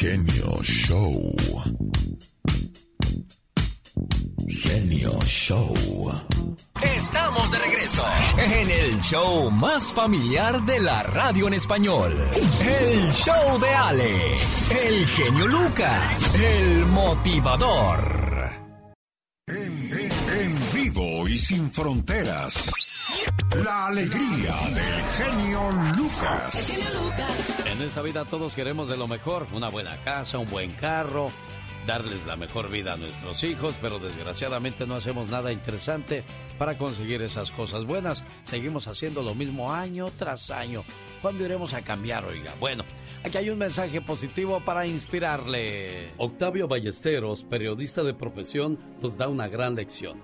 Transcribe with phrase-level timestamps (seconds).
[0.00, 1.34] Genio Show.
[4.46, 5.74] Genio Show.
[6.80, 8.04] Estamos de regreso
[8.36, 12.16] en el show más familiar de la radio en español.
[12.60, 18.52] El show de Alex, el genio Lucas, el motivador.
[19.48, 22.70] En, en vivo y sin fronteras.
[23.64, 26.80] La alegría del genio Lucas.
[27.66, 31.30] En esta vida todos queremos de lo mejor, una buena casa, un buen carro,
[31.86, 36.22] darles la mejor vida a nuestros hijos, pero desgraciadamente no hacemos nada interesante
[36.58, 38.24] para conseguir esas cosas buenas.
[38.44, 40.84] Seguimos haciendo lo mismo año tras año.
[41.22, 42.52] ¿Cuándo iremos a cambiar, oiga?
[42.60, 42.84] Bueno,
[43.24, 46.12] aquí hay un mensaje positivo para inspirarle.
[46.18, 50.20] Octavio Ballesteros, periodista de profesión, nos da una gran lección.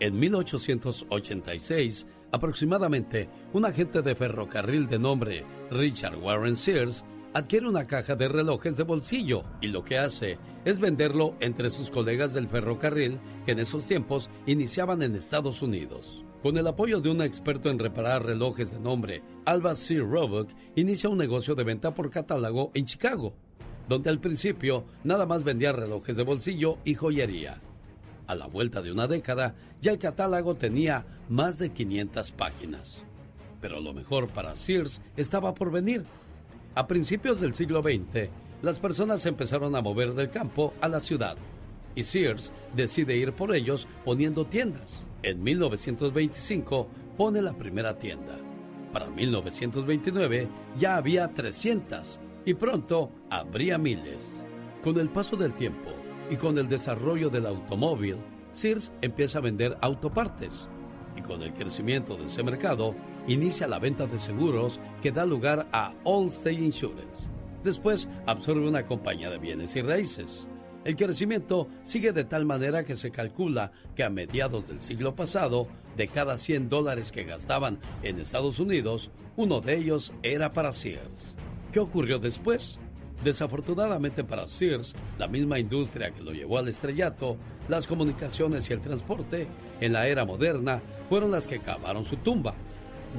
[0.00, 8.14] En 1886, aproximadamente, un agente de ferrocarril de nombre Richard Warren Sears adquiere una caja
[8.16, 13.18] de relojes de bolsillo y lo que hace es venderlo entre sus colegas del ferrocarril
[13.46, 16.24] que en esos tiempos iniciaban en Estados Unidos.
[16.42, 19.98] Con el apoyo de un experto en reparar relojes de nombre Alba C.
[19.98, 23.34] Roebuck, inicia un negocio de venta por catálogo en Chicago,
[23.88, 27.60] donde al principio nada más vendía relojes de bolsillo y joyería.
[28.32, 33.02] A la vuelta de una década, ya el catálogo tenía más de 500 páginas.
[33.60, 36.02] Pero lo mejor para Sears estaba por venir.
[36.74, 38.30] A principios del siglo XX,
[38.62, 41.36] las personas empezaron a mover del campo a la ciudad
[41.94, 45.06] y Sears decide ir por ellos poniendo tiendas.
[45.22, 48.38] En 1925 pone la primera tienda.
[48.94, 54.40] Para 1929 ya había 300 y pronto habría miles.
[54.82, 56.01] Con el paso del tiempo
[56.32, 58.16] y con el desarrollo del automóvil,
[58.52, 60.66] Sears empieza a vender autopartes
[61.14, 62.94] y con el crecimiento de ese mercado
[63.28, 67.28] inicia la venta de seguros que da lugar a Allstate Insurance.
[67.62, 70.48] Después absorbe una compañía de bienes y raíces.
[70.86, 75.68] El crecimiento sigue de tal manera que se calcula que a mediados del siglo pasado,
[75.98, 81.36] de cada 100 dólares que gastaban en Estados Unidos, uno de ellos era para Sears.
[81.72, 82.78] ¿Qué ocurrió después?
[83.24, 87.36] Desafortunadamente para Sears, la misma industria que lo llevó al estrellato,
[87.68, 89.46] las comunicaciones y el transporte,
[89.80, 92.54] en la era moderna, fueron las que cavaron su tumba.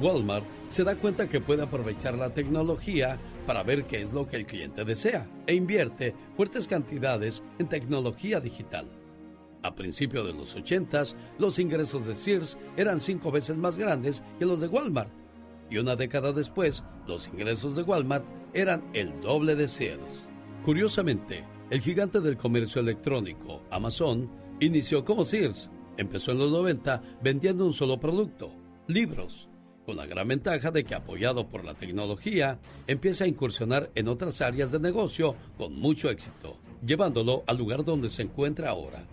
[0.00, 4.36] Walmart se da cuenta que puede aprovechar la tecnología para ver qué es lo que
[4.36, 8.90] el cliente desea e invierte fuertes cantidades en tecnología digital.
[9.62, 11.02] A principios de los 80,
[11.38, 15.23] los ingresos de Sears eran cinco veces más grandes que los de Walmart.
[15.70, 20.28] Y una década después, los ingresos de Walmart eran el doble de Sears.
[20.64, 24.30] Curiosamente, el gigante del comercio electrónico, Amazon,
[24.60, 25.70] inició como Sears.
[25.96, 28.52] Empezó en los 90 vendiendo un solo producto,
[28.86, 29.48] libros
[29.84, 34.40] con la gran ventaja de que apoyado por la tecnología, empieza a incursionar en otras
[34.40, 39.06] áreas de negocio con mucho éxito, llevándolo al lugar donde se encuentra ahora.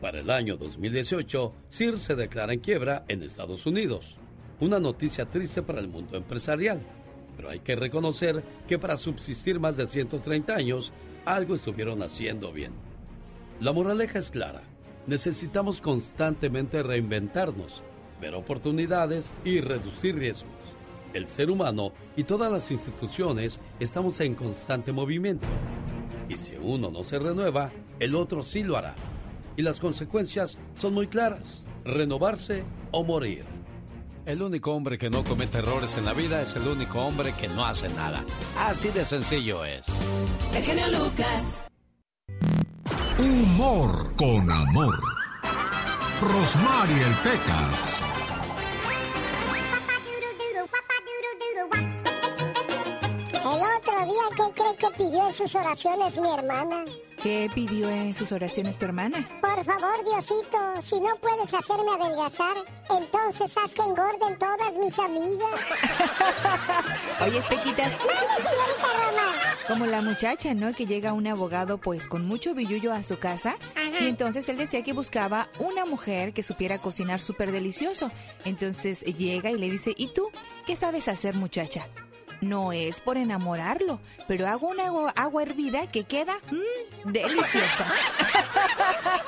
[0.00, 4.18] Para el año 2018, Sears se declara en quiebra en Estados Unidos.
[4.60, 6.80] Una noticia triste para el mundo empresarial,
[7.36, 10.92] pero hay que reconocer que para subsistir más de 130 años,
[11.24, 12.72] algo estuvieron haciendo bien.
[13.60, 14.62] La moraleja es clara,
[15.06, 17.82] necesitamos constantemente reinventarnos
[18.20, 20.50] ver oportunidades y reducir riesgos.
[21.12, 25.46] El ser humano y todas las instituciones estamos en constante movimiento.
[26.28, 28.94] Y si uno no se renueva, el otro sí lo hará.
[29.56, 31.62] Y las consecuencias son muy claras.
[31.84, 33.55] Renovarse o morir.
[34.26, 37.46] El único hombre que no comete errores en la vida es el único hombre que
[37.46, 38.24] no hace nada.
[38.58, 39.86] Así de sencillo es.
[40.52, 41.44] El genio Lucas.
[43.20, 45.00] Humor con amor.
[46.20, 47.95] Rosmarie el Pecas.
[54.36, 56.84] ¿Qué cree que pidió en sus oraciones mi hermana?
[57.22, 59.26] ¿Qué pidió en sus oraciones tu hermana?
[59.40, 62.56] Por favor, Diosito, si no puedes hacerme adelgazar,
[62.90, 65.60] entonces haz que engorden todas mis amigas.
[67.22, 67.92] Oye, Espequitas.
[67.98, 69.56] ¡Mande, señorita Roma!
[69.66, 70.72] Como la muchacha, ¿no?
[70.72, 73.56] Que llega un abogado, pues, con mucho billullo a su casa.
[73.98, 78.10] Y entonces él decía que buscaba una mujer que supiera cocinar súper delicioso.
[78.44, 80.30] Entonces llega y le dice, ¿y tú?
[80.66, 81.88] ¿Qué sabes hacer, muchacha?
[82.40, 84.84] No es por enamorarlo, pero hago una
[85.14, 87.86] agua, hervida que queda mmm, deliciosa.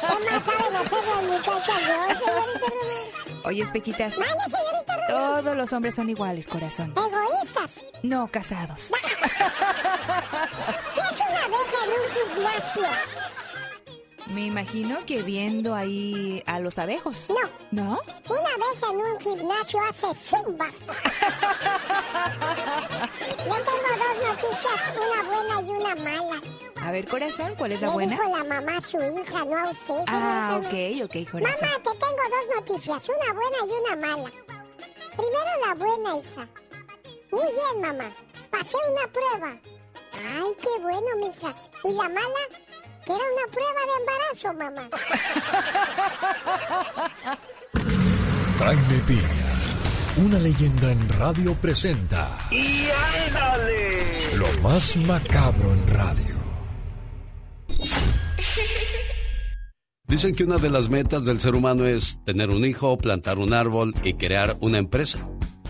[0.00, 4.14] ¿Qué más saben hacer las muchachas de señorita Oye, Pequitas.
[4.14, 6.92] señorita Todos los hombres son iguales, corazón.
[6.96, 7.80] ¿Egoístas?
[8.02, 8.90] No, casados.
[10.94, 12.88] ¿Qué es una abeja en un gimnasio?
[14.28, 17.26] Me imagino que viendo ahí a los abejos.
[17.30, 17.48] No.
[17.70, 18.00] ¿No?
[18.28, 20.66] Una abeja en un gimnasio hace zumba.
[23.38, 26.42] Yo tengo dos noticias, una buena y una mala.
[26.82, 28.16] A ver, corazón, ¿cuál es la Le buena?
[28.16, 30.04] dijo la mamá a su hija, no a usted.
[30.06, 31.04] Ah, señorita.
[31.04, 31.68] ok, ok, corazón.
[31.68, 34.30] Mamá, te tengo dos noticias, una buena y una mala.
[35.16, 36.48] Primero la buena, hija.
[37.32, 38.10] Muy bien, mamá.
[38.50, 39.56] Pasé una prueba.
[40.12, 41.52] Ay, qué bueno, mija.
[41.84, 42.42] ¿Y la mala?
[43.08, 44.84] Que era una prueba de embarazo, mamá.
[48.58, 52.88] Jaime Piña, una leyenda en radio presenta ¡Y
[53.26, 54.36] ándale!
[54.36, 56.34] lo más macabro en radio.
[60.06, 63.54] Dicen que una de las metas del ser humano es tener un hijo, plantar un
[63.54, 65.18] árbol y crear una empresa.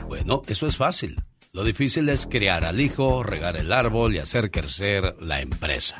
[0.08, 1.22] Bueno, eso es fácil.
[1.52, 5.96] Lo difícil es criar al hijo, regar el árbol y hacer crecer la empresa.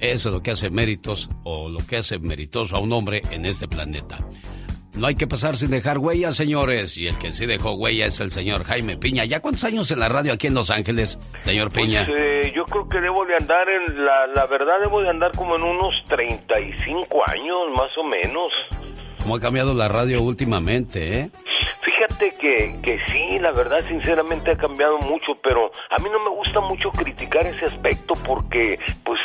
[0.00, 3.44] Eso es lo que hace méritos o lo que hace meritoso a un hombre en
[3.44, 4.18] este planeta.
[4.96, 6.96] No hay que pasar sin dejar huellas, señores.
[6.96, 9.24] Y el que sí dejó huella es el señor Jaime Piña.
[9.24, 12.06] ¿Ya cuántos años en la radio aquí en Los Ángeles, señor Piña?
[12.06, 15.32] Pues, eh, yo creo que debo de andar en la, la verdad debo de andar
[15.32, 18.52] como en unos 35 años más o menos.
[19.20, 21.30] ¿Cómo ha cambiado la radio últimamente, eh?
[22.32, 26.60] Que, que sí, la verdad sinceramente ha cambiado mucho, pero a mí no me gusta
[26.60, 29.18] mucho criticar ese aspecto porque pues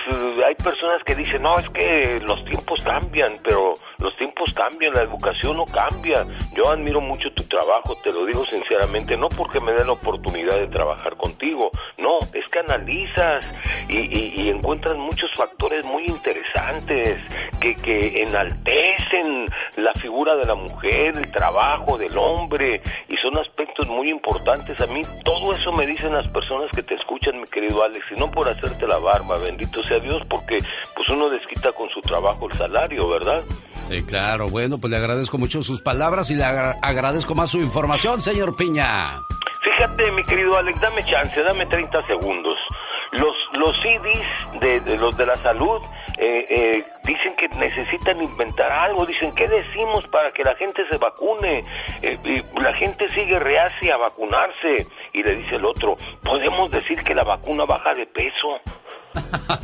[0.46, 5.04] hay personas que dicen, no, es que los tiempos cambian, pero los tiempos cambian, la
[5.04, 6.26] educación no cambia.
[6.54, 10.58] Yo admiro mucho tu trabajo, te lo digo sinceramente, no porque me dé la oportunidad
[10.60, 13.46] de trabajar contigo, no, es que analizas
[13.88, 17.22] y, y- y encuentras muchos factores muy interesantes
[17.62, 19.48] que, que enaltecen
[19.78, 24.80] la figura de la mujer, el trabajo del hombre, y son aspectos muy importantes.
[24.82, 28.20] A mí todo eso me dicen las personas que te escuchan, mi querido Alex, y
[28.20, 30.58] no por hacerte la barba, bendito sea Dios, porque
[30.96, 33.44] pues uno desquita con su trabajo el salario, ¿verdad?
[33.88, 34.46] Sí, claro.
[34.48, 38.56] Bueno, pues le agradezco mucho sus palabras y le agra- agradezco más su información, señor
[38.56, 39.20] Piña.
[39.64, 42.56] Fíjate, mi querido Alex, dame chance, dame 30 segundos.
[43.12, 45.82] Los, los CDs de, de los de la salud
[46.20, 50.98] eh, eh, dicen que necesitan inventar algo, dicen, ¿qué decimos para que la gente se
[50.98, 51.64] vacune?
[52.02, 57.02] Eh, y la gente sigue reacia a vacunarse y le dice el otro, podemos decir
[57.04, 58.60] que la vacuna baja de peso.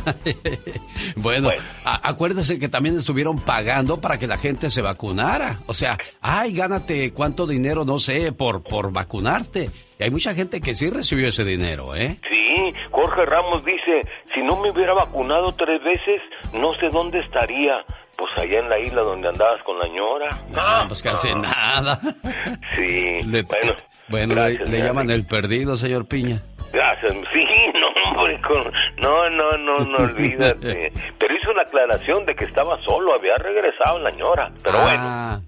[1.18, 1.62] bueno, Bueno.
[1.84, 5.58] acuérdese que también estuvieron pagando para que la gente se vacunara.
[5.68, 9.70] O sea, ay, gánate cuánto dinero, no sé, por, por vacunarte.
[10.00, 12.20] Y hay mucha gente que sí recibió ese dinero, ¿eh?
[12.30, 14.02] Sí, Jorge Ramos dice,
[14.34, 17.84] si no me hubiera vacunado tres veces, no sé dónde estaría.
[18.18, 20.30] Pues allá en la isla donde andabas con la ñora.
[20.50, 22.00] No, pues casi nada.
[22.74, 23.74] Sí, Le- bueno.
[24.08, 26.38] bueno, gracias, le, llaman el perdido, señor Piña.
[26.72, 27.44] Gracias, sí,
[27.74, 28.72] no, hombre, con-
[29.02, 30.94] no, no, no, no olvídate.
[31.20, 34.50] Pero hizo una aclaración de que estaba solo, había regresado la ñora.
[34.64, 35.42] Pero bueno.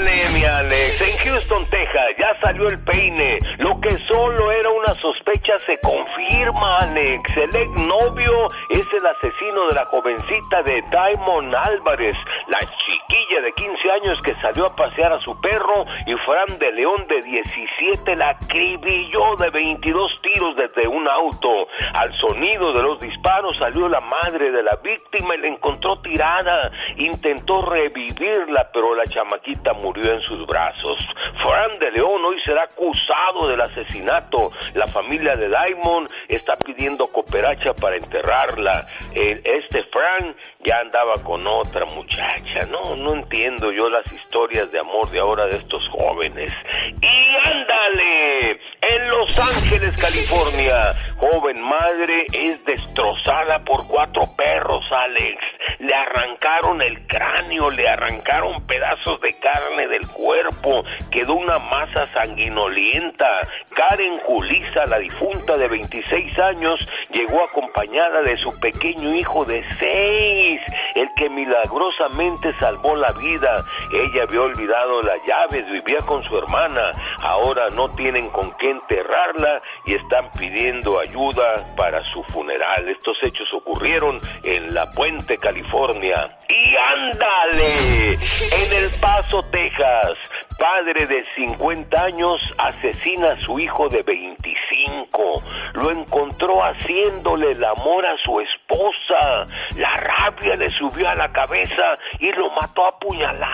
[0.00, 1.00] Y mi Alex.
[1.02, 3.38] En Houston, Texas, ya salió el peine.
[3.58, 7.30] Lo que solo era una sospecha se confirma, Alex.
[7.36, 12.16] El exnovio es el asesino de la jovencita de Diamond Álvarez,
[12.48, 13.59] la chiquilla de 15
[13.90, 18.30] años que salió a pasear a su perro y Fran de León de 17 la
[18.30, 21.68] acribilló de 22 tiros desde un auto.
[21.94, 26.70] Al sonido de los disparos salió la madre de la víctima y la encontró tirada.
[26.96, 30.98] Intentó revivirla, pero la chamaquita murió en sus brazos.
[31.42, 34.50] Fran de León hoy será acusado del asesinato.
[34.74, 38.86] La familia de Diamond está pidiendo cooperacha para enterrarla.
[39.14, 42.66] Este Fran ya andaba con otra muchacha.
[42.70, 46.52] No, no entiendo yo las historias de amor de ahora de estos jóvenes.
[47.00, 55.38] Y ándale, en Los Ángeles, California, joven madre es destrozada por cuatro perros, Alex.
[55.78, 63.26] Le arrancaron el cráneo, le arrancaron pedazos de carne del cuerpo, quedó una masa sanguinolienta.
[63.74, 70.60] Karen Julisa, la difunta de 26 años, llegó acompañada de su pequeño hijo de 6,
[70.96, 73.64] el que milagrosamente salvó la vida.
[73.92, 79.60] Ella había olvidado las llaves, vivía con su hermana, ahora no tienen con qué enterrarla
[79.86, 82.88] y están pidiendo ayuda para su funeral.
[82.88, 86.36] Estos hechos ocurrieron en La Puente, California.
[86.48, 90.16] Y ándale, en El Paso, Texas,
[90.60, 95.42] padre de 50 años asesina a su hijo de 25.
[95.74, 99.46] Lo encontró haciéndole el amor a su esposa.
[99.76, 103.49] La rabia le subió a la cabeza y lo mató a puñaladas.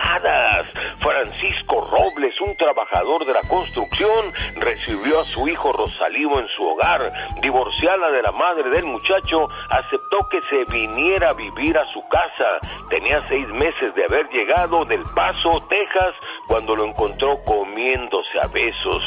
[0.99, 7.11] Francisco Robles, un trabajador de la construcción, recibió a su hijo Rosalío en su hogar.
[7.41, 12.59] Divorciada de la madre del muchacho, aceptó que se viniera a vivir a su casa.
[12.89, 16.15] Tenía seis meses de haber llegado del Paso, Texas,
[16.47, 19.03] cuando lo encontró comiéndose a besos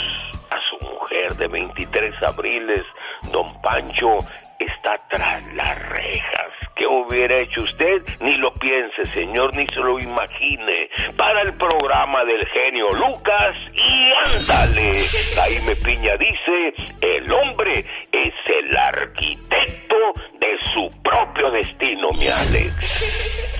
[0.50, 2.84] a su mujer de 23 abriles.
[3.32, 4.18] Don Pancho
[4.64, 6.48] está tras las rejas.
[6.76, 8.02] ¿Qué hubiera hecho usted?
[8.20, 10.88] Ni lo piense, señor, ni se lo imagine.
[11.16, 15.00] Para el programa del genio Lucas y ándale.
[15.34, 19.96] Jaime Piña dice, el hombre es el arquitecto
[20.40, 23.50] de su propio destino, mi Alex.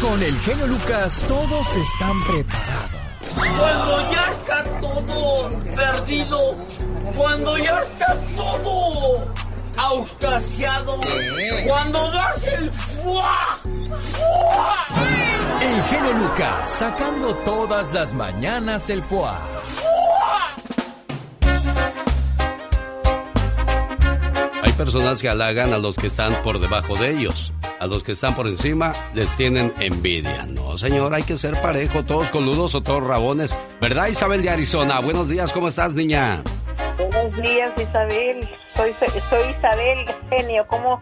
[0.00, 3.08] Con el genio Lucas todos están preparados.
[3.34, 6.56] Cuando ya está todo perdido,
[7.16, 9.47] cuando ya está todo
[9.78, 11.00] auscasiado,
[11.66, 13.58] cuando das el fuá,
[15.60, 19.38] El genio Lucas sacando todas las mañanas el fuá.
[20.66, 20.67] Hay
[24.78, 27.52] personas que halagan a los que están por debajo de ellos.
[27.80, 30.46] A los que están por encima les tienen envidia.
[30.46, 33.54] No, señor, hay que ser parejo, todos coludos o todos rabones.
[33.80, 35.00] ¿Verdad, Isabel de Arizona?
[35.00, 36.42] Buenos días, ¿cómo estás, niña?
[36.96, 38.48] Buenos días, Isabel.
[38.74, 38.94] Soy,
[39.28, 40.64] soy Isabel, genio.
[40.68, 41.00] Como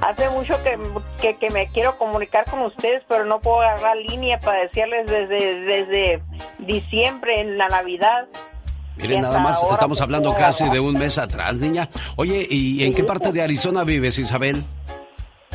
[0.00, 4.62] hace mucho que, que, me quiero comunicar con ustedes, pero no puedo agarrar línea para
[4.62, 6.22] decirles desde, desde
[6.60, 8.28] diciembre en la Navidad.
[8.96, 11.88] Miren, nada más estamos hablando casi de un mes atrás, niña.
[12.16, 14.62] Oye, ¿y en qué parte de Arizona vives, Isabel?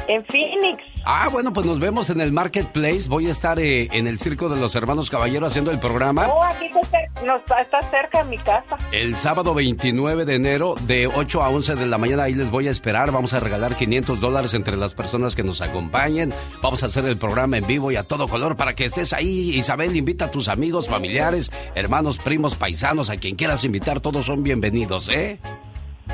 [0.08, 0.84] En Phoenix.
[1.04, 3.08] Ah, bueno, pues nos vemos en el Marketplace.
[3.08, 6.28] Voy a estar eh, en el Circo de los Hermanos Caballero haciendo el programa.
[6.28, 8.78] Oh, aquí está, cerca de mi casa.
[8.92, 12.68] El sábado 29 de enero, de 8 a 11 de la mañana, ahí les voy
[12.68, 13.12] a esperar.
[13.12, 16.34] Vamos a regalar 500 dólares entre las personas que nos acompañen.
[16.62, 19.52] Vamos a hacer el programa en vivo y a todo color para que estés ahí.
[19.56, 24.02] Isabel, invita a tus amigos, familiares, hermanos, primos, paisanos, a quien quieras invitar.
[24.02, 25.40] Todos son bienvenidos, ¿eh?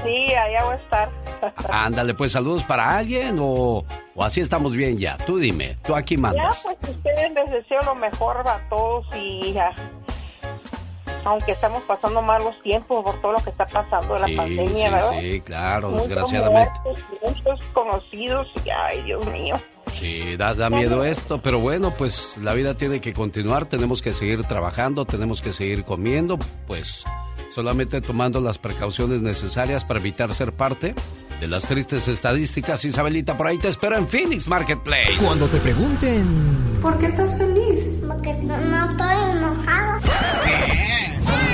[0.04, 1.10] Sí, allá voy a estar.
[1.70, 3.84] Ándale, pues saludos para alguien o,
[4.16, 5.18] o, así estamos bien ya.
[5.18, 6.64] Tú dime, tú aquí mandas.
[6.64, 9.72] Ya, pues ustedes les deseo lo mejor a todos y ya.
[11.26, 14.94] Aunque estamos pasando malos tiempos por todo lo que está pasando en la pandemia, sí,
[14.94, 15.20] ¿verdad?
[15.20, 16.72] Sí, claro, desgraciadamente.
[17.22, 19.56] Muchos, conocidos y ay, Dios mío.
[19.94, 24.14] Sí, da, da miedo esto, pero bueno, pues la vida tiene que continuar, tenemos que
[24.14, 26.38] seguir trabajando, tenemos que seguir comiendo,
[26.68, 27.04] pues
[27.50, 30.94] solamente tomando las precauciones necesarias para evitar ser parte
[31.40, 32.84] de las tristes estadísticas.
[32.86, 35.18] Isabelita, por ahí te espero en Phoenix Marketplace.
[35.24, 36.80] Cuando te pregunten...
[36.82, 37.80] ¿Por qué estás feliz?
[38.08, 40.02] Porque no, estoy enojado.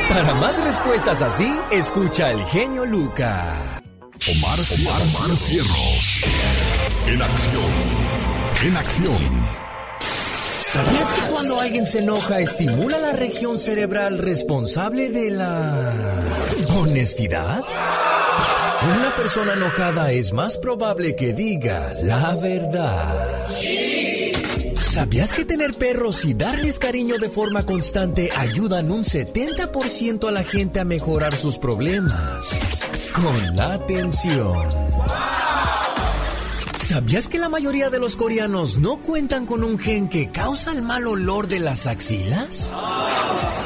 [0.09, 3.81] Para más respuestas así, escucha el genio Luca.
[4.29, 6.21] Omar, Omar, Omar Cierros.
[7.07, 7.71] En acción.
[8.63, 9.62] En acción.
[10.73, 15.93] ¿Sabías que cuando alguien se enoja estimula la región cerebral responsable de la
[16.75, 17.61] honestidad?
[18.97, 23.47] Una persona enojada es más probable que diga la verdad.
[24.73, 30.43] ¿Sabías que tener perros y darles cariño de forma constante ayudan un 70% a la
[30.43, 32.49] gente a mejorar sus problemas?
[33.13, 34.57] Con la atención.
[36.83, 40.81] ¿Sabías que la mayoría de los coreanos no cuentan con un gen que causa el
[40.81, 42.73] mal olor de las axilas?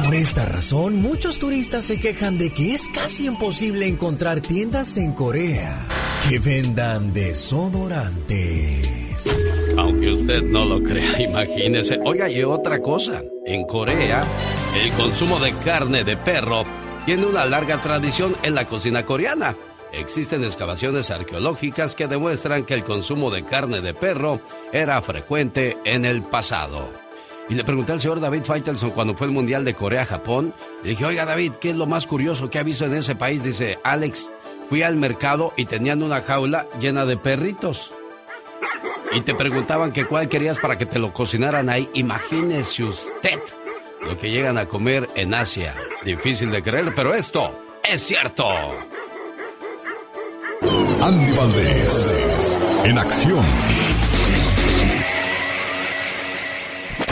[0.05, 5.13] Por esta razón, muchos turistas se quejan de que es casi imposible encontrar tiendas en
[5.13, 5.79] Corea
[6.29, 9.25] que vendan desodorantes.
[9.79, 11.97] Aunque usted no lo crea, imagínese.
[12.05, 13.23] Oiga, y otra cosa.
[13.47, 14.23] En Corea,
[14.79, 16.65] el consumo de carne de perro
[17.03, 19.55] tiene una larga tradición en la cocina coreana.
[19.91, 24.41] Existen excavaciones arqueológicas que demuestran que el consumo de carne de perro
[24.71, 26.89] era frecuente en el pasado.
[27.49, 30.53] Y le pregunté al señor David Faitelson cuando fue el Mundial de Corea-Japón.
[30.83, 33.43] Le dije, oiga David, ¿qué es lo más curioso que ha visto en ese país?
[33.43, 34.29] Dice, Alex,
[34.69, 37.91] fui al mercado y tenían una jaula llena de perritos.
[39.13, 41.89] Y te preguntaban que cuál querías para que te lo cocinaran ahí.
[41.93, 43.39] Imagínese usted
[44.01, 45.73] lo que llegan a comer en Asia.
[46.03, 47.51] Difícil de creer, pero esto
[47.83, 48.45] es cierto.
[51.01, 53.45] Andy Valdés, en acción.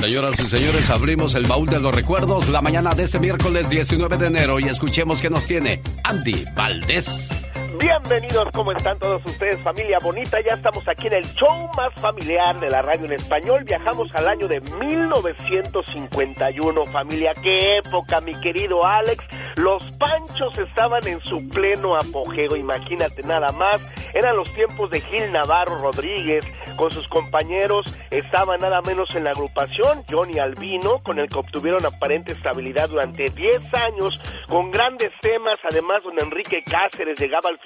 [0.01, 4.17] Señoras y señores, abrimos el baúl de los recuerdos la mañana de este miércoles 19
[4.17, 7.44] de enero y escuchemos qué nos tiene Andy Valdés.
[7.79, 10.39] Bienvenidos, ¿cómo están todos ustedes, familia bonita?
[10.39, 13.63] Ya estamos aquí en el show más familiar de la radio en español.
[13.63, 17.33] Viajamos al año de 1951, familia.
[17.41, 19.25] ¡Qué época, mi querido Alex!
[19.55, 23.91] Los panchos estaban en su pleno apogeo, imagínate nada más.
[24.13, 26.45] Eran los tiempos de Gil Navarro Rodríguez,
[26.77, 31.85] con sus compañeros estaba nada menos en la agrupación Johnny Albino, con el que obtuvieron
[31.85, 37.59] aparente estabilidad durante 10 años, con grandes temas, además don Enrique Cáceres llegaba al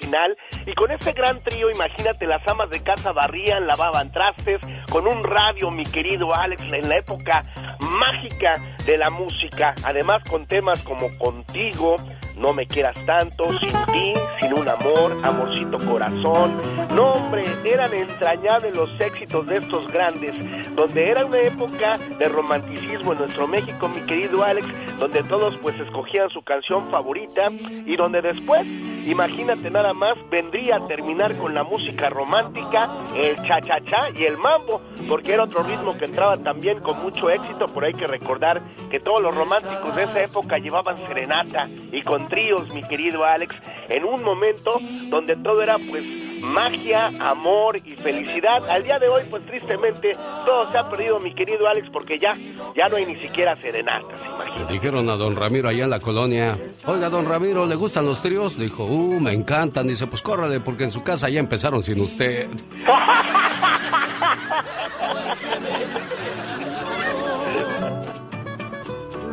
[0.66, 5.22] y con ese gran trío, imagínate, las amas de casa barrían, lavaban trastes, con un
[5.22, 7.44] radio, mi querido Alex, en la época
[7.80, 8.54] mágica
[8.86, 11.96] de la música, además con temas como Contigo,
[12.40, 16.56] No me quieras tanto, sin ti, sin un amor, amorcito corazón.
[16.94, 20.34] No, hombre, eran entrañables los éxitos de estos grandes,
[20.74, 24.66] donde era una época de romanticismo en nuestro México, mi querido Alex,
[24.98, 28.66] donde todos pues escogían su canción favorita y donde después,
[29.06, 34.80] imagínate nada más, vendría a terminar con la música romántica, el cha-cha-cha y el mambo,
[35.08, 38.98] porque era otro ritmo que entraba también con mucho éxito, por hay que recordar que
[38.98, 43.54] todos los románticos de esa época llevaban serenata y con tríos, mi querido Alex,
[43.88, 44.78] en un momento
[45.10, 46.04] donde todo era pues
[46.40, 48.68] magia, amor y felicidad.
[48.68, 50.12] Al día de hoy, pues tristemente,
[50.46, 52.36] todo se ha perdido, mi querido Alex, porque ya,
[52.74, 54.20] ya no hay ni siquiera serenatas,
[54.58, 58.22] Le dijeron a don Ramiro allá en la colonia, oiga, don Ramiro, ¿le gustan los
[58.22, 58.56] tríos?
[58.58, 59.86] Dijo, uh, me encantan.
[59.86, 62.48] Dice, pues córrale, porque en su casa ya empezaron sin usted.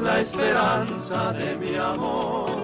[0.03, 2.56] La esperanza de mi amor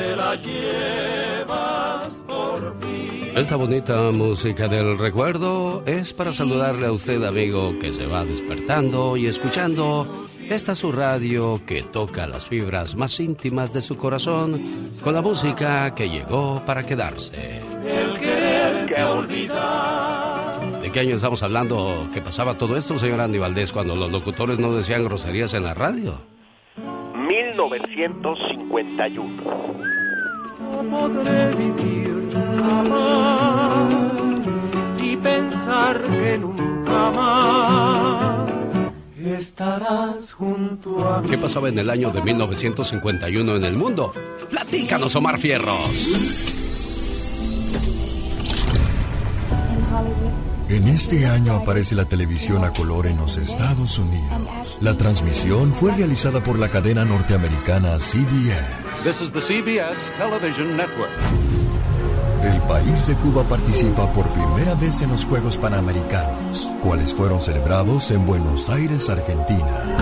[0.00, 3.32] te la llevas por mí.
[3.36, 9.18] Esta bonita música del recuerdo es para saludarle a usted, amigo, que se va despertando
[9.18, 15.12] y escuchando esta su radio que toca las fibras más íntimas de su corazón con
[15.14, 17.58] la música que llegó para quedarse.
[17.86, 20.80] El que olvidar.
[20.82, 24.58] ¿De qué año estamos hablando que pasaba todo esto, señor Andy Valdés, cuando los locutores
[24.58, 26.29] no decían groserías en la radio?
[27.68, 29.42] 1951.
[30.70, 33.92] No podré vivir jamás
[35.02, 38.48] y pensar que nunca más
[39.22, 41.28] estarás junto a mí.
[41.28, 44.12] ¿Qué pasaba en el año de 1951 en el mundo?
[44.48, 46.59] Platícanos, Omar Fierros.
[50.70, 54.78] En este año aparece la televisión a color en los Estados Unidos.
[54.80, 58.84] La transmisión fue realizada por la cadena norteamericana CBS.
[59.02, 61.10] This is the CBS Television Network.
[62.44, 68.12] El país de Cuba participa por primera vez en los Juegos Panamericanos, cuales fueron celebrados
[68.12, 69.98] en Buenos Aires, Argentina.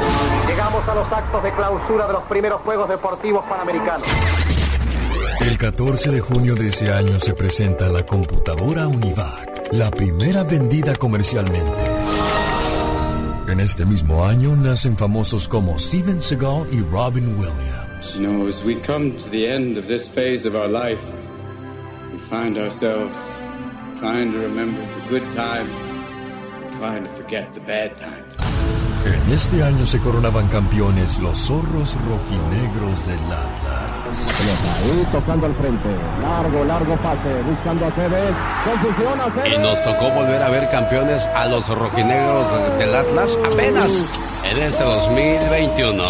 [0.47, 4.07] Llegamos a los actos de clausura de los primeros Juegos Deportivos Panamericanos.
[5.40, 10.95] El 14 de junio de ese año se presenta la computadora Univac, la primera vendida
[10.97, 11.85] comercialmente.
[13.49, 18.15] En este mismo año nacen famosos como Steven Seagal y Robin Williams.
[18.15, 21.01] You know, as we come to the end of this phase of our life,
[22.13, 23.13] we find ourselves
[23.99, 25.73] trying to remember the good times,
[26.79, 28.28] trying to forget the bad times.
[29.09, 34.27] En este año se coronaban campeones los zorros rojinegros del Atlas.
[34.77, 35.88] Ahí tocando al frente.
[36.21, 37.42] Largo, largo pase.
[37.49, 38.35] Buscando a Cebes.
[38.64, 39.59] Confusión a Cebes.
[39.59, 43.90] Y nos tocó volver a ver campeones a los rojinegros del Atlas apenas
[44.44, 46.05] en este 2021.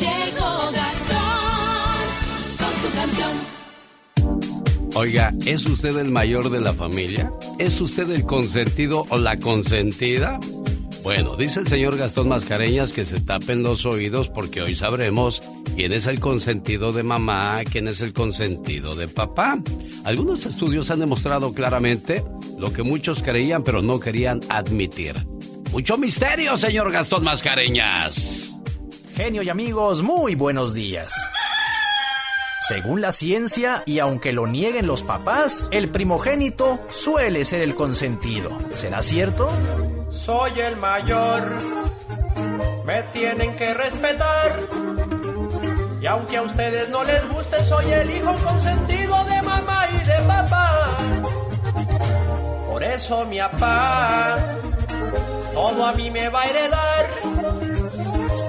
[0.00, 2.00] Llegó Gastón
[2.58, 3.30] con su canción.
[4.96, 7.30] Oiga, ¿es usted el mayor de la familia?
[7.60, 10.40] ¿Es usted el consentido o la consentida?
[11.02, 15.42] Bueno, dice el señor Gastón Mascareñas que se tapen los oídos porque hoy sabremos
[15.74, 19.58] quién es el consentido de mamá, quién es el consentido de papá.
[20.04, 22.22] Algunos estudios han demostrado claramente
[22.58, 25.14] lo que muchos creían pero no querían admitir.
[25.72, 28.52] Mucho misterio, señor Gastón Mascareñas.
[29.14, 31.12] Genio y amigos, muy buenos días.
[32.68, 38.56] Según la ciencia, y aunque lo nieguen los papás, el primogénito suele ser el consentido.
[38.72, 39.50] ¿Será cierto?
[40.24, 41.42] Soy el mayor,
[42.84, 44.60] me tienen que respetar.
[46.00, 50.20] Y aunque a ustedes no les guste, soy el hijo consentido de mamá y de
[50.26, 50.96] papá.
[52.70, 54.38] Por eso mi papá
[55.52, 57.06] todo a mí me va a heredar.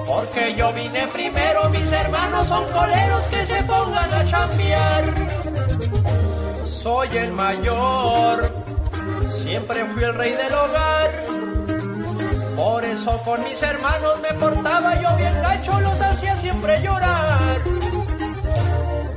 [0.06, 5.04] Porque yo vine primero, mis hermanos son coleros que se pongan a chambear.
[6.64, 8.50] Soy el mayor,
[9.42, 11.41] siempre fui el rey del hogar.
[12.56, 17.58] Por eso con mis hermanos me portaba yo bien gacho, los hacía siempre llorar.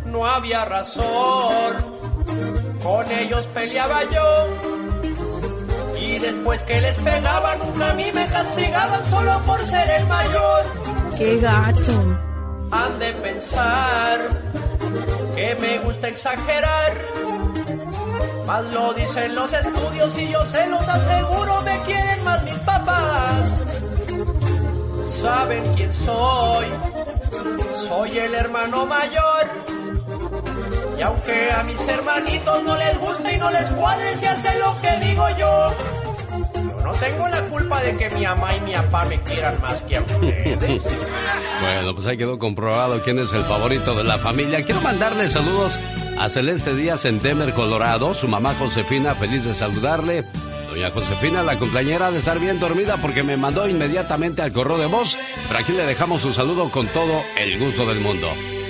[0.06, 1.76] No había razón,
[2.82, 4.48] con ellos peleaba yo.
[6.00, 10.64] Y después que les pegaba, nunca a mí me castigaban solo por ser el mayor.
[11.18, 12.18] ¡Qué gacho!
[12.72, 14.20] Han de pensar
[15.36, 16.94] que me gusta exagerar.
[18.46, 23.50] Más lo dicen los estudios y yo se los aseguro, me quieren más mis papás.
[25.22, 26.68] Saben quién soy,
[27.88, 29.46] soy el hermano mayor.
[30.98, 34.80] Y aunque a mis hermanitos no les guste y no les cuadre, si hace lo
[34.80, 35.74] que digo yo,
[36.56, 39.82] yo no tengo la culpa de que mi mamá y mi papá me quieran más
[39.84, 40.82] que a ustedes.
[41.62, 44.62] Bueno, pues ahí quedó comprobado quién es el favorito de la familia.
[44.64, 45.80] Quiero mandarle saludos
[46.18, 47.20] a Celeste Díaz en
[47.54, 48.14] Colorado.
[48.14, 50.24] Su mamá Josefina, feliz de saludarle.
[50.70, 54.88] Doña Josefina, la cumpleañera, de estar bien dormida porque me mandó inmediatamente al correo de
[54.88, 55.18] voz.
[55.48, 58.30] Pero aquí le dejamos su saludo con todo el gusto del mundo.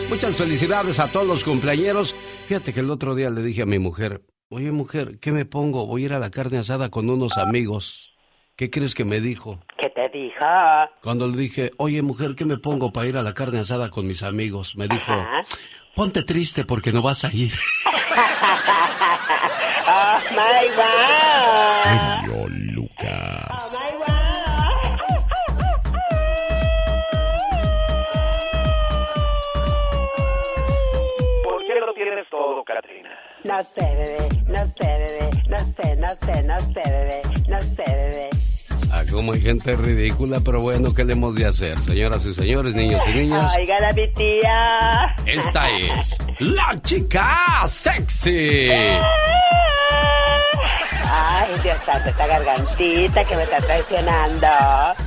[0.09, 2.15] Muchas felicidades a todos los cumpleañeros.
[2.47, 5.87] Fíjate que el otro día le dije a mi mujer, oye mujer, ¿qué me pongo?
[5.87, 8.14] Voy a ir a la carne asada con unos amigos.
[8.57, 9.59] ¿Qué crees que me dijo?
[9.77, 10.45] ¿Qué te dijo?
[11.03, 14.07] Cuando le dije, oye mujer, ¿qué me pongo para ir a la carne asada con
[14.07, 14.77] mis amigos?
[14.77, 15.13] Me dijo,
[15.93, 17.51] ponte triste porque no vas a ir.
[19.87, 20.85] oh my God.
[21.83, 23.93] Genio Lucas.
[31.43, 33.09] ¿Por qué lo tienes todo, Katrina?
[33.43, 37.83] No sé, bebé, no sé, bebé, no sé, no sé, no sé, bebé, no sé,
[37.85, 38.24] bebé.
[38.97, 41.77] Ah, como hay gente ridícula, pero bueno, ¿qué le hemos de hacer?
[41.83, 45.15] Señoras y señores, niños y niñas, Oigan a mi tía.
[45.25, 48.69] esta es la chica sexy.
[51.11, 54.47] Ay, Dios santo, esta gargantita que me está traicionando.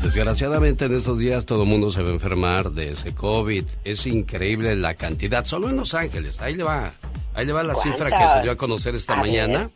[0.03, 3.65] Desgraciadamente en estos días todo el mundo se va a enfermar de ese COVID.
[3.85, 6.39] Es increíble la cantidad, solo en Los Ángeles.
[6.43, 6.93] Ahí le va,
[7.33, 9.71] ahí le va la cifra que se dio a conocer esta A ver.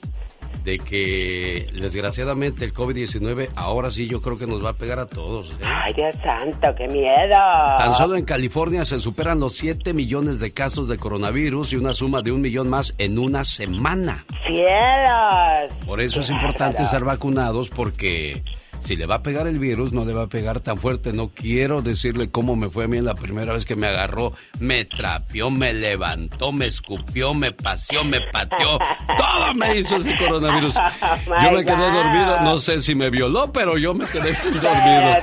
[0.65, 5.07] De que desgraciadamente el COVID-19 ahora sí yo creo que nos va a pegar a
[5.07, 5.51] todos.
[5.51, 5.65] ¿eh?
[5.65, 7.37] Ay, Dios santo, qué miedo.
[7.79, 11.93] Tan solo en California se superan los 7 millones de casos de coronavirus y una
[11.95, 14.25] suma de un millón más en una semana.
[14.47, 15.87] ¡Cielos!
[15.87, 18.43] Por eso es importante estar vacunados porque
[18.83, 21.13] si le va a pegar el virus no le va a pegar tan fuerte.
[21.13, 24.33] No quiero decirle cómo me fue a mí la primera vez que me agarró.
[24.59, 28.79] Me trapeó, me levantó, me escupió, me paseó, me pateó.
[29.19, 30.75] Todo me hizo ese coronavirus.
[31.43, 32.41] Yo me quedé dormido.
[32.43, 35.17] No sé si me violó, pero yo me quedé dormido.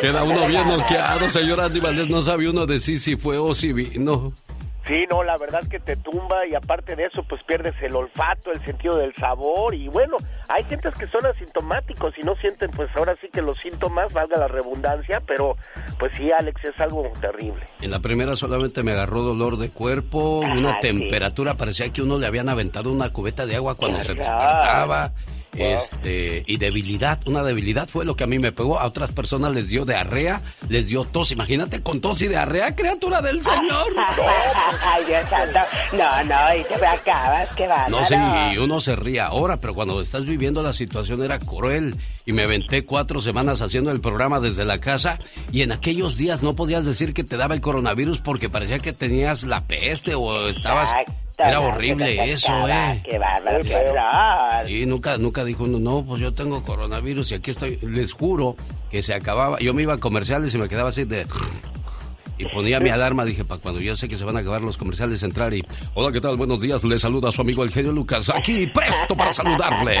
[0.00, 2.08] Queda uno bien noqueado, señor Andy Valdés.
[2.08, 4.32] No sabe uno decir si fue o si vino.
[4.86, 8.50] Sí, no, la verdad que te tumba y aparte de eso, pues pierdes el olfato,
[8.50, 10.16] el sentido del sabor y bueno,
[10.48, 14.38] hay gentes que son asintomáticos y no sienten pues ahora sí que los síntomas, valga
[14.38, 15.56] la redundancia, pero
[15.98, 17.62] pues sí, Alex, es algo terrible.
[17.82, 20.88] En la primera solamente me agarró dolor de cuerpo, una Ah, sí.
[20.88, 25.12] temperatura, parecía que uno le habían aventado una cubeta de agua cuando se despertaba.
[25.52, 25.66] Wow.
[25.66, 28.78] Este, y debilidad, una debilidad fue lo que a mí me pegó.
[28.78, 31.32] A otras personas les dio diarrea, les dio tos.
[31.32, 33.92] Imagínate con tos y diarrea, criatura del Señor.
[34.84, 35.58] Ay, Dios santo.
[35.92, 37.90] No, no, y te me acabas, qué bárbaro.
[37.90, 38.16] No sé,
[38.54, 41.96] y uno se ríe ahora, pero cuando estás viviendo la situación era cruel.
[42.26, 45.18] Y me aventé cuatro semanas haciendo el programa desde la casa.
[45.50, 48.92] Y en aquellos días no podías decir que te daba el coronavirus porque parecía que
[48.92, 50.90] tenías la peste o estabas.
[51.48, 53.02] Era horrible eso, ¿eh?
[53.04, 54.70] Qué bárbaro, qué horror.
[54.70, 57.78] Y nunca, nunca dijo uno, no, pues yo tengo coronavirus y aquí estoy.
[57.82, 58.56] Les juro
[58.90, 59.58] que se acababa.
[59.60, 61.26] Yo me iba a comerciales y me quedaba así de.
[62.40, 64.78] Y ponía mi alarma, dije, para cuando yo sé que se van a acabar los
[64.78, 65.62] comerciales, entrar y...
[65.92, 66.38] Hola, ¿qué tal?
[66.38, 69.98] Buenos días, le saluda a su amigo el genio Lucas, aquí presto para saludarles.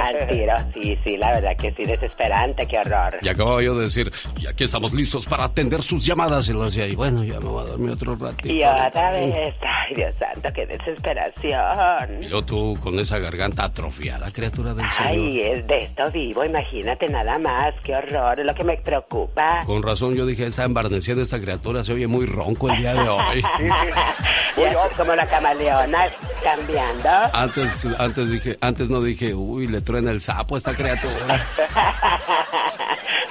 [0.00, 3.18] Al tiro, sí, sí, la verdad que sí, desesperante, qué horror.
[3.20, 6.48] Y acababa yo de decir, y aquí estamos listos para atender sus llamadas.
[6.48, 8.54] Y lo decía, y bueno, ya me voy a dormir otro ratito.
[8.54, 12.22] Y otra vez, ay, Dios santo, qué desesperación.
[12.22, 15.10] Y yo tú con esa garganta atrofiada, criatura del Señor.
[15.10, 19.62] Ay, es de esto vivo, imagínate nada más, qué horror, es lo que me preocupa.
[19.66, 23.08] Con razón yo dije, está embarneciendo esta criatura, se oye muy ronco el día de
[23.08, 23.38] hoy.
[24.56, 26.06] Estás como la camaleona,
[26.42, 27.08] cambiando.
[27.32, 31.46] Antes, antes dije, antes no dije, uy, le truena el sapo a esta criatura.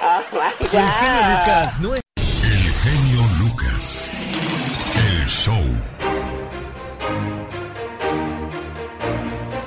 [0.04, 1.38] Oh, my El genio.
[1.38, 2.02] Lucas no es...
[2.16, 4.10] El genio Lucas.
[4.96, 5.64] El show.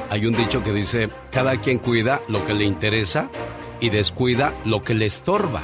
[0.09, 3.29] Hay un dicho que dice, cada quien cuida lo que le interesa
[3.79, 5.63] y descuida lo que le estorba.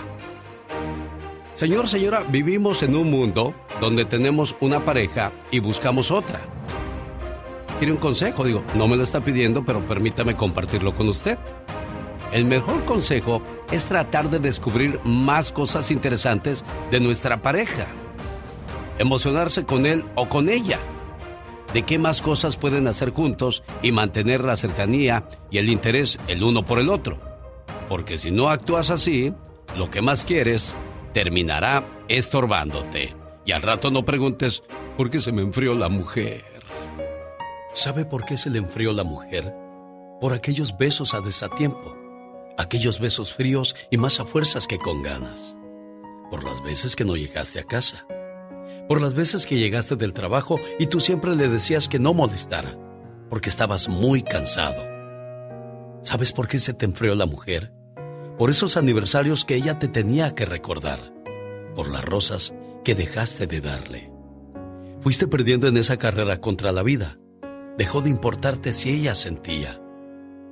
[1.54, 6.40] Señor, señora, vivimos en un mundo donde tenemos una pareja y buscamos otra.
[7.78, 8.46] ¿Quiere un consejo?
[8.46, 11.38] Digo, no me lo está pidiendo, pero permítame compartirlo con usted.
[12.32, 17.88] El mejor consejo es tratar de descubrir más cosas interesantes de nuestra pareja.
[18.98, 20.80] Emocionarse con él o con ella.
[21.74, 26.44] De qué más cosas pueden hacer juntos y mantener la cercanía y el interés el
[26.44, 27.20] uno por el otro.
[27.90, 29.34] Porque si no actúas así,
[29.78, 30.74] lo que más quieres
[31.14, 33.16] terminará estorbándote.
[33.46, 34.64] Y al rato no preguntes,
[34.98, 36.44] ¿por qué se me enfrió la mujer?
[37.74, 39.54] ¿Sabe por qué se le enfrió la mujer?
[40.20, 41.96] Por aquellos besos a desatiempo,
[42.58, 45.56] aquellos besos fríos y más a fuerzas que con ganas.
[46.30, 48.06] Por las veces que no llegaste a casa.
[48.88, 52.78] Por las veces que llegaste del trabajo y tú siempre le decías que no molestara,
[53.30, 54.84] porque estabas muy cansado.
[56.02, 57.74] ¿Sabes por qué se te enfrió la mujer?
[58.38, 61.14] Por esos aniversarios que ella te tenía que recordar.
[61.76, 64.12] Por las rosas que dejaste de darle.
[65.02, 67.18] Fuiste perdiendo en esa carrera contra la vida.
[67.78, 69.82] Dejó de importarte si ella sentía.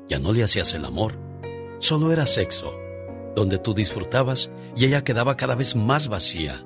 [0.07, 1.19] Ya no le hacías el amor.
[1.79, 2.73] Solo era sexo,
[3.35, 6.65] donde tú disfrutabas y ella quedaba cada vez más vacía.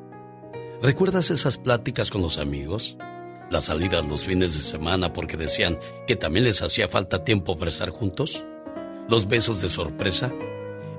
[0.82, 2.98] ¿Recuerdas esas pláticas con los amigos?
[3.50, 7.70] Las salidas los fines de semana porque decían que también les hacía falta tiempo para
[7.70, 8.44] estar juntos.
[9.08, 10.32] Los besos de sorpresa.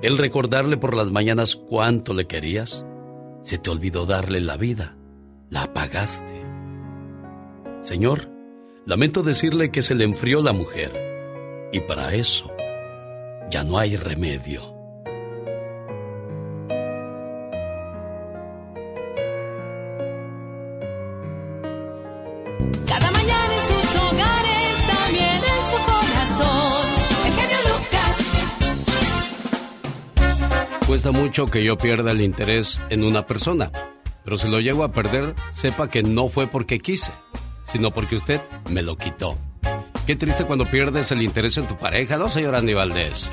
[0.01, 2.85] El recordarle por las mañanas cuánto le querías.
[3.41, 4.95] Se te olvidó darle la vida.
[5.49, 6.43] La apagaste.
[7.81, 8.29] Señor,
[8.85, 11.69] lamento decirle que se le enfrió la mujer.
[11.71, 12.51] Y para eso
[13.49, 14.74] ya no hay remedio.
[31.05, 33.71] Cuesta mucho que yo pierda el interés en una persona,
[34.23, 37.11] pero si lo llego a perder, sepa que no fue porque quise,
[37.71, 38.41] sino porque usted
[38.71, 39.37] me lo quitó.
[40.07, 43.29] Qué triste cuando pierdes el interés en tu pareja, ¿no, señor Andy Valdés?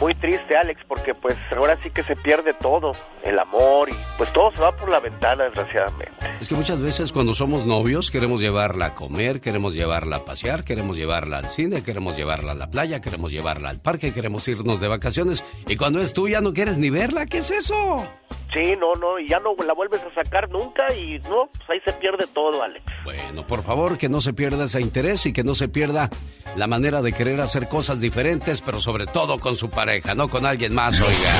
[0.00, 4.32] Muy triste, Alex, porque pues ahora sí que se pierde todo, el amor y pues
[4.32, 6.14] todo se va por la ventana, desgraciadamente.
[6.40, 10.64] Es que muchas veces cuando somos novios queremos llevarla a comer, queremos llevarla a pasear,
[10.64, 14.80] queremos llevarla al cine, queremos llevarla a la playa, queremos llevarla al parque, queremos irnos
[14.80, 18.06] de vacaciones y cuando es tuya no quieres ni verla, ¿qué es eso?
[18.52, 21.80] Sí, no, no, y ya no la vuelves a sacar nunca y no, pues ahí
[21.84, 22.84] se pierde todo, Alex.
[23.02, 26.08] Bueno, por favor, que no se pierda ese interés y que no se pierda
[26.56, 29.83] la manera de querer hacer cosas diferentes, pero sobre todo con su pareja,
[30.16, 31.34] no con alguien más, oiga.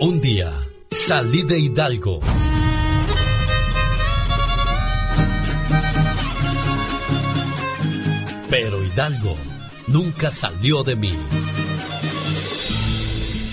[0.00, 0.52] Un día
[0.90, 2.20] salí de Hidalgo.
[8.50, 9.36] Pero Hidalgo
[9.86, 11.16] nunca salió de mí.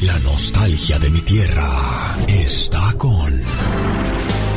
[0.02, 3.40] La nostalgia de mi tierra está con...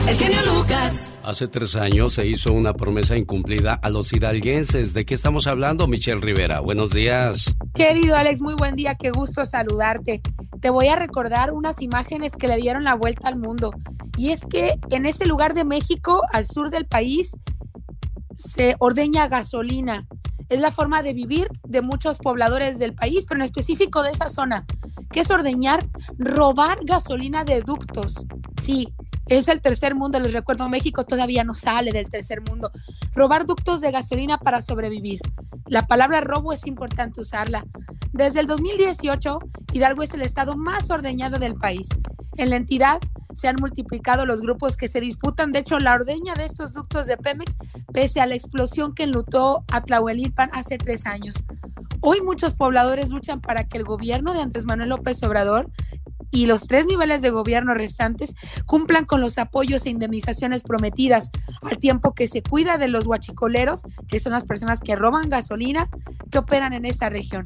[0.09, 1.12] El genio Lucas.
[1.25, 4.93] Hace tres años se hizo una promesa incumplida a los hidalguenses.
[4.93, 6.59] ¿De qué estamos hablando, Michelle Rivera?
[6.59, 7.55] Buenos días.
[7.75, 10.21] Querido Alex, muy buen día, qué gusto saludarte.
[10.61, 13.73] Te voy a recordar unas imágenes que le dieron la vuelta al mundo.
[14.17, 17.37] Y es que en ese lugar de México, al sur del país,
[18.37, 20.05] se ordeña gasolina.
[20.49, 24.29] Es la forma de vivir de muchos pobladores del país, pero en específico de esa
[24.29, 24.67] zona.
[25.13, 25.87] ¿Qué es ordeñar?
[26.19, 28.25] Robar gasolina de ductos.
[28.61, 28.89] Sí,
[29.27, 32.71] es el tercer mundo, les recuerdo, México todavía no sale del tercer mundo.
[33.15, 35.21] Robar ductos de gasolina para sobrevivir.
[35.67, 37.65] La palabra robo es importante usarla.
[38.13, 39.39] Desde el 2018,
[39.73, 41.89] Hidalgo es el estado más ordeñado del país.
[42.37, 42.99] En la entidad
[43.35, 47.07] se han multiplicado los grupos que se disputan, de hecho, la ordeña de estos ductos
[47.07, 47.57] de Pemex,
[47.93, 51.37] pese a la explosión que enlutó a Tlahuelilpan hace tres años.
[52.01, 55.71] Hoy muchos pobladores luchan para que el gobierno de Andrés Manuel López Obrador
[56.33, 58.35] y los tres niveles de gobierno restantes
[58.67, 61.31] cumplan con los apoyos e indemnizaciones prometidas,
[61.63, 65.89] al tiempo que se cuida de los huachicoleros, que son las personas que roban gasolina,
[66.31, 67.45] que operan en esta región.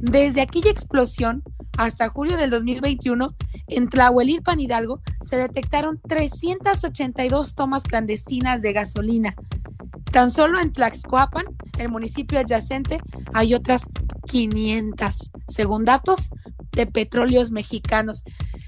[0.00, 1.42] Desde aquella explosión
[1.76, 3.34] hasta julio del 2021,
[3.68, 9.34] en Tlahuelilpan Hidalgo se detectaron 382 tomas clandestinas de gasolina.
[10.12, 11.44] Tan solo en Tlaxcoapan,
[11.78, 13.00] el municipio adyacente,
[13.34, 13.84] hay otras
[14.26, 16.30] 500, según datos
[16.72, 18.24] de petróleos mexicanos.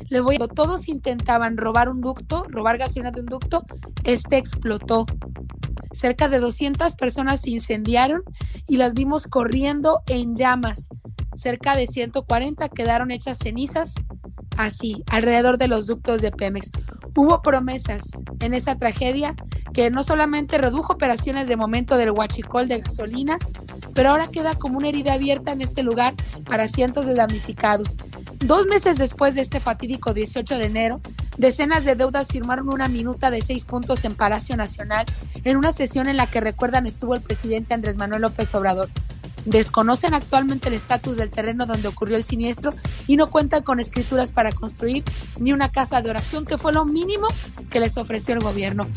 [0.08, 3.64] Les voy a todos intentaban robar un ducto, robar gasolina de un ducto,
[4.04, 5.06] este explotó.
[5.92, 8.22] Cerca de 200 personas se incendiaron
[8.68, 10.88] y las vimos corriendo en llamas.
[11.34, 13.94] Cerca de 140 quedaron hechas cenizas,
[14.56, 16.70] así, alrededor de los ductos de Pemex.
[17.16, 19.34] Hubo promesas en esa tragedia
[19.72, 23.38] que no solamente redujo operaciones de momento del huachicol de gasolina,
[23.94, 27.96] pero ahora queda como una herida abierta en este lugar para cientos de damnificados.
[28.38, 31.00] Dos meses después de este fatídico 18 de enero,
[31.36, 35.06] decenas de deudas firmaron una minuta de seis puntos en Palacio Nacional
[35.44, 38.88] en una sesión en la que recuerdan estuvo el presidente Andrés Manuel López Obrador.
[39.44, 42.72] Desconocen actualmente el estatus del terreno donde ocurrió el siniestro
[43.06, 45.04] y no cuentan con escrituras para construir
[45.38, 47.28] ni una casa de oración, que fue lo mínimo
[47.70, 48.88] que les ofreció el gobierno.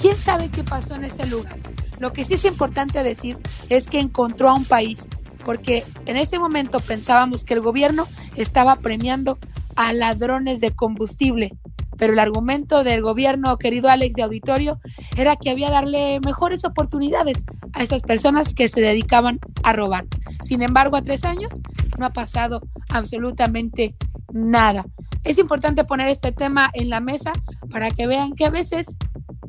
[0.00, 1.58] ¿Quién sabe qué pasó en ese lugar?
[1.98, 3.36] Lo que sí es importante decir
[3.68, 5.08] es que encontró a un país,
[5.44, 9.38] porque en ese momento pensábamos que el gobierno estaba premiando
[9.76, 11.52] a ladrones de combustible,
[12.00, 14.80] pero el argumento del gobierno, querido Alex de Auditorio,
[15.18, 20.06] era que había darle mejores oportunidades a esas personas que se dedicaban a robar.
[20.42, 21.60] Sin embargo, a tres años
[21.98, 23.94] no ha pasado absolutamente
[24.32, 24.82] nada.
[25.24, 27.34] Es importante poner este tema en la mesa
[27.70, 28.96] para que vean que a veces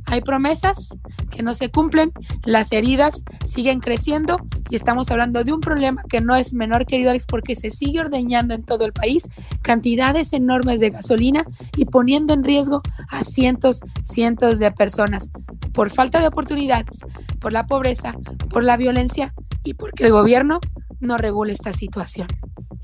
[0.06, 0.96] hay promesas,
[1.32, 2.12] que no se cumplen,
[2.44, 4.38] las heridas siguen creciendo
[4.70, 8.02] y estamos hablando de un problema que no es menor, querido Alex, porque se sigue
[8.02, 9.30] ordeñando en todo el país
[9.62, 15.30] cantidades enormes de gasolina y poniendo en riesgo a cientos, cientos de personas
[15.74, 17.00] por falta de oportunidades,
[17.40, 18.16] por la pobreza,
[18.50, 19.34] por la violencia
[19.64, 20.60] y porque el gobierno
[21.02, 22.28] no regula esta situación.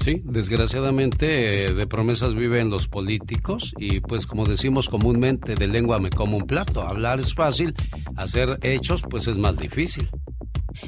[0.03, 5.99] Sí, desgraciadamente eh, de promesas viven los políticos y pues como decimos comúnmente de lengua
[5.99, 6.81] me como un plato.
[6.81, 7.73] Hablar es fácil,
[8.15, 10.09] hacer hechos pues es más difícil.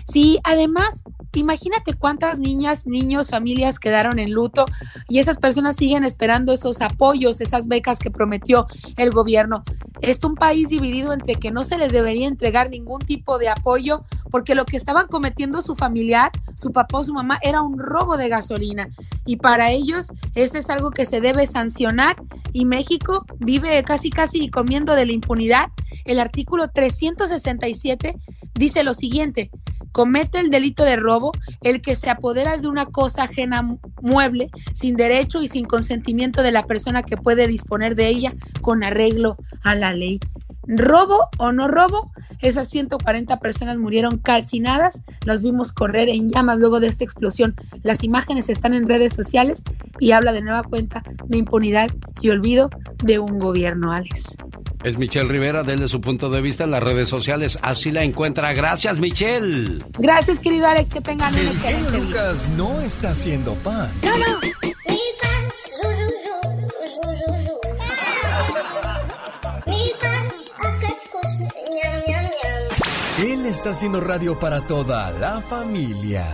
[0.05, 4.65] Sí, además, imagínate cuántas niñas, niños, familias quedaron en luto
[5.07, 9.63] y esas personas siguen esperando esos apoyos, esas becas que prometió el gobierno.
[10.01, 14.03] Es un país dividido entre que no se les debería entregar ningún tipo de apoyo
[14.31, 18.15] porque lo que estaban cometiendo su familiar, su papá o su mamá, era un robo
[18.17, 18.87] de gasolina.
[19.25, 22.15] Y para ellos, ese es algo que se debe sancionar
[22.53, 25.69] y México vive casi casi comiendo de la impunidad.
[26.05, 28.15] El artículo 367
[28.55, 29.51] dice lo siguiente,
[29.91, 31.31] comete el delito de robo
[31.63, 36.51] el que se apodera de una cosa ajena mueble sin derecho y sin consentimiento de
[36.51, 40.19] la persona que puede disponer de ella con arreglo a la ley.
[40.69, 46.79] Robo o no robo, esas 140 personas murieron calcinadas, los vimos correr en llamas luego
[46.79, 47.55] de esta explosión.
[47.83, 49.63] Las imágenes están en redes sociales
[49.99, 51.89] y habla de nueva cuenta de impunidad
[52.21, 52.69] y olvido
[53.03, 54.37] de un gobierno, Alex.
[54.83, 57.59] Es Michelle Rivera, desde su punto de vista en las redes sociales.
[57.61, 58.53] Así la encuentra.
[58.53, 59.83] Gracias, Michelle.
[59.97, 60.93] Gracias, querido Alex.
[60.93, 61.99] Que tengan un El excelente día.
[61.99, 63.89] Lucas no está haciendo pan.
[64.03, 64.39] No, no.
[73.21, 76.25] Él está haciendo radio para toda la familia.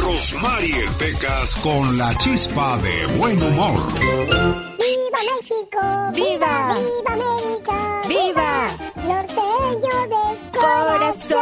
[0.00, 3.82] Rosmarie Pecas con la chispa de buen humor.
[3.98, 5.80] ¡Viva México!
[6.14, 6.68] ¡Viva!
[6.76, 8.02] ¡Viva América!
[8.06, 8.70] ¡Viva!
[9.08, 10.24] ¡Norteño de
[10.56, 11.40] ¡Corazón!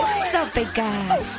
[0.00, 1.35] ¡Eso, Pecas!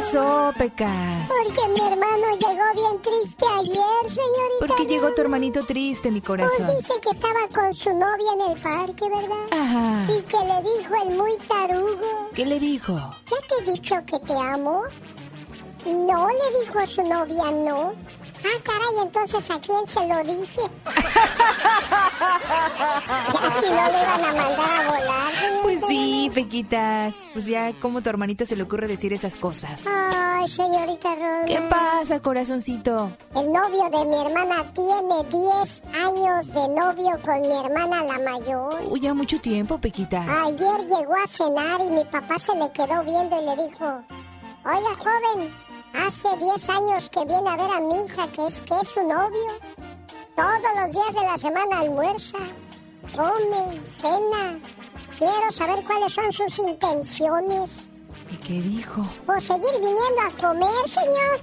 [0.00, 1.28] ¿Qué pasó, Pecas?
[1.28, 4.66] Porque mi hermano llegó bien triste ayer, señorita.
[4.66, 6.74] ¿Por qué llegó tu hermanito triste, mi Pues corazón?
[6.74, 9.46] dice que estaba con su novia en el parque, ¿verdad?
[9.50, 10.06] Ajá.
[10.10, 12.30] Y que le dijo el muy tarugo.
[12.34, 12.94] ¿Qué le dijo?
[12.94, 14.84] ¿Ya te he dicho que te amo?
[15.84, 17.92] No, le dijo a su novia, no.
[18.44, 20.60] Ah, caray, entonces ¿a quién se lo dije?
[23.32, 25.32] ya si no le iban a mandar a volar.
[25.62, 27.14] Pues sí, Pequitas.
[27.32, 29.82] Pues ya, ¿cómo tu hermanito se le ocurre decir esas cosas?
[29.86, 31.44] Ay, señorita Roma.
[31.46, 33.12] ¿Qué pasa, corazoncito?
[33.36, 38.82] El novio de mi hermana tiene 10 años de novio con mi hermana la mayor.
[38.90, 40.28] Uy, ya mucho tiempo, Pequitas.
[40.28, 44.02] Ayer llegó a cenar y mi papá se le quedó viendo y le dijo,
[44.64, 45.54] oiga joven,
[45.94, 49.00] hace 10 años que viene a ver a mi hija que es, que es su
[49.00, 49.58] novio.
[50.36, 52.38] Todos los días de la semana almuerza,
[53.14, 54.58] come, cena.
[55.18, 57.88] Quiero saber cuáles son sus intenciones.
[58.30, 59.04] ¿Y qué dijo?
[59.26, 61.40] Pues seguir viniendo a comer, señor.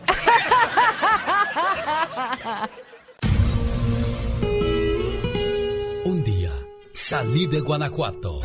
[6.05, 6.51] Un día
[6.93, 8.41] salí de Guanajuato.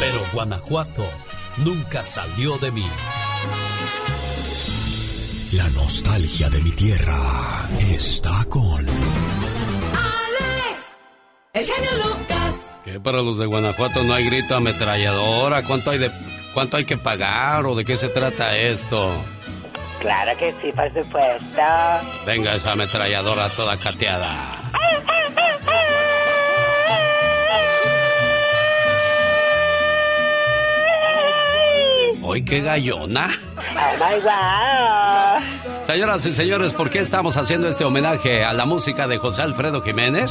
[0.00, 1.04] Pero Guanajuato
[1.58, 2.86] nunca salió de mí.
[5.52, 8.88] La nostalgia de mi tierra está con...
[8.88, 8.88] Alex,
[11.52, 12.70] el genio Lucas.
[12.82, 15.62] Que para los de Guanajuato no hay grito ametralladora.
[15.64, 16.10] ¿Cuánto hay de
[16.54, 19.12] cuánto hay que pagar o de qué se trata esto?
[20.00, 21.60] Claro que sí, por supuesto.
[22.24, 24.70] Venga esa ametralladora toda cateada.
[32.22, 33.30] Hoy qué gallona.
[33.56, 35.84] Oh my God.
[35.84, 39.80] Señoras y señores, ¿por qué estamos haciendo este homenaje a la música de José Alfredo
[39.80, 40.30] Jiménez?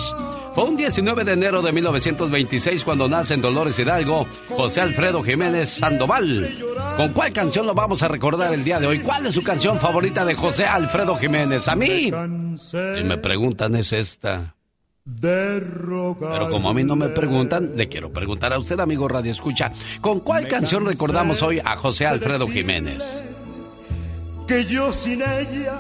[0.54, 5.70] Fue un 19 de enero de 1926 cuando nace en Dolores Hidalgo José Alfredo Jiménez
[5.70, 6.58] Sandoval.
[6.98, 9.00] ¿Con cuál canción lo vamos a recordar el día de hoy?
[9.00, 11.68] ¿Cuál es su canción favorita de José Alfredo Jiménez?
[11.68, 12.12] A mí,
[12.58, 14.56] si me preguntan, es esta.
[15.22, 19.72] Pero como a mí no me preguntan, le quiero preguntar a usted, amigo Radio Escucha,
[20.02, 23.26] ¿con cuál canción recordamos hoy a José Alfredo Jiménez?
[24.50, 25.76] que yo sin ella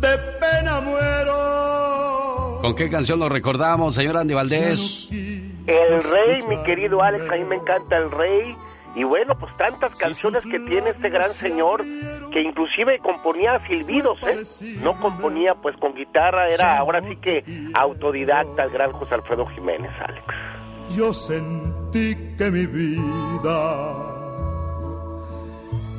[0.00, 2.58] de pena muero.
[2.60, 5.08] ¿Con qué canción lo recordamos, señor Andy Valdés?
[5.10, 8.54] El rey, mi querido Alex, a mí me encanta el rey.
[8.94, 11.84] Y bueno, pues tantas canciones que tiene este gran señor,
[12.32, 14.42] que inclusive componía silbidos, ¿eh?
[14.82, 19.92] No componía pues con guitarra, era ahora sí que autodidacta el gran José Alfredo Jiménez,
[20.00, 20.24] Alex.
[20.96, 24.08] Yo sentí que mi vida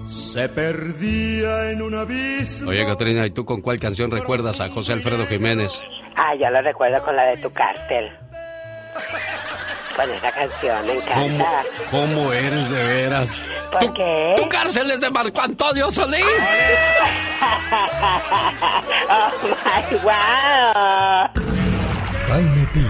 [0.09, 2.71] se perdía en un abismo.
[2.71, 5.81] Oye, Catrina, ¿y tú con cuál canción recuerdas a José Alfredo Jiménez?
[6.15, 8.09] Ah, yo lo recuerdo con la de tu cárcel.
[9.99, 11.63] Con esa canción, me ¿Cómo, encanta.
[11.91, 13.41] cómo eres de veras?
[13.69, 14.33] ¿Por tu, qué?
[14.37, 16.23] Tu cárcel es de Marco Antonio Solís.
[19.09, 19.31] oh
[19.65, 21.27] my wow.
[22.29, 22.88] Jaime Piña,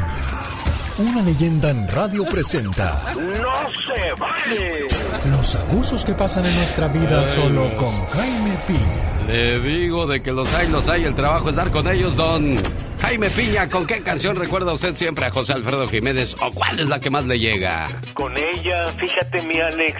[0.99, 4.87] una leyenda en radio presenta ¡No se vale!
[5.31, 9.27] los abusos que pasan en nuestra vida solo con Jaime Piña.
[9.27, 11.03] Le digo de que los hay, los hay.
[11.05, 12.57] El trabajo es dar con ellos, don
[12.99, 13.69] Jaime Piña.
[13.69, 16.35] ¿Con qué canción recuerda usted siempre a José Alfredo Jiménez?
[16.41, 17.87] ¿O cuál es la que más le llega?
[18.13, 19.95] Con ella, fíjate mi Alex,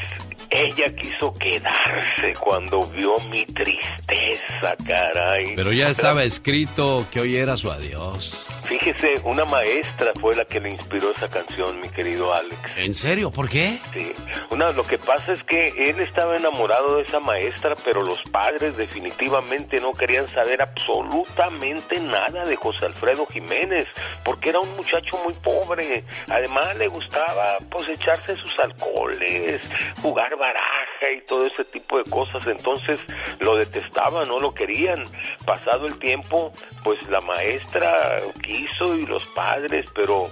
[0.50, 5.54] ella quiso quedarse cuando vio mi tristeza, caray.
[5.56, 8.34] Pero ya estaba escrito que hoy era su adiós.
[8.70, 12.78] Fíjese, una maestra fue la que le inspiró esa canción, mi querido Alex.
[12.78, 13.32] ¿En serio?
[13.32, 13.80] ¿Por qué?
[13.92, 14.14] Sí.
[14.52, 18.78] Una, lo que pasa es que él estaba enamorado de esa maestra, pero los padres
[18.78, 23.88] definitivamente no querían saber absolutamente nada de José Alfredo Jiménez,
[24.24, 26.04] porque era un muchacho muy pobre.
[26.30, 29.64] Además le gustaba pues echarse sus alcoholes,
[30.04, 32.46] jugar baraja y todo ese tipo de cosas.
[32.46, 33.00] Entonces
[33.40, 35.04] lo detestaban, no lo querían.
[35.44, 36.54] Pasado el tiempo,
[36.84, 40.30] pues la maestra quiso y los padres, pero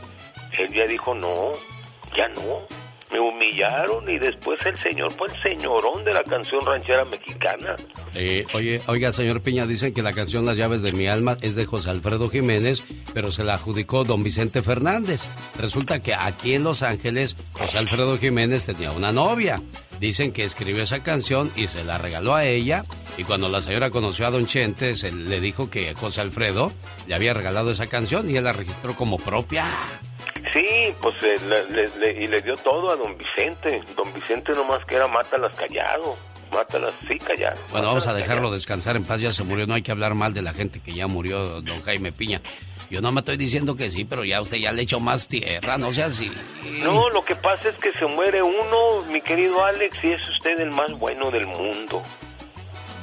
[0.57, 1.51] él ya dijo no,
[2.15, 2.65] ya no.
[3.09, 7.73] Me humillaron y después el señor fue el señorón de la canción ranchera mexicana.
[8.13, 11.55] Eh, oye, oiga, señor Piña, dicen que la canción Las llaves de mi alma es
[11.55, 15.21] de José Alfredo Jiménez, pero se la adjudicó don Vicente Fernández.
[15.57, 19.57] Resulta que aquí en Los Ángeles, José Alfredo Jiménez tenía una novia.
[19.99, 22.83] Dicen que escribió esa canción y se la regaló a ella.
[23.17, 26.71] Y cuando la señora conoció a don Chente, se le dijo que José Alfredo
[27.07, 29.65] le había regalado esa canción y él la registró como propia.
[30.53, 33.81] Sí, pues eh, le- le- le- y le dio todo a don Vicente.
[33.95, 36.15] Don Vicente nomás que era mátalas callado.
[36.53, 37.59] Mátalas, sí, callado.
[37.71, 40.33] Bueno, vamos a dejarlo descansar en paz, ya se murió, no hay que hablar mal
[40.33, 42.41] de la gente que ya murió, don Jaime Piña.
[42.89, 45.77] Yo no me estoy diciendo que sí, pero ya usted ya le echó más tierra,
[45.77, 46.31] no sea así.
[46.81, 50.59] No, lo que pasa es que se muere uno, mi querido Alex, y es usted
[50.59, 52.01] el más bueno del mundo.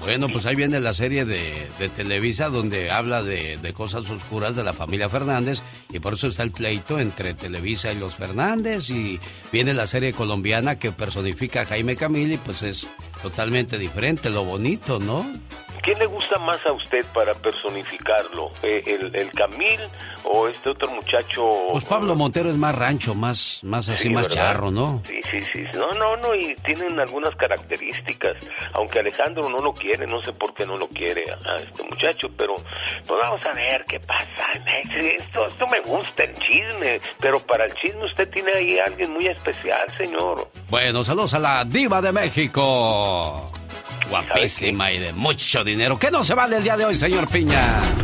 [0.01, 4.55] Bueno, pues ahí viene la serie de, de Televisa donde habla de, de cosas oscuras
[4.55, 8.91] de la familia Fernández y por eso está el pleito entre Televisa y los Fernández
[8.91, 9.19] y
[9.51, 12.87] viene la serie colombiana que personifica a Jaime Camil y pues es
[13.23, 15.25] totalmente diferente, lo bonito, ¿no?
[15.85, 18.51] ¿Quién le gusta más a usted para personificarlo?
[18.63, 19.79] Eh, ¿El, el Camil
[20.25, 21.43] o este otro muchacho?
[21.73, 24.35] Pues Pablo Montero es más rancho, más, más así, Sí, más ¿verdad?
[24.55, 25.03] charro, ¿no?
[25.07, 25.63] Sí, sí, sí.
[25.77, 28.33] No, no, no, y tienen algunas características.
[28.73, 31.83] Aunque Alejandro no lo quiere, no sé por qué no lo quiere a, a este
[31.83, 32.55] muchacho, pero
[33.07, 34.47] pues vamos a ver qué pasa.
[34.97, 39.13] Esto, esto me gusta, el chisme, pero para el chisme usted tiene ahí a alguien
[39.13, 40.49] muy especial, señor.
[40.71, 43.51] Bueno, saludos a la diva de México.
[44.09, 45.99] Guapísima y de mucho dinero.
[45.99, 47.61] ¿Qué no se vale el día de hoy, señor Piña?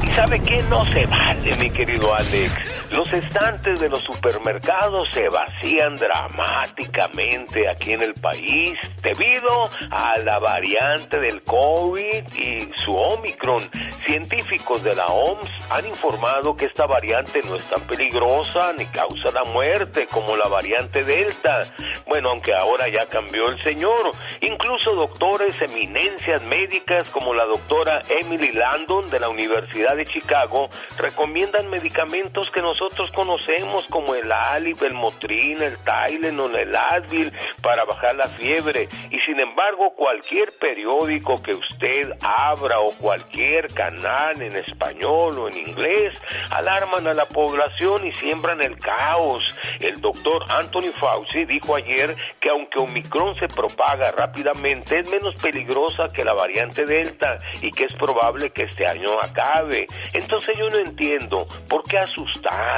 [0.07, 2.53] ¿Y sabe qué no se vale, mi querido Alex?
[2.91, 9.63] Los estantes de los supermercados se vacían dramáticamente aquí en el país debido
[9.93, 13.63] a la variante del COVID y su Omicron.
[14.05, 19.31] Científicos de la OMS han informado que esta variante no es tan peligrosa ni causa
[19.33, 21.73] la muerte como la variante Delta.
[22.09, 24.11] Bueno, aunque ahora ya cambió el señor.
[24.41, 30.69] Incluso doctores, eminencias médicas como la doctora Emily Landon de la Universidad de Chicago
[30.99, 37.31] recomiendan medicamentos que nosotros conocemos como el Alip, el Motrin, el Tylenol, el Advil
[37.63, 38.89] para bajar la fiebre.
[39.11, 45.59] Y sin embargo, cualquier periódico que usted abra o cualquier canal en español o en
[45.59, 46.19] inglés
[46.51, 49.55] alarman a la población y siembran el caos.
[49.81, 56.09] El doctor Anthony Fauci dijo ayer que aunque Omicron se propaga rápidamente, es menos peligrosa
[56.11, 59.87] que la variante Delta y que es probable que este año acabe.
[60.15, 62.70] Entonces yo no entiendo por qué asustar,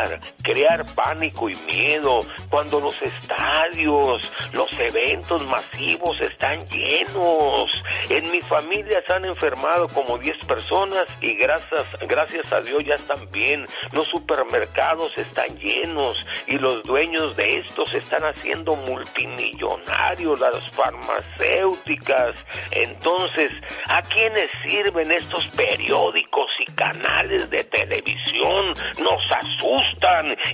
[0.42, 2.20] crear pánico y miedo
[2.50, 7.70] cuando los estadios, los eventos masivos están llenos.
[8.08, 12.94] En mi familia se han enfermado como 10 personas y gracias, gracias a Dios ya
[12.94, 13.64] están bien.
[13.92, 22.44] Los supermercados están llenos y los dueños de estos están haciendo multimillonarios, las farmacéuticas.
[22.70, 23.52] Entonces,
[23.88, 28.74] ¿a quiénes sirven estos periódicos y canales de televisión?
[28.98, 29.81] Nos asustan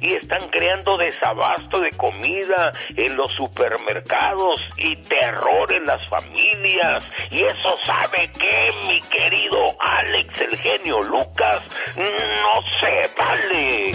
[0.00, 7.10] y están creando desabasto de comida en los supermercados y terror en las familias.
[7.30, 11.62] Y eso sabe que, mi querido Alex, el genio Lucas,
[11.96, 13.92] no se vale.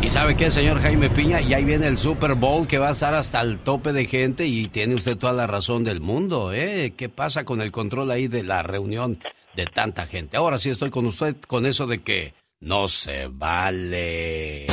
[0.00, 1.40] Y ¿Y sabe qué, señor Jaime Piña?
[1.40, 4.46] Y ahí viene el Super Bowl que va a estar hasta el tope de gente
[4.46, 6.94] y tiene usted toda la razón del mundo, ¿eh?
[6.96, 9.18] ¿Qué pasa con el control ahí de la reunión
[9.54, 10.36] de tanta gente?
[10.36, 14.66] Ahora sí estoy con usted con eso de que no se vale.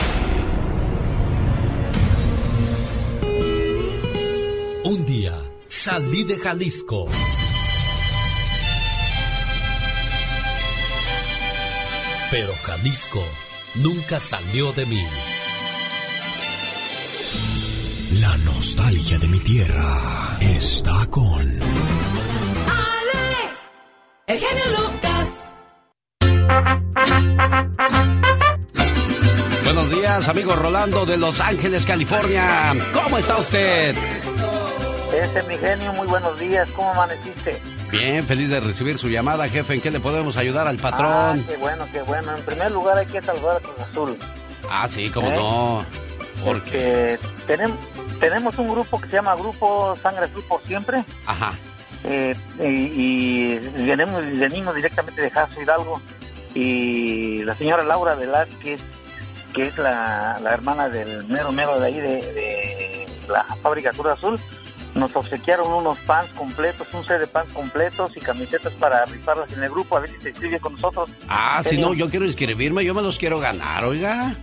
[4.83, 5.33] Un día
[5.67, 7.05] salí de Jalisco.
[12.31, 13.23] Pero Jalisco
[13.75, 15.03] nunca salió de mí.
[18.19, 21.59] La nostalgia de mi tierra está con...
[22.67, 23.53] Alex,
[24.27, 25.43] el genio Lucas.
[29.63, 32.73] Buenos días, amigo Rolando de Los Ángeles, California.
[32.93, 33.95] ¿Cómo está usted?
[35.13, 36.69] Ese es mi genio, muy buenos días.
[36.71, 37.61] ¿Cómo amaneciste?
[37.91, 39.75] Bien, feliz de recibir su llamada, jefe.
[39.75, 41.43] ¿En qué le podemos ayudar al Ah, patrón?
[41.47, 42.35] qué bueno, qué bueno.
[42.35, 44.17] En primer lugar hay que saludar a Cruz Azul.
[44.69, 45.35] Ah, sí, cómo ¿Eh?
[45.35, 45.85] no.
[46.43, 47.17] Porque.
[47.17, 47.77] Porque tenemos,
[48.19, 51.03] tenemos un grupo que se llama Grupo Sangre Azul por Siempre.
[51.25, 51.53] Ajá.
[52.03, 56.01] eh, y, y venimos, venimos directamente de Jaso Hidalgo.
[56.55, 58.81] Y la señora Laura Velázquez,
[59.53, 64.07] que es la, la hermana del mero mero de ahí, de, de la fábrica Cruz
[64.07, 64.39] Azul,
[64.95, 69.63] nos obsequiaron unos pants completos, un set de pants completos y camisetas para rifarlas en
[69.63, 71.09] el grupo, a ver si se inscribe con nosotros.
[71.27, 74.35] Ah, si no, yo quiero inscribirme, yo me los quiero ganar, oiga.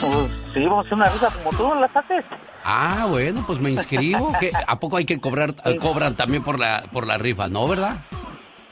[0.00, 0.14] Pues
[0.54, 2.24] sí, vamos a hacer una rifa como tú las haces.
[2.64, 4.32] Ah, bueno, pues me inscribo.
[4.40, 4.50] ¿Qué?
[4.66, 7.96] ¿A poco hay que cobrar, cobran también por la, por la rifa, no, verdad?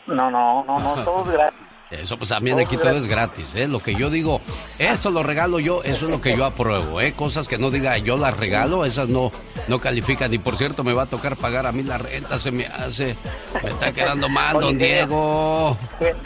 [0.06, 1.67] No, no, no, no, todo es gratis.
[1.90, 3.66] Eso pues también aquí todo es gratis, ¿eh?
[3.66, 4.42] Lo que yo digo,
[4.78, 7.14] esto lo regalo yo, eso es lo que yo apruebo, ¿eh?
[7.14, 9.30] Cosas que no diga yo las regalo, esas no,
[9.68, 10.32] no califican.
[10.34, 13.16] Y por cierto, me va a tocar pagar a mí la renta, se me hace.
[13.62, 14.78] Me está quedando mal, Oye, don.
[14.78, 15.76] Diego.
[15.98, 16.16] Gen-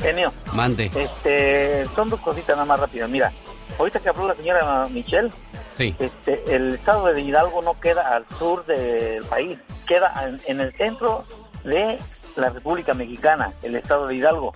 [0.00, 0.90] Genio, Mande.
[0.94, 3.08] este, son dos cositas nada más rápido.
[3.08, 3.32] Mira,
[3.78, 5.30] ahorita que habló la señora Michelle,
[5.76, 5.92] Sí.
[5.98, 10.72] este, el estado de Hidalgo no queda al sur del país, queda en, en el
[10.74, 11.24] centro
[11.64, 11.98] de
[12.36, 14.52] la República Mexicana, el estado de Hidalgo.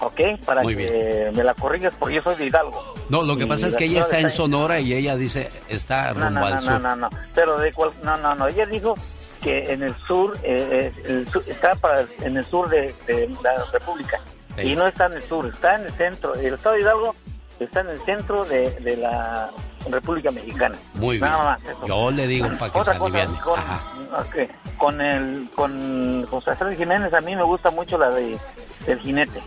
[0.00, 0.20] ¿Ok?
[0.44, 2.94] Para Muy que me la corrigas porque yo soy de Hidalgo.
[3.08, 6.12] No, lo que Y pasa es que ella está en Sonora y ella dice, está
[6.12, 6.70] No, rumbo no, al no, sur.
[6.72, 7.08] no, no, no.
[7.34, 8.48] Pero de cual, no, no, no.
[8.48, 8.94] Ella dijo
[9.40, 13.28] que en el sur, eh, eh, el sur- está para, en el sur de, de
[13.42, 14.20] la República.
[14.56, 14.62] Sí.
[14.62, 16.34] Y no está en el sur, está en el centro.
[16.34, 17.14] El estado de Hidalgo
[17.60, 19.50] está en el centro de, de la
[19.90, 20.76] República Mexicana.
[20.94, 21.28] Muy bien.
[21.30, 21.86] Nada más eso.
[21.86, 23.82] Yo le digo para que se Otra cosa, con, Ajá.
[24.18, 28.38] ok, con el con José Jiménez a mí me gusta mucho la de
[28.86, 29.40] El Jinete.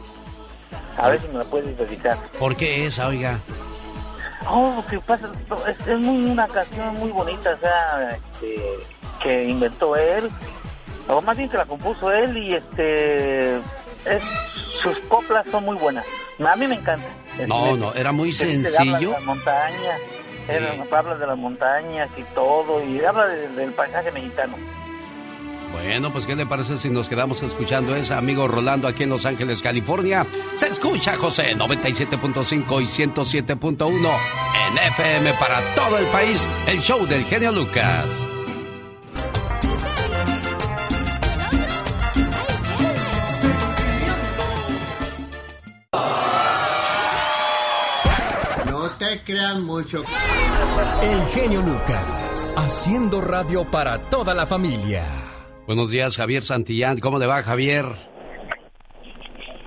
[0.97, 2.17] A ver si me la puedes dedicar.
[2.39, 3.39] ¿Por qué esa, oiga?
[4.49, 5.29] Oh, que pasa,
[5.67, 8.63] es, es muy una canción muy bonita, o sea, este,
[9.21, 10.29] que inventó él,
[11.09, 14.23] o más bien que la compuso él y este, es-
[14.81, 16.05] sus coplas son muy buenas.
[16.45, 17.07] A mí me encanta.
[17.47, 19.11] No, no, era muy Que dice, Habla de sencillo.
[19.11, 19.99] las montañas,
[20.91, 24.55] habla de las montañas y todo, y habla de- del paisaje mexicano.
[25.71, 29.25] Bueno, pues ¿qué le parece si nos quedamos escuchando esa, amigo Rolando, aquí en Los
[29.25, 30.25] Ángeles, California?
[30.55, 37.23] Se escucha, José, 97.5 y 107.1 en FM para todo el país, el show del
[37.25, 38.05] genio Lucas.
[48.65, 50.03] No te crean mucho.
[51.01, 55.26] El genio Lucas, haciendo radio para toda la familia.
[55.67, 56.99] Buenos días, Javier Santillán.
[56.99, 57.85] ¿Cómo le va, Javier?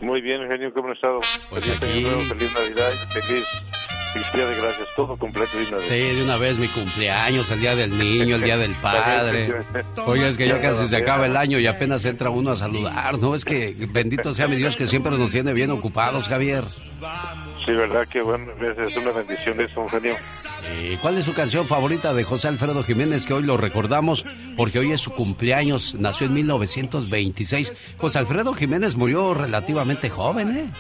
[0.00, 1.20] Muy bien, genio, ¿cómo han estado?
[1.50, 3.44] Pues feliz aquí- Año Nuevo, feliz Navidad, feliz,
[4.14, 5.88] de Gracias, todo completo de una vez.
[5.88, 9.54] Sí, de una vez mi cumpleaños, el día del niño, el día del padre.
[10.06, 13.18] Oye, es que ya casi se acaba el año y apenas entra uno a saludar,
[13.18, 13.34] ¿no?
[13.34, 16.64] Es que bendito sea mi Dios que siempre nos tiene bien ocupados, Javier.
[17.64, 18.46] Sí, verdad que bueno,
[18.84, 20.16] es una bendición eso, genio.
[21.00, 24.24] ¿Cuál es su canción favorita de José Alfredo Jiménez que hoy lo recordamos
[24.56, 27.94] porque hoy es su cumpleaños, nació en 1926?
[27.96, 30.70] José Alfredo Jiménez murió relativamente joven, ¿eh?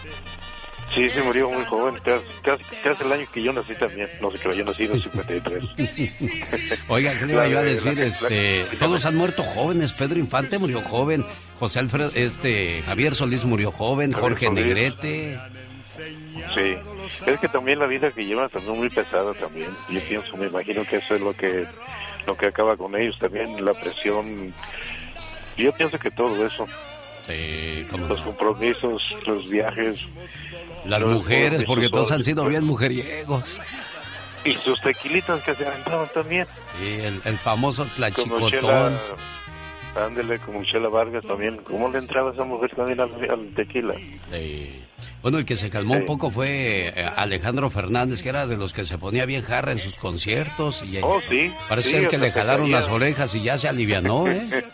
[0.94, 1.94] Sí, se murió muy joven,
[2.42, 4.08] casi, casi, el año que yo nací también.
[4.20, 5.64] No sé, que yo nací en el 53.
[6.88, 7.96] Oiga, ¿qué le iba yo a decir?
[7.96, 9.92] la- Este, la- todos han muerto jóvenes.
[9.92, 11.24] Pedro Infante murió joven.
[11.60, 14.12] José Alfredo, este, Javier Solís murió joven.
[14.12, 14.64] Javier Jorge Solís.
[14.66, 15.38] Negrete.
[16.54, 16.74] Sí,
[17.26, 19.68] es que también la vida que llevan también muy pesada también.
[19.90, 21.64] Yo pienso, me imagino que eso es lo que
[22.26, 24.52] lo que acaba con ellos también, la presión.
[25.56, 26.66] Yo pienso que todo eso.
[27.26, 29.98] Sí, Los compromisos, los viajes.
[30.86, 33.58] Las mujeres, porque todos han sido bien mujeriegos.
[34.44, 36.46] Y sus tequilitas que se aventaban también.
[36.78, 38.98] Sí, el, el famoso tlachicotón.
[39.94, 41.56] Ándele, como Chela Vargas también.
[41.58, 43.94] ¿Cómo le entraba esa mujer también al, al tequila?
[44.30, 44.82] Sí.
[45.22, 48.72] Bueno, el que se calmó un poco fue eh, Alejandro Fernández, que era de los
[48.72, 50.82] que se ponía bien jarra en sus conciertos.
[50.84, 51.52] Y, oh, sí.
[51.68, 54.42] Parece sí, ser que le jalaron las orejas y ya se alivianó, ¿eh?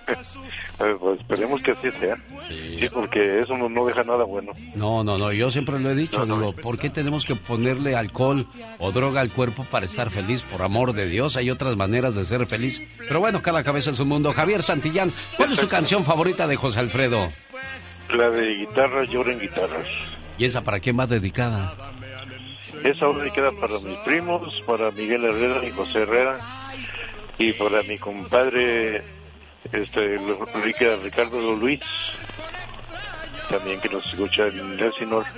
[0.79, 2.17] Eh, pues esperemos que así sea.
[2.47, 4.53] Sí, porque eso no, no deja nada bueno.
[4.75, 8.47] No, no, no, yo siempre lo he dicho, digo, ¿por qué tenemos que ponerle alcohol
[8.79, 10.43] o droga al cuerpo para estar feliz?
[10.43, 12.83] Por amor de Dios, hay otras maneras de ser feliz.
[13.09, 14.33] Pero bueno, cada cabeza es un mundo.
[14.33, 17.27] Javier Santillán, ¿cuál es su canción favorita de José Alfredo?
[18.15, 19.87] La de guitarras, lloren guitarras.
[20.37, 21.75] ¿Y esa para quién va dedicada?
[22.85, 26.35] Esa obra queda para mis primos, para Miguel Herrera y José Herrera,
[27.39, 29.16] y para mi compadre
[29.73, 30.17] este
[30.63, 31.81] Rica- Ricardo Luis,
[33.51, 35.29] también que nos escucha en Elsinore.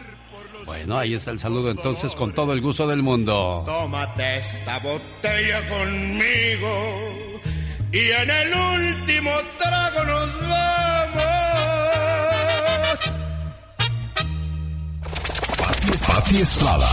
[0.65, 3.63] Bueno, ahí está el saludo entonces con todo el gusto del mundo.
[3.65, 7.09] Tómate esta botella conmigo
[7.93, 11.25] y en el último trago nos vamos.
[16.07, 16.89] Pati Estrada.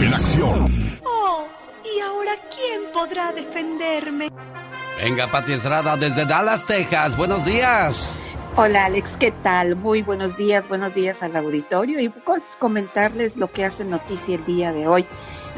[0.00, 0.98] En acción.
[1.04, 1.46] Oh,
[1.84, 4.28] ¿y ahora quién podrá defenderme?
[4.96, 7.16] Venga, Pati Estrada desde Dallas, Texas.
[7.16, 8.08] Buenos días.
[8.56, 9.76] Hola Alex, ¿qué tal?
[9.76, 14.44] Muy buenos días, buenos días al auditorio y pues comentarles lo que hace noticia el
[14.46, 15.04] día de hoy.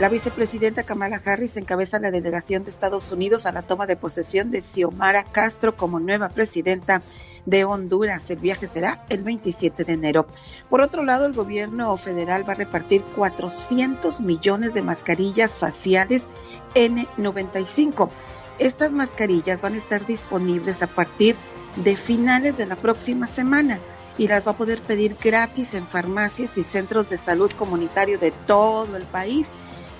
[0.00, 4.50] La vicepresidenta Kamala Harris encabeza la delegación de Estados Unidos a la toma de posesión
[4.50, 7.02] de Xiomara Castro como nueva presidenta
[7.46, 8.28] de Honduras.
[8.30, 10.26] El viaje será el 27 de enero.
[10.68, 16.28] Por otro lado, el gobierno federal va a repartir 400 millones de mascarillas faciales
[16.74, 18.10] N95.
[18.58, 21.36] Estas mascarillas van a estar disponibles a partir
[21.76, 23.78] de finales de la próxima semana
[24.16, 28.32] y las va a poder pedir gratis en farmacias y centros de salud comunitario de
[28.32, 29.52] todo el país.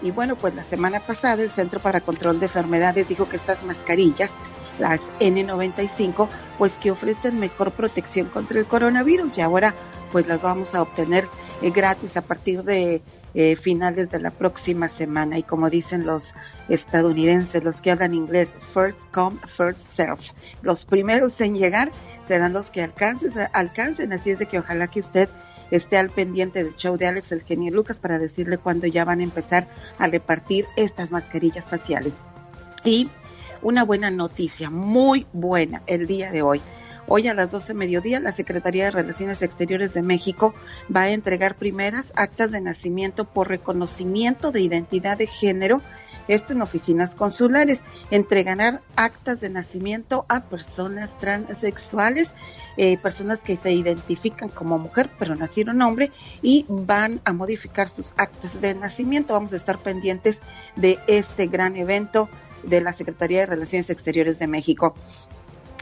[0.03, 3.65] Y bueno, pues la semana pasada el Centro para Control de Enfermedades dijo que estas
[3.65, 4.37] mascarillas,
[4.79, 9.75] las N95, pues que ofrecen mejor protección contra el coronavirus y ahora
[10.13, 11.29] pues las vamos a obtener
[11.63, 13.03] eh, gratis a partir de
[13.39, 15.39] eh, finales de la próxima semana.
[15.39, 16.35] Y como dicen los
[16.69, 20.25] estadounidenses, los que hablan inglés, first come, first serve.
[20.61, 24.13] Los primeros en llegar serán los que alcancen, alcancen.
[24.13, 25.29] Así es de que ojalá que usted
[25.71, 29.21] esté al pendiente del show de Alex el genio Lucas para decirle cuándo ya van
[29.21, 29.69] a empezar
[29.99, 32.21] a repartir estas mascarillas faciales.
[32.83, 33.09] Y
[33.63, 36.61] una buena noticia, muy buena el día de hoy.
[37.11, 40.55] Hoy a las 12 mediodía, la Secretaría de Relaciones Exteriores de México
[40.95, 45.81] va a entregar primeras actas de nacimiento por reconocimiento de identidad de género,
[46.29, 47.83] esto en oficinas consulares.
[48.11, 52.35] Entregarán actas de nacimiento a personas transexuales,
[52.77, 58.13] eh, personas que se identifican como mujer pero nacieron hombre y van a modificar sus
[58.19, 59.33] actas de nacimiento.
[59.33, 60.43] Vamos a estar pendientes
[60.77, 62.29] de este gran evento
[62.65, 64.95] de la Secretaría de Relaciones Exteriores de México.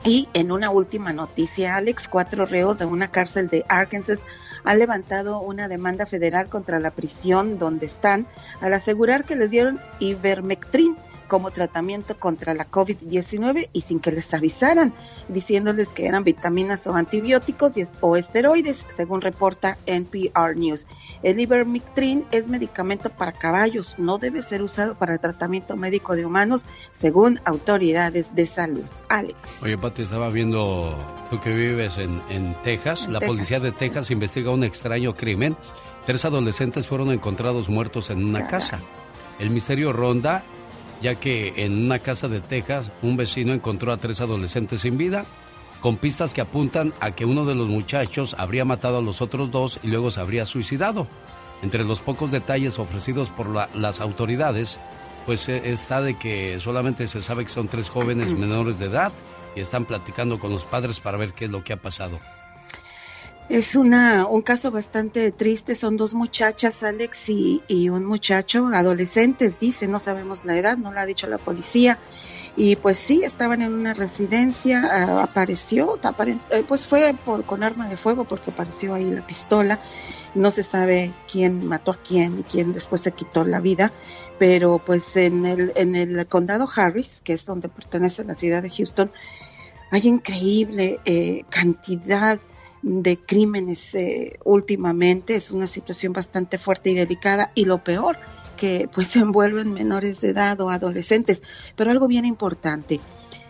[0.06, 4.22] Y en una última noticia, Alex, cuatro reos de una cárcel de Arkansas
[4.62, 8.28] han levantado una demanda federal contra la prisión donde están
[8.60, 10.96] al asegurar que les dieron ivermectrin
[11.26, 14.92] como tratamiento contra la COVID-19 y sin que les avisaran,
[15.28, 20.86] diciéndoles que eran vitaminas o antibióticos y, o esteroides, según reporta NPR News.
[21.22, 26.66] El ivermectin es medicamento para caballos, no debe ser usado para tratamiento médico de humanos,
[26.90, 28.84] según autoridades de salud.
[29.08, 29.62] Alex.
[29.62, 30.96] Oye, Pati, estaba viendo,
[31.30, 33.34] tú que vives en, en Texas, En la Texas.
[33.34, 35.56] policía de Texas investiga un extraño crimen.
[36.06, 38.80] Tres adolescentes fueron encontrados muertos en una casa.
[39.38, 40.44] El misterio ronda,
[41.02, 45.24] ya que en una casa de Texas un vecino encontró a tres adolescentes sin vida,
[45.80, 49.50] con pistas que apuntan a que uno de los muchachos habría matado a los otros
[49.50, 51.06] dos y luego se habría suicidado.
[51.62, 54.78] Entre los pocos detalles ofrecidos por la- las autoridades,
[55.26, 59.12] pues eh, está de que solamente se sabe que son tres jóvenes menores de edad
[59.54, 62.18] y están platicando con los padres para ver qué es lo que ha pasado.
[63.48, 65.76] Es una, un caso bastante triste.
[65.76, 70.92] Son dos muchachas, Alex y, y un muchacho, adolescentes, dice, no sabemos la edad, no
[70.92, 71.98] lo ha dicho la policía.
[72.56, 76.00] Y pues sí, estaban en una residencia, apareció,
[76.50, 79.78] eh, pues fue por, con arma de fuego porque apareció ahí la pistola.
[80.34, 83.92] No se sabe quién mató a quién y quién después se quitó la vida,
[84.38, 88.70] pero pues en el, en el condado Harris, que es donde pertenece la ciudad de
[88.70, 89.12] Houston,
[89.90, 92.55] hay increíble eh, cantidad de
[93.26, 95.36] crímenes eh, últimamente.
[95.36, 98.18] Es una situación bastante fuerte y delicada y lo peor
[98.56, 101.42] que pues se envuelven menores de edad o adolescentes.
[101.76, 103.00] Pero algo bien importante,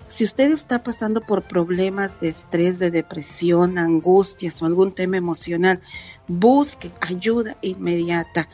[0.09, 5.81] si usted está pasando por problemas de estrés, de depresión, angustias o algún tema emocional,
[6.29, 8.49] busque ayuda inmediata.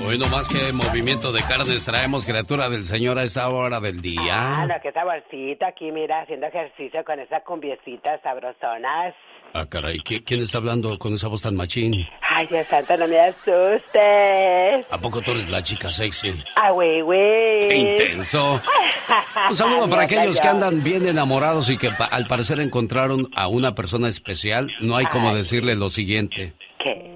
[0.07, 4.02] Hoy no más que movimiento de carnes traemos criatura del Señor a esa hora del
[4.02, 4.62] día.
[4.62, 9.14] Ah, lo que esa bolsita aquí, mira, haciendo ejercicio con esas cumbiecitas sabrosonas.
[9.55, 11.94] Ah, caray, ¿quién está hablando con esa voz tan machín?
[12.20, 14.86] Ay, Dios santo, no me asustes.
[14.90, 16.34] ¿A poco tú eres la chica sexy?
[16.57, 17.61] Ah, güey, güey.
[17.68, 18.61] ¡Qué intenso!
[19.50, 23.74] Un saludo para aquellos que andan bien enamorados y que al parecer encontraron a una
[23.74, 24.70] persona especial.
[24.80, 26.52] No hay como decirle lo siguiente.
[26.78, 27.11] ¿Qué?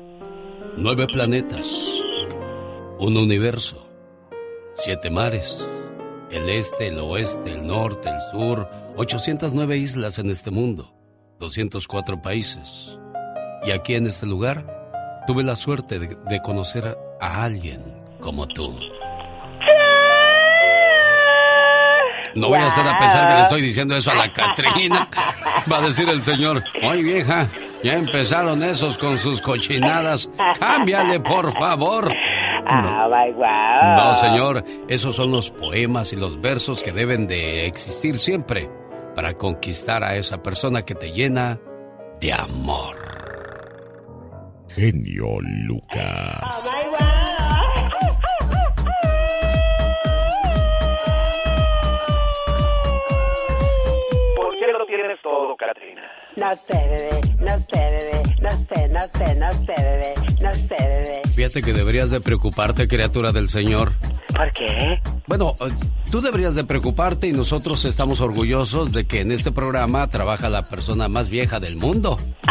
[0.77, 1.98] Nueve planetas
[2.99, 3.87] un universo,
[4.75, 5.65] siete mares,
[6.31, 10.93] el este, el oeste, el norte, el sur, 809 islas en este mundo,
[11.39, 12.99] 204 países.
[13.65, 14.67] Y aquí en este lugar
[15.27, 17.83] tuve la suerte de, conocer a alguien
[18.21, 18.77] como tú.
[22.35, 25.09] No voy a hacer a pesar que le estoy diciendo eso a la Catrina.
[25.71, 27.49] Va a decir el señor, ¡ay vieja!
[27.83, 30.29] Ya empezaron esos con sus cochinadas.
[30.59, 32.13] Cámbiale, por favor.
[32.71, 38.69] Ah, no, señor, esos son los poemas y los versos que deben de existir siempre
[39.15, 41.59] para conquistar a esa persona que te llena
[42.21, 42.97] de amor.
[44.69, 46.87] Genio Lucas.
[54.37, 56.28] ¿Por qué lo tienes todo, Katrina?
[56.39, 60.77] No sé, bebé, no sé, bebé, no sé, no sé, no sé, bebé, no sé,
[60.79, 61.23] bebé.
[61.35, 63.95] Fíjate que deberías de preocuparte, criatura del Señor.
[64.37, 65.01] ¿Por qué?
[65.27, 65.71] Bueno, eh,
[66.13, 70.63] tú deberías de preocuparte y nosotros estamos orgullosos de que en este programa trabaja la
[70.63, 72.19] persona más vieja del mundo.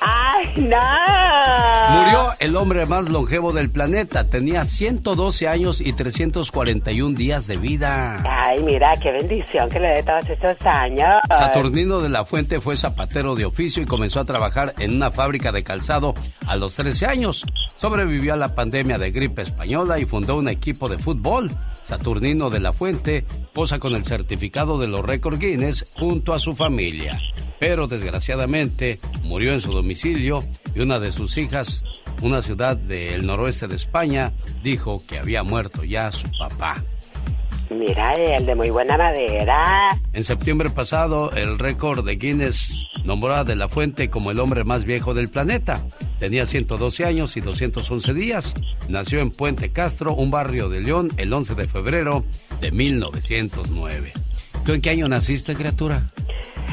[0.00, 1.96] ¡Ay, no!
[1.98, 4.28] Murió el hombre más longevo del planeta.
[4.28, 8.22] Tenía 112 años y 341 días de vida.
[8.28, 11.08] Ay, mira, qué bendición que le dé todos estos años.
[11.30, 15.52] Saturnino de la Fuente fue zapatero de oficio y comenzó a trabajar en una fábrica
[15.52, 16.14] de calzado
[16.46, 17.44] a los 13 años.
[17.76, 21.50] Sobrevivió a la pandemia de gripe española y fundó un equipo de fútbol.
[21.84, 26.56] Saturnino de la Fuente posa con el certificado de los récords Guinness junto a su
[26.56, 27.20] familia.
[27.60, 30.40] Pero desgraciadamente murió en su domicilio
[30.74, 31.84] y una de sus hijas,
[32.20, 34.32] una ciudad del noroeste de España,
[34.64, 36.82] dijo que había muerto ya su papá.
[37.70, 39.88] Mira, el de muy buena madera.
[40.12, 42.70] En septiembre pasado, el récord de Guinness
[43.04, 45.84] nombró a De La Fuente como el hombre más viejo del planeta.
[46.20, 48.54] Tenía 112 años y 211 días.
[48.88, 52.24] Nació en Puente Castro, un barrio de León, el 11 de febrero
[52.60, 54.12] de 1909.
[54.64, 56.10] ¿Tú en qué año naciste, criatura?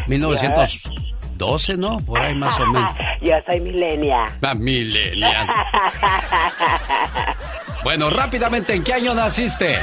[0.08, 1.98] 1912, ¿no?
[1.98, 2.94] Por ahí más o menos.
[3.22, 4.26] Yo soy milenia.
[4.42, 5.48] Ah, milenia.
[7.84, 9.78] bueno, rápidamente, ¿en qué año naciste?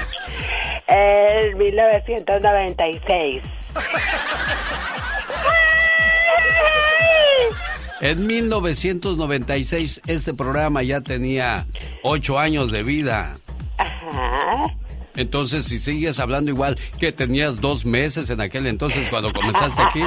[0.90, 3.42] En 1996.
[8.00, 11.66] En 1996 este programa ya tenía
[12.02, 13.36] ocho años de vida.
[13.76, 14.49] Ajá.
[15.20, 20.02] Entonces, si sigues hablando igual que tenías dos meses en aquel entonces cuando comenzaste aquí,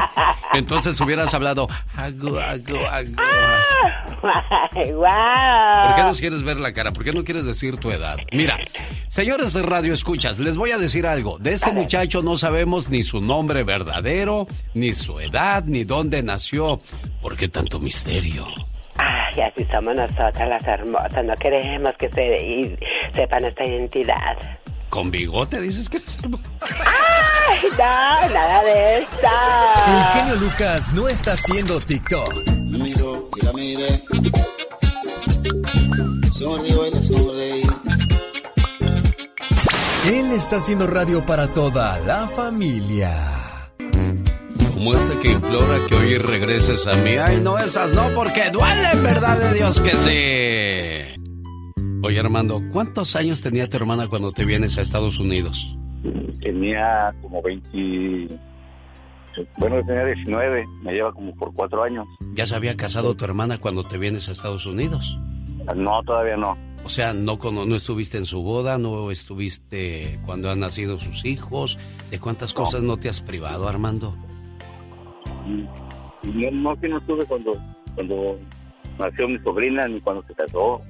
[0.53, 3.13] entonces hubieras hablado agu, agu, agu.
[4.73, 6.91] ¿Por qué no quieres ver la cara?
[6.91, 8.17] ¿Por qué no quieres decir tu edad?
[8.31, 8.57] Mira,
[9.07, 11.37] señores de radio escuchas, les voy a decir algo.
[11.37, 16.79] De este muchacho no sabemos ni su nombre verdadero, ni su edad, ni dónde nació.
[17.21, 18.47] ¿Por qué tanto misterio?
[18.97, 21.23] Ay, así somos nosotras las hermosas.
[21.23, 22.77] No queremos que se
[23.13, 24.37] sepan nuestra identidad.
[24.93, 28.29] ¿Con bigote dices que eres ¡Ay, no!
[28.31, 29.07] Nada de eso.
[29.87, 32.31] El genio Lucas no está haciendo TikTok.
[40.05, 43.71] Él está haciendo radio para toda la familia.
[44.75, 47.15] Como este que implora que hoy regreses a mí.
[47.17, 49.93] Ay, no, esas no, porque duelen, ¿verdad de Dios que
[51.15, 51.22] sí?
[52.05, 55.77] Oye, Armando, ¿cuántos años tenía tu hermana cuando te vienes a Estados Unidos?
[56.41, 58.37] Tenía como 20,
[59.57, 62.05] Bueno, tenía 19, me lleva como por cuatro años.
[62.33, 65.17] ¿Ya se había casado tu hermana cuando te vienes a Estados Unidos?
[65.77, 66.57] No, todavía no.
[66.83, 71.79] O sea, no, no estuviste en su boda, no estuviste cuando han nacido sus hijos.
[72.11, 74.13] ¿De cuántas cosas no te has privado, Armando?
[75.47, 77.53] No, no que no estuve cuando,
[77.95, 78.37] cuando
[78.99, 80.81] nació mi sobrina ni cuando se casó.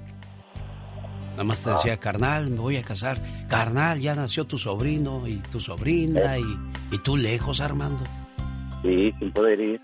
[1.33, 3.21] Nada más te decía, carnal, me voy a casar.
[3.49, 6.45] Carnal, ya nació tu sobrino y tu sobrina y,
[6.91, 8.03] y tú lejos, Armando.
[8.83, 9.81] Sí, sin poder ir.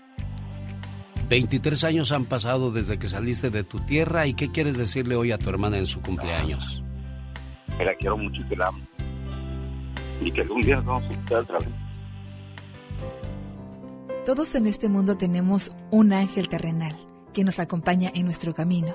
[1.28, 5.30] 23 años han pasado desde que saliste de tu tierra y ¿qué quieres decirle hoy
[5.32, 6.82] a tu hermana en su cumpleaños?
[7.78, 8.80] Que la quiero mucho y que la amo.
[10.20, 11.68] Y que algún día nos vamos a otra vez.
[14.26, 16.94] Todos en este mundo tenemos un ángel terrenal
[17.32, 18.94] que nos acompaña en nuestro camino.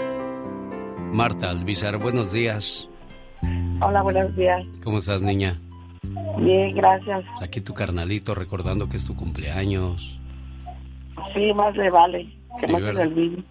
[1.11, 2.87] Marta Alvizar, buenos días.
[3.81, 4.65] Hola, buenos días.
[4.81, 5.59] ¿Cómo estás, niña?
[6.37, 7.25] Bien, gracias.
[7.41, 10.17] Aquí tu carnalito recordando que es tu cumpleaños.
[11.33, 12.33] Sí, más le vale.
[12.59, 13.43] Que más se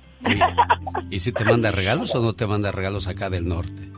[1.11, 3.91] ¿Y si te manda regalos o no te manda regalos acá del norte?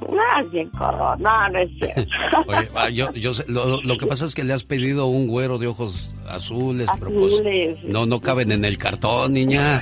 [0.00, 1.16] No.
[1.16, 2.10] No, no es cierto.
[2.46, 5.66] Oye, yo, yo lo, lo, que pasa es que le has pedido un güero de
[5.66, 7.78] ojos azules, pues, azules.
[7.84, 9.80] no, no caben en el cartón, niña.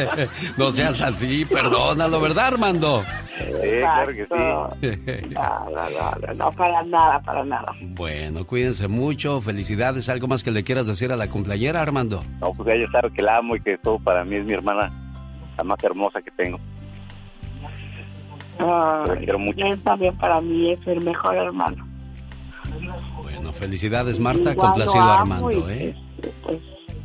[0.56, 3.02] no seas así, perdónalo, ¿verdad, Armando?
[3.38, 5.30] Sí, claro que sí.
[5.34, 7.72] No, no, no, para nada, para nada.
[7.80, 10.08] Bueno, cuídense mucho, felicidades.
[10.08, 12.22] ¿Algo más que le quieras decir a la cumpleañera, Armando?
[12.40, 14.92] No, pues ella sabe que la amo y que todo para mí es mi hermana,
[15.56, 16.58] la más hermosa que tengo.
[19.18, 19.64] Quiero mucho.
[19.66, 21.86] Él también para mí es el mejor hermano.
[23.22, 25.94] Bueno, felicidades Marta, complacido Armando, ¿eh?
[26.42, 26.58] Pues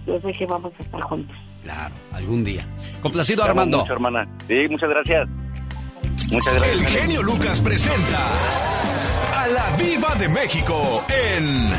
[0.05, 1.35] yo sé que vamos a estar juntos.
[1.63, 2.65] Claro, algún día.
[3.01, 3.79] Complacido Armando.
[3.79, 4.27] Mucho, hermana.
[4.47, 5.29] Sí, muchas gracias.
[6.31, 6.77] Muchas gracias.
[6.77, 8.27] El genio Lucas presenta
[9.35, 11.69] a la Viva de México en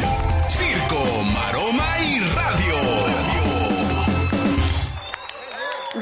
[0.49, 2.75] Circo, Maroma y Radio.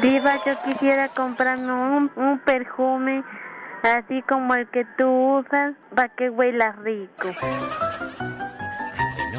[0.01, 3.23] Viva, yo quisiera comprarme un, un perfume
[3.83, 7.29] así como el que tú usas para que huela rico.
[9.15, 9.39] Bueno,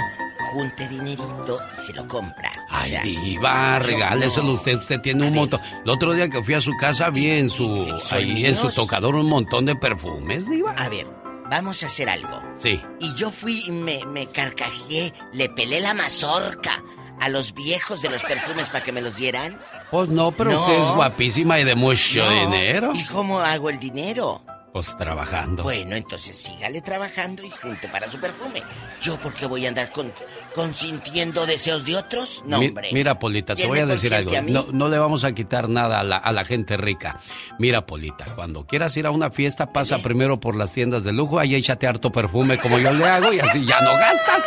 [0.51, 2.51] junte dinerito y se lo compra.
[2.69, 5.59] Ay, diva, regáleselo usted, usted tiene un montón.
[5.83, 9.15] El otro día que fui a su casa vi en su, ahí en su tocador
[9.15, 10.73] un montón de perfumes, diva.
[10.77, 11.07] A ver,
[11.49, 12.41] vamos a hacer algo.
[12.55, 12.81] Sí.
[12.99, 16.83] Y yo fui y me, me carcajeé, le pelé la mazorca
[17.19, 19.59] a los viejos de los perfumes para que me los dieran.
[19.93, 22.93] Pues no, pero usted es guapísima y de mucho dinero.
[22.95, 24.41] ¿Y cómo hago el dinero?
[24.73, 25.61] Pues trabajando.
[25.61, 28.63] Bueno, entonces sígale trabajando y junte para su perfume.
[28.99, 30.11] ¿Yo por qué voy a andar con,
[30.55, 32.43] consintiendo deseos de otros?
[32.47, 32.89] No, hombre.
[32.91, 34.31] mira, Polita, te voy a decir algo.
[34.47, 37.19] no, no, le vamos a quitar nada a la, a la, gente rica.
[37.59, 41.37] Mira, Polita, cuando quieras ir a una fiesta, pasa primero por las tiendas de lujo,
[41.37, 44.41] ahí échate harto perfume como yo le hago y así ya no gastas.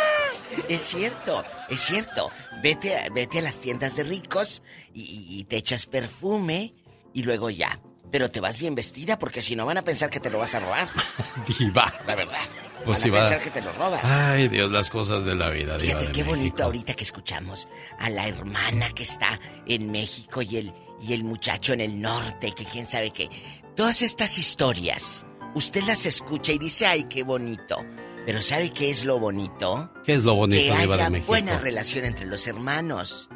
[0.69, 2.31] Es cierto, es cierto.
[2.61, 4.61] Vete, vete a las tiendas de ricos
[4.93, 6.73] y, y te echas perfume
[7.13, 7.79] y luego ya
[8.11, 10.55] pero te vas bien vestida porque si no van a pensar que te lo vas
[10.55, 10.89] a robar.
[11.59, 11.93] Diva.
[12.05, 12.39] La verdad.
[12.85, 14.01] Pues van a pensar que te lo robas.
[14.03, 15.77] Ay, Dios, las cosas de la vida.
[15.77, 17.67] Fíjate qué bonito ahorita que escuchamos
[17.99, 22.51] a la hermana que está en México y el, y el muchacho en el norte,
[22.51, 23.29] que quién sabe qué.
[23.75, 27.83] Todas estas historias, usted las escucha y dice, ay, qué bonito.
[28.27, 29.89] Pero ¿sabe qué es lo bonito?
[30.03, 31.27] ¿Qué es lo bonito, que haya de México?
[31.27, 33.29] buena relación entre los hermanos.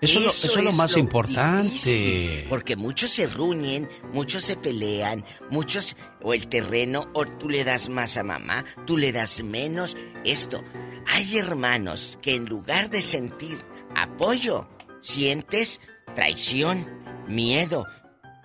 [0.00, 1.70] Eso, eso, eso es lo más importante.
[1.70, 7.62] Difícil, porque muchos se ruñen, muchos se pelean, muchos, o el terreno, o tú le
[7.62, 9.96] das más a mamá, tú le das menos.
[10.24, 10.60] Esto.
[11.06, 13.64] Hay hermanos que en lugar de sentir
[13.94, 14.68] apoyo,
[15.02, 15.80] sientes
[16.16, 16.90] traición,
[17.28, 17.86] miedo.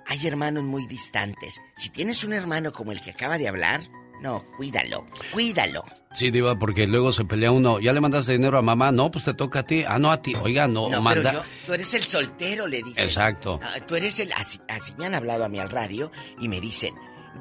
[0.05, 1.59] Hay hermanos muy distantes.
[1.75, 3.89] Si tienes un hermano como el que acaba de hablar,
[4.21, 5.83] no, cuídalo, cuídalo.
[6.13, 7.79] Sí, Diva, porque luego se pelea uno.
[7.79, 8.91] ¿Ya le mandaste dinero a mamá?
[8.91, 9.83] No, pues te toca a ti.
[9.87, 10.35] Ah, no, a ti.
[10.35, 11.31] Oiga, no, no manda.
[11.31, 13.03] Pero yo, tú eres el soltero, le dicen.
[13.03, 13.59] Exacto.
[13.63, 14.31] Ah, tú eres el.
[14.33, 16.93] Así, así, me han hablado a mí al radio y me dicen,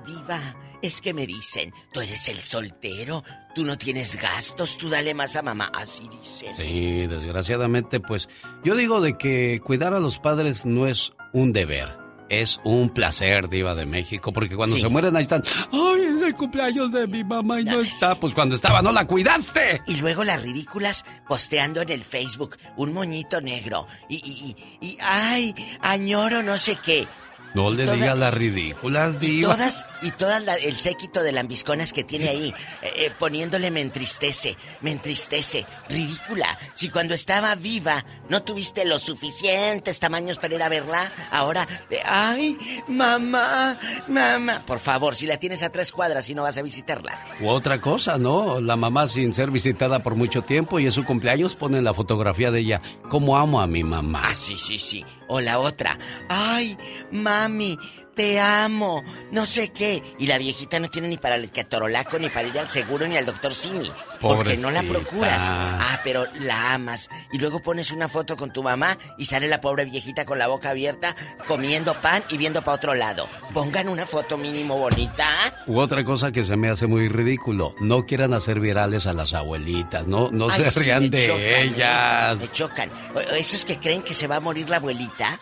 [0.06, 3.24] Diva, es que me dicen, tú eres el soltero,
[3.54, 5.70] tú no tienes gastos, tú dale más a mamá.
[5.74, 6.56] Así dicen.
[6.56, 8.28] Sí, desgraciadamente, pues
[8.64, 11.96] yo digo de que cuidar a los padres no es un deber,
[12.30, 16.34] es un placer, Diva de México, porque cuando se mueren ahí están, ay, es el
[16.34, 18.14] cumpleaños de mi mamá y no está.
[18.14, 19.82] Pues cuando estaba, no la cuidaste.
[19.86, 23.86] Y luego las ridículas posteando en el Facebook un moñito negro.
[24.08, 27.06] Y, y, y, y ay, añoro no sé qué.
[27.55, 29.53] No le digas las ridículas, diva.
[29.53, 33.80] Y todas, y todas el séquito de lambisconas que tiene ahí, eh, eh, poniéndole me
[33.80, 35.66] entristece, me entristece.
[35.88, 36.59] Ridícula.
[36.74, 41.66] Si cuando estaba viva no tuviste los suficientes tamaños para ir a verla, ahora,
[42.07, 43.76] ay, mamá,
[44.07, 44.62] mamá.
[44.66, 47.18] Por favor, si la tienes a tres cuadras y no vas a visitarla.
[47.40, 48.61] U otra cosa, ¿no?
[48.61, 52.51] La mamá sin ser visitada por mucho tiempo y en su cumpleaños ponen la fotografía
[52.51, 52.82] de ella.
[53.09, 54.22] Como amo a mi mamá.
[54.24, 55.05] Ah, sí, sí, sí.
[55.32, 55.96] O la otra,
[56.28, 56.76] ay,
[57.12, 57.78] mami,
[58.20, 59.02] te amo,
[59.32, 60.02] no sé qué.
[60.18, 63.16] Y la viejita no tiene ni para el catorolaco, ni para ir al seguro, ni
[63.16, 63.90] al doctor Simi.
[64.20, 65.40] Porque no la procuras.
[65.40, 67.08] Ah, pero la amas.
[67.32, 70.48] Y luego pones una foto con tu mamá y sale la pobre viejita con la
[70.48, 71.16] boca abierta,
[71.48, 73.26] comiendo pan y viendo para otro lado.
[73.54, 75.26] Pongan una foto mínimo bonita.
[75.66, 77.74] U otra cosa que se me hace muy ridículo.
[77.80, 80.06] No quieran hacer virales a las abuelitas.
[80.06, 81.62] No, no se rían de ¿eh?
[81.62, 82.38] ellas.
[82.38, 82.90] Me chocan.
[83.38, 85.40] Esos que creen que se va a morir la abuelita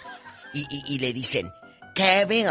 [0.55, 1.53] y, y le dicen,
[1.99, 2.47] Kevin,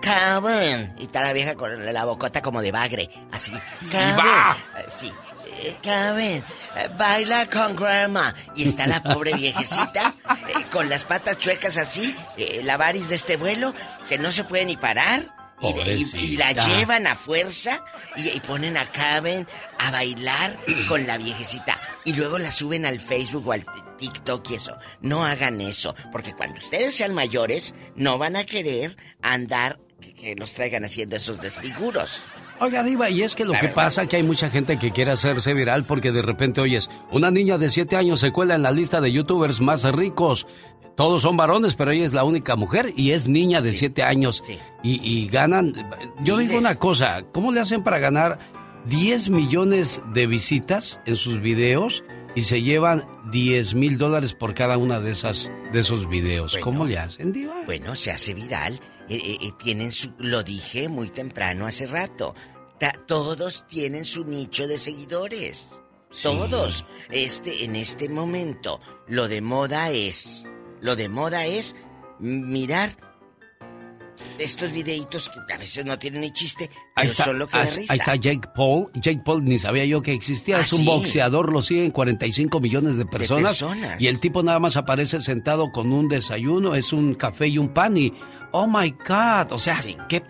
[0.00, 0.94] Kevin.
[0.98, 3.52] Y está la vieja con la bocota como de bagre, así.
[3.90, 4.24] Kevin.
[4.78, 5.12] Eh, sí.
[5.44, 6.42] Eh, Kevin,
[6.76, 8.34] eh, baila con grandma.
[8.54, 10.14] Y está la pobre viejecita
[10.72, 12.16] con las patas chuecas así,
[12.62, 13.74] la varis de este vuelo,
[14.08, 15.35] que no se puede ni parar.
[15.60, 17.82] Y, la llevan a fuerza
[18.16, 19.46] y, ponen a Kevin
[19.78, 21.78] a bailar con la viejecita.
[22.04, 23.64] Y luego la suben al Facebook o al
[23.98, 24.76] TikTok y eso.
[25.00, 30.52] No hagan eso, porque cuando ustedes sean mayores, no van a querer andar que, nos
[30.52, 32.22] traigan haciendo esos desfiguros.
[32.58, 35.10] Oiga, Diva, y es que lo que pasa es que hay mucha gente que quiere
[35.10, 38.72] hacerse viral porque de repente oyes, una niña de 7 años se cuela en la
[38.72, 40.46] lista de youtubers más ricos.
[40.96, 44.42] Todos son varones, pero ella es la única mujer y es niña de 7 años.
[44.82, 45.74] Y, ganan.
[46.24, 48.38] Yo digo una cosa: ¿cómo le hacen para ganar
[48.86, 52.02] 10 millones de visitas en sus videos
[52.34, 56.56] y se llevan 10 mil dólares por cada una de esas de esos videos.
[56.62, 57.62] ¿Cómo le hacen, Diva?
[57.64, 58.74] Bueno, se hace viral.
[59.08, 62.34] Eh, eh, eh, tienen su, lo dije muy temprano hace rato.
[63.06, 65.80] todos tienen su nicho de seguidores.
[66.22, 66.84] Todos.
[67.10, 70.44] Este, en este momento, lo de moda es.
[70.86, 71.74] Lo de moda es
[72.20, 72.90] mirar
[74.38, 77.92] estos videitos que a veces no tienen ni chiste, pero solo que risa.
[77.92, 78.88] Ahí está Jake Paul.
[78.94, 80.60] Jake Paul ni sabía yo que existía.
[80.60, 83.64] es ah, un boxeador, lo siguen 45 millones de personas,
[83.98, 87.70] Y el tipo nada más aparece sentado con un desayuno, es un café y un
[87.70, 88.12] pan y...
[88.52, 90.22] Oh my God, o sea, qué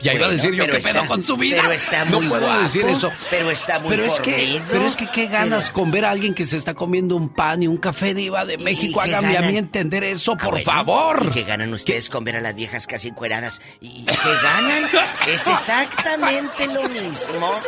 [0.00, 1.58] ya iba a decir yo qué pedo con su vida.
[1.60, 3.12] Pero está muy No puedo decir eso.
[3.30, 6.34] Pero está muy pero es que Pero es que qué ganas con ver a alguien
[6.34, 9.00] que se está comiendo un pan y un café diva de México.
[9.00, 11.26] Hágame a mí entender eso, ah, por favor.
[11.26, 13.60] ¿Y qué ganan ustedes con ver a las viejas casi encueradas?
[13.80, 14.84] ¿Y qué ganan?
[15.28, 17.60] es exactamente lo mismo.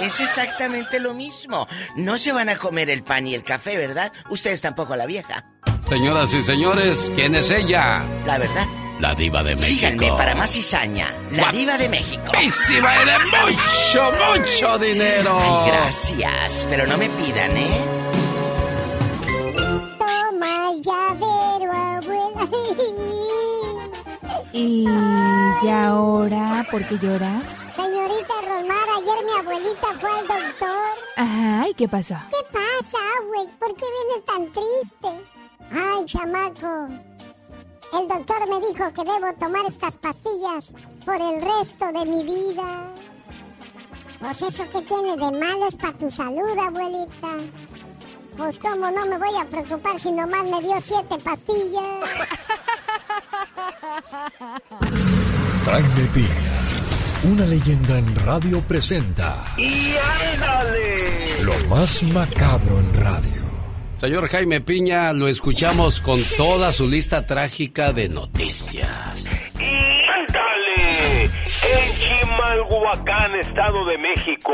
[0.00, 1.66] Es exactamente lo mismo.
[1.96, 4.12] No se van a comer el pan y el café, ¿verdad?
[4.28, 5.46] Ustedes tampoco la vieja.
[5.80, 8.02] Señoras y señores, ¿quién es ella?
[8.26, 8.66] La verdad.
[9.00, 9.66] La diva de México.
[9.88, 11.12] Síganme para más cizaña.
[11.30, 12.22] La diva de México.
[12.26, 15.36] ¡Guapísima y de mucho, mucho dinero!
[15.40, 16.66] Ay, gracias.
[16.70, 17.80] Pero no me pidan, ¿eh?
[19.98, 22.48] Toma el llavero, abuela.
[24.52, 24.86] ¿Y,
[25.62, 27.72] ¿Y ahora por qué lloras?
[27.76, 30.94] Señorita Rosmar, ayer mi abuelita fue al doctor.
[31.16, 32.16] Ajá, ¿y qué pasó?
[32.30, 33.48] ¿Qué pasa, güey?
[33.58, 35.26] ¿Por qué vienes tan triste?
[35.72, 36.88] Ay, chamaco.
[37.96, 40.68] El doctor me dijo que debo tomar estas pastillas
[41.04, 42.90] por el resto de mi vida.
[44.18, 47.28] Pues eso que tiene de malo es para tu salud, abuelita.
[48.36, 52.10] Pues cómo no me voy a preocupar si nomás me dio siete pastillas.
[55.66, 56.58] Jaime Piña,
[57.32, 59.36] una leyenda en radio presenta.
[59.56, 59.94] ¡Y
[60.32, 61.44] ándale!
[61.44, 63.43] Lo más macabro en radio.
[63.96, 69.26] Señor Jaime Piña, lo escuchamos con toda su lista trágica de noticias.
[70.84, 74.52] En Chimalhuacán, Estado de México,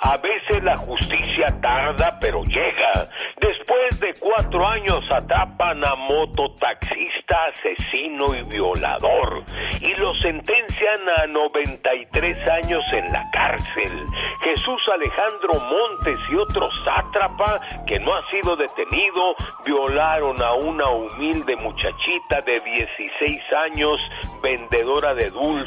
[0.00, 3.08] a veces la justicia tarda, pero llega.
[3.40, 9.44] Después de cuatro años atrapan a mototaxista, asesino y violador
[9.80, 14.06] y lo sentencian a 93 años en la cárcel.
[14.42, 21.56] Jesús Alejandro Montes y otro sátrapa que no ha sido detenido violaron a una humilde
[21.56, 24.00] muchachita de 16 años,
[24.42, 25.65] vendedora de dulces.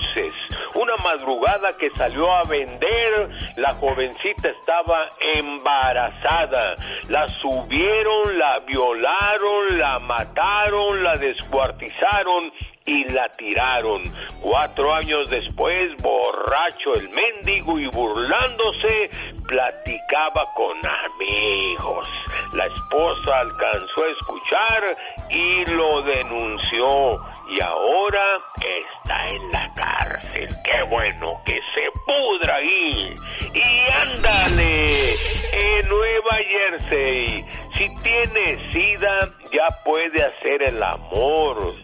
[0.75, 6.75] Una madrugada que salió a vender, la jovencita estaba embarazada.
[7.09, 12.51] La subieron, la violaron, la mataron, la descuartizaron
[12.85, 14.03] y la tiraron.
[14.41, 19.09] Cuatro años después, borracho el mendigo y burlándose,
[19.47, 22.07] platicaba con amigos.
[22.53, 24.95] La esposa alcanzó a escuchar
[25.29, 27.19] y lo denunció
[27.49, 28.41] y ahora
[28.79, 30.49] está en la cárcel.
[30.63, 33.15] Qué bueno que se pudra ahí.
[33.53, 35.15] Y ándale,
[35.53, 37.45] en Nueva Jersey,
[37.77, 39.19] si tiene sida,
[39.51, 41.75] ya puede hacer el amor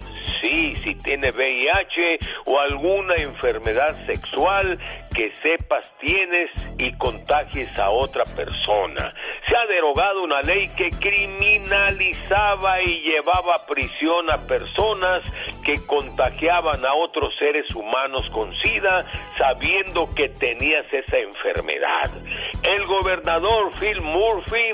[0.46, 4.78] Sí, si tiene VIH o alguna enfermedad sexual
[5.16, 9.14] que sepas tienes y contagies a otra persona.
[9.48, 15.22] Se ha derogado una ley que criminalizaba y llevaba a prisión a personas
[15.64, 19.06] que contagiaban a otros seres humanos con SIDA
[19.38, 22.12] sabiendo que tenías esa enfermedad.
[22.64, 24.72] El gobernador Phil Murphy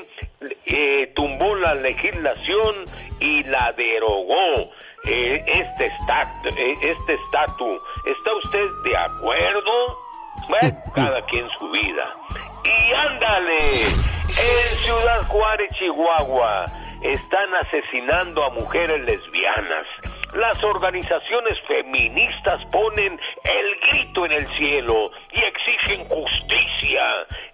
[0.65, 2.85] eh, tumbó la legislación
[3.19, 4.71] y la derogó.
[5.05, 9.99] Eh, este estatus, eh, este ¿está usted de acuerdo?
[10.47, 12.03] Bueno, cada quien su vida.
[12.63, 16.65] Y ándale, en Ciudad Juárez, Chihuahua,
[17.01, 19.85] están asesinando a mujeres lesbianas.
[20.33, 27.03] Las organizaciones feministas ponen el grito en el cielo y exigen justicia.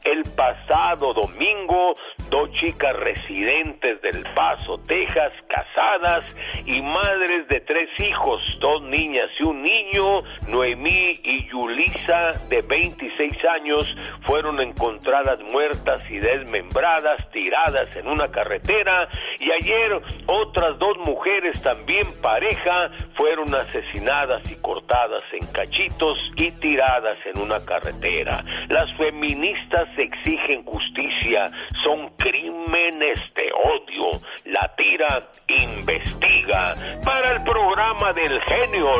[0.07, 1.93] El pasado domingo,
[2.29, 6.23] dos chicas residentes del Paso, Texas, casadas
[6.65, 10.15] y madres de tres hijos, dos niñas y un niño,
[10.47, 13.95] Noemí y Yulisa, de 26 años,
[14.25, 19.09] fueron encontradas muertas y desmembradas, tiradas en una carretera.
[19.39, 27.17] Y ayer otras dos mujeres, también pareja, fueron asesinadas y cortadas en cachitos y tiradas
[27.25, 28.43] en una carretera.
[28.69, 31.45] Las feministas exigen justicia,
[31.83, 34.21] son crímenes de odio.
[34.45, 38.93] La tira investiga para el programa del genio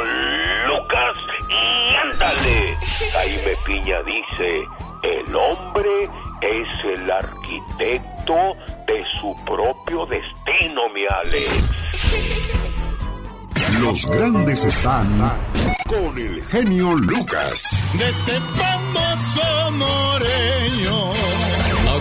[0.68, 1.18] Lucas
[1.50, 2.78] y ándale.
[3.14, 4.66] Jaime Piña dice,
[5.04, 6.10] el hombre
[6.42, 8.58] es el arquitecto
[8.88, 12.87] de su propio destino, mi Alex.
[13.82, 15.08] Los grandes están
[15.88, 17.76] con el genio Lucas.
[17.98, 21.14] De este famoso moreño.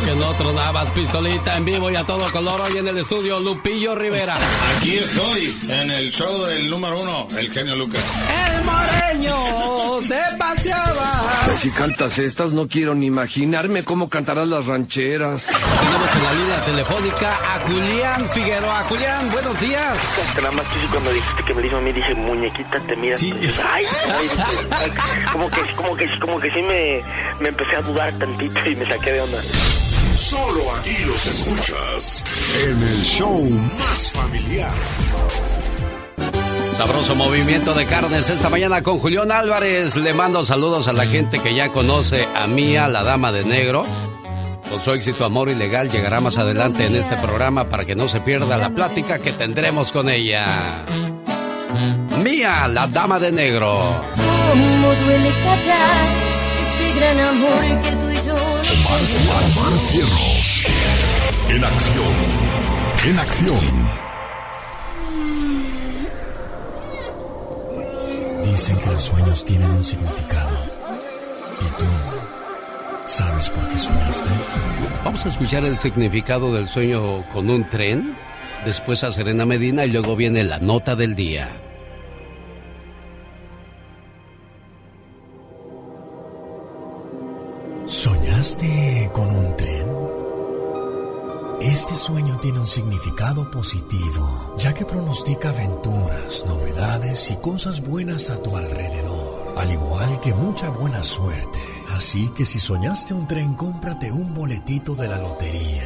[0.07, 3.97] Que no tronabas pistolita en vivo y a todo color hoy en el estudio Lupillo
[3.97, 4.39] Rivera.
[4.77, 8.05] Aquí estoy, en el show del número uno, el genio Lucas.
[8.47, 11.11] El moreño se paseaba.
[11.59, 15.47] Si cantas estas, no quiero ni imaginarme cómo cantarás las rancheras.
[15.47, 18.85] Tenemos en la línea telefónica a Julián Figueroa.
[18.85, 19.99] Julián, buenos días.
[20.37, 23.19] Nada más tú cuando dijiste que me dijo a mí, dije, muñequita, te miras.
[23.19, 23.33] Sí.
[23.69, 24.29] Ay, ay,
[24.71, 24.91] ay,
[25.33, 27.03] como que, como que, como que sí me,
[27.41, 29.39] me empecé a dudar tantito y me saqué de onda.
[30.27, 32.25] Solo aquí los escuchas
[32.65, 33.49] en el show
[33.79, 34.75] más familiar.
[36.77, 39.95] Sabroso movimiento de carnes esta mañana con Julián Álvarez.
[39.95, 43.87] Le mando saludos a la gente que ya conoce a Mía, la dama de negro.
[44.69, 48.21] Con su éxito Amor Ilegal llegará más adelante en este programa para que no se
[48.21, 50.85] pierda la plática que tendremos con ella.
[52.21, 54.03] Mía, la dama de negro.
[54.17, 56.27] Cómo duele callar
[56.63, 58.16] este gran amor que tú
[58.97, 60.63] Omar, Cierros.
[61.51, 62.15] En acción.
[63.07, 63.89] En acción.
[68.43, 70.57] Dicen que los sueños tienen un significado.
[71.61, 71.85] ¿Y tú
[73.05, 74.31] sabes por qué soñaste?
[75.05, 78.17] Vamos a escuchar el significado del sueño con un tren,
[78.65, 81.51] después a Serena Medina y luego viene la nota del día.
[87.87, 89.87] ¿Soñaste con un tren?
[91.61, 98.43] Este sueño tiene un significado positivo, ya que pronostica aventuras, novedades y cosas buenas a
[98.43, 101.61] tu alrededor, al igual que mucha buena suerte.
[101.95, 105.85] Así que si soñaste un tren, cómprate un boletito de la lotería.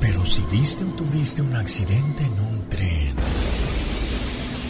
[0.00, 3.14] Pero si viste o tuviste un accidente en un tren,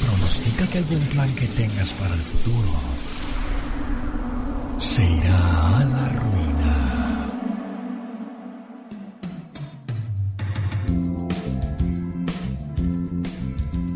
[0.04, 2.95] pronostica que algún plan que tengas para el futuro
[4.78, 6.36] se irá a la ruina.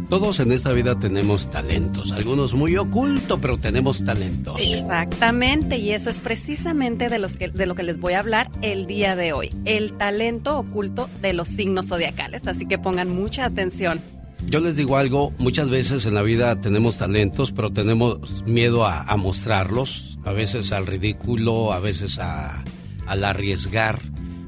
[0.08, 4.60] Todos en esta vida tenemos talentos, algunos muy ocultos, pero tenemos talentos.
[4.60, 8.50] Exactamente, y eso es precisamente de, los que, de lo que les voy a hablar
[8.60, 13.44] el día de hoy, el talento oculto de los signos zodiacales, así que pongan mucha
[13.44, 14.00] atención.
[14.46, 19.16] Yo les digo algo, muchas veces en la vida tenemos talentos, pero tenemos miedo a,
[19.16, 22.64] mostrarlos, a veces al ridículo, a veces a,
[23.06, 24.00] al arriesgar.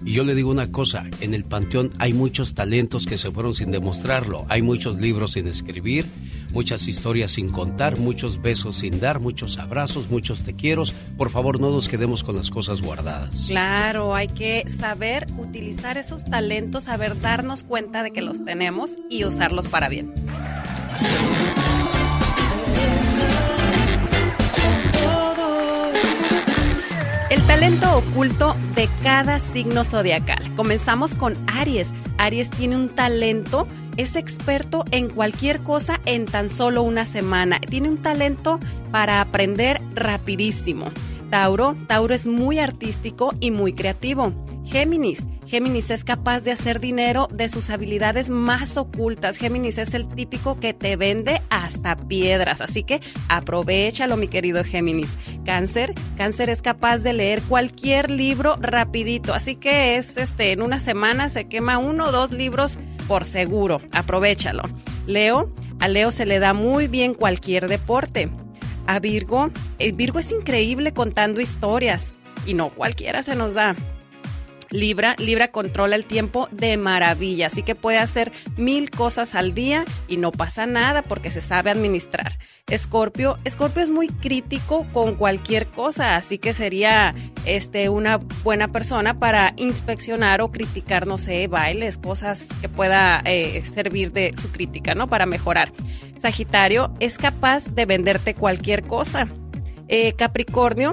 [0.05, 3.55] Y yo le digo una cosa, en el Panteón hay muchos talentos que se fueron
[3.55, 6.07] sin demostrarlo, hay muchos libros sin escribir,
[6.53, 10.85] muchas historias sin contar, muchos besos sin dar, muchos abrazos, muchos te quiero.
[11.17, 13.47] Por favor, no nos quedemos con las cosas guardadas.
[13.49, 19.25] Claro, hay que saber utilizar esos talentos, saber darnos cuenta de que los tenemos y
[19.25, 20.13] usarlos para bien.
[27.31, 30.55] El talento oculto de cada signo zodiacal.
[30.55, 31.95] Comenzamos con Aries.
[32.19, 33.67] Aries tiene un talento,
[33.97, 37.61] es experto en cualquier cosa en tan solo una semana.
[37.61, 38.61] Tiene un talento
[38.91, 40.91] para aprender rapidísimo.
[41.31, 44.33] Tauro, Tauro es muy artístico y muy creativo.
[44.65, 49.37] Géminis, Géminis es capaz de hacer dinero de sus habilidades más ocultas.
[49.37, 55.17] Géminis es el típico que te vende hasta piedras, así que aprovechalo, mi querido Géminis.
[55.45, 60.81] Cáncer, Cáncer es capaz de leer cualquier libro rapidito, así que es este en una
[60.81, 62.79] semana se quema uno o dos libros
[63.13, 63.83] por seguro.
[63.93, 64.63] Aprovechalo.
[65.07, 68.31] Leo, a Leo se le da muy bien cualquier deporte.
[68.87, 72.15] A Virgo, el Virgo es increíble contando historias
[72.47, 73.77] y no cualquiera se nos da.
[74.73, 79.85] Libra, Libra controla el tiempo de maravilla, así que puede hacer mil cosas al día
[80.09, 82.39] y no pasa nada porque se sabe administrar.
[82.69, 89.19] Escorpio, Escorpio es muy crítico con cualquier cosa, así que sería este una buena persona
[89.19, 94.95] para inspeccionar o criticar, no sé, bailes, cosas que pueda eh, servir de su crítica,
[94.95, 95.07] ¿no?
[95.07, 95.73] Para mejorar.
[96.17, 99.29] Sagitario es capaz de venderte cualquier cosa.
[99.89, 100.93] Eh, Capricornio,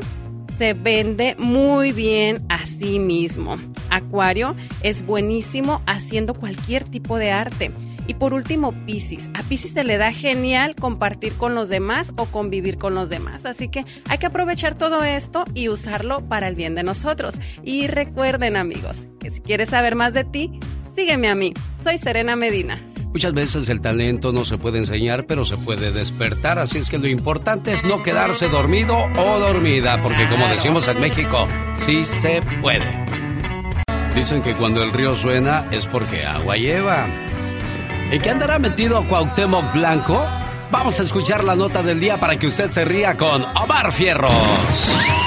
[0.59, 3.57] se vende muy bien a sí mismo.
[3.89, 7.71] Acuario es buenísimo haciendo cualquier tipo de arte.
[8.07, 9.29] Y por último, Piscis.
[9.35, 13.45] A Piscis se le da genial compartir con los demás o convivir con los demás.
[13.45, 17.35] Así que hay que aprovechar todo esto y usarlo para el bien de nosotros.
[17.63, 20.59] Y recuerden, amigos, que si quieres saber más de ti,
[20.93, 21.53] sígueme a mí.
[21.81, 22.83] Soy Serena Medina.
[23.11, 26.99] Muchas veces el talento no se puede enseñar, pero se puede despertar, así es que
[26.99, 32.43] lo importante es no quedarse dormido o dormida, porque como decimos en México, sí se
[32.61, 32.85] puede.
[34.13, 37.07] Dicen que cuando el río suena es porque agua lleva.
[38.11, 40.23] ¿Y qué andará metido Cuauhtémoc Blanco?
[40.69, 45.18] Vamos a escuchar la nota del día para que usted se ría con Omar Fierros.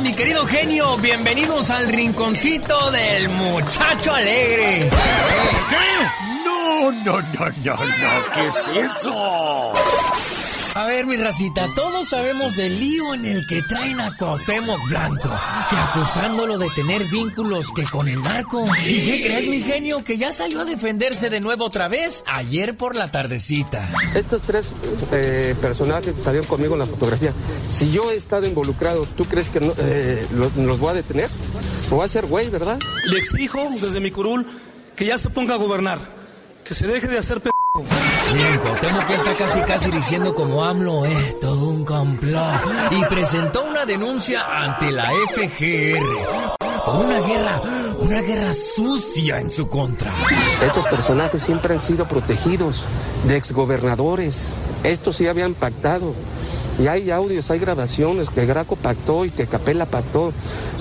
[0.00, 4.90] Mi querido genio, bienvenidos al rinconcito del muchacho alegre.
[6.44, 7.22] No, no, no,
[7.62, 9.72] no, no, ¿qué es eso?
[10.76, 15.30] A ver, mi racita, todos sabemos del lío en el que traen a Cuauhtémoc Blanco,
[15.70, 18.66] que acusándolo de tener vínculos que con el narco.
[18.84, 20.02] ¿Y qué crees, mi genio?
[20.02, 23.88] Que ya salió a defenderse de nuevo otra vez ayer por la tardecita.
[24.16, 24.66] Estos tres
[25.12, 27.32] eh, personajes que salieron conmigo en la fotografía,
[27.70, 31.30] si yo he estado involucrado, ¿tú crees que no, eh, los, los voy a detener?
[31.88, 32.80] ¿O voy a hacer güey, verdad?
[33.06, 34.44] Le exijo desde mi curul
[34.96, 36.00] que ya se ponga a gobernar,
[36.64, 41.06] que se deje de hacer p Bien, Cuauhtémoc que está casi casi diciendo como AMLO
[41.06, 46.54] es todo un complot y presentó una denuncia ante la FGR
[46.92, 47.62] una guerra,
[47.98, 50.12] una guerra sucia en su contra.
[50.64, 52.84] Estos personajes siempre han sido protegidos
[53.26, 54.50] de exgobernadores.
[54.82, 56.14] Estos sí habían pactado.
[56.78, 60.32] Y hay audios, hay grabaciones que Graco pactó y que Capela pactó.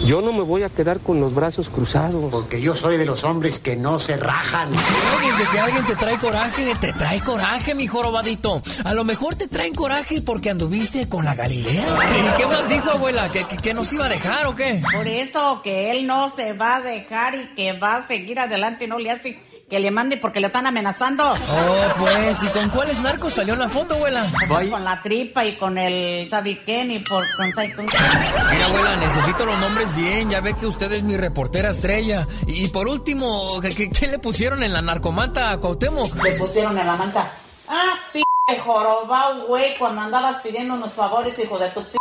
[0.06, 2.32] Yo no me voy a quedar con los brazos cruzados.
[2.32, 4.72] Porque yo soy de los hombres que no se rajan.
[4.72, 8.62] Desde que alguien te trae coraje, te trae coraje, mi jorobadito.
[8.84, 11.86] A lo mejor te traen coraje porque anduviste con la Galilea.
[11.86, 13.30] ¿Y qué más dijo, abuela?
[13.30, 14.82] ¿Que, que, que nos iba a dejar o qué?
[14.96, 18.88] Por eso que él no se va a dejar y que va a seguir adelante,
[18.88, 19.40] no le hace
[19.70, 21.32] que le mande porque le están amenazando.
[21.32, 24.26] Oh, pues, ¿y con cuáles narcos salió en la foto, abuela?
[24.48, 27.86] Con la tripa y con el Sabiquén y por, con, con...
[27.86, 30.30] Mira, abuela, necesito los nombres bien.
[30.30, 32.28] Ya ve que usted es mi reportera estrella.
[32.46, 36.24] Y por último, ¿qué, qué le pusieron en la narcomanta a Cuauhtémoc?
[36.24, 37.32] Le pusieron en la manta.
[37.68, 38.24] Ah, p
[38.60, 41.98] jorobao, güey, cuando andabas pidiendo unos favores, hijo de tu p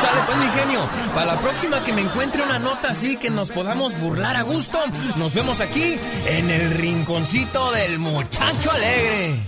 [0.00, 0.80] Sale pues mi genio.
[1.14, 4.78] Para la próxima que me encuentre una nota así que nos podamos burlar a gusto,
[5.16, 5.96] nos vemos aquí
[6.26, 9.40] en el rinconcito del muchacho alegre.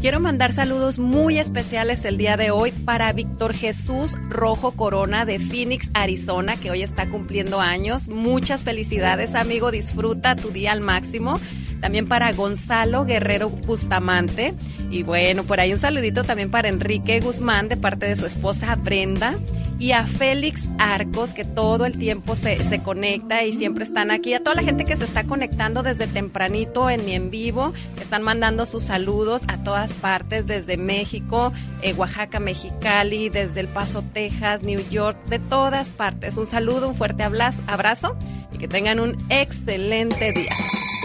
[0.00, 5.38] Quiero mandar saludos muy especiales el día de hoy para Víctor Jesús Rojo Corona de
[5.38, 8.08] Phoenix, Arizona, que hoy está cumpliendo años.
[8.08, 9.70] Muchas felicidades, amigo.
[9.70, 11.40] Disfruta tu día al máximo.
[11.80, 14.54] También para Gonzalo Guerrero Bustamante.
[14.90, 18.74] Y bueno, por ahí un saludito también para Enrique Guzmán de parte de su esposa
[18.76, 19.34] Brenda.
[19.78, 24.32] y a Félix Arcos, que todo el tiempo se, se conecta y siempre están aquí,
[24.32, 28.22] a toda la gente que se está conectando desde tempranito en mi en vivo, están
[28.22, 34.62] mandando sus saludos a todas partes, desde México, eh, Oaxaca, Mexicali, desde El Paso, Texas,
[34.62, 36.36] New York, de todas partes.
[36.36, 38.16] Un saludo, un fuerte abrazo
[38.52, 40.52] y que tengan un excelente día.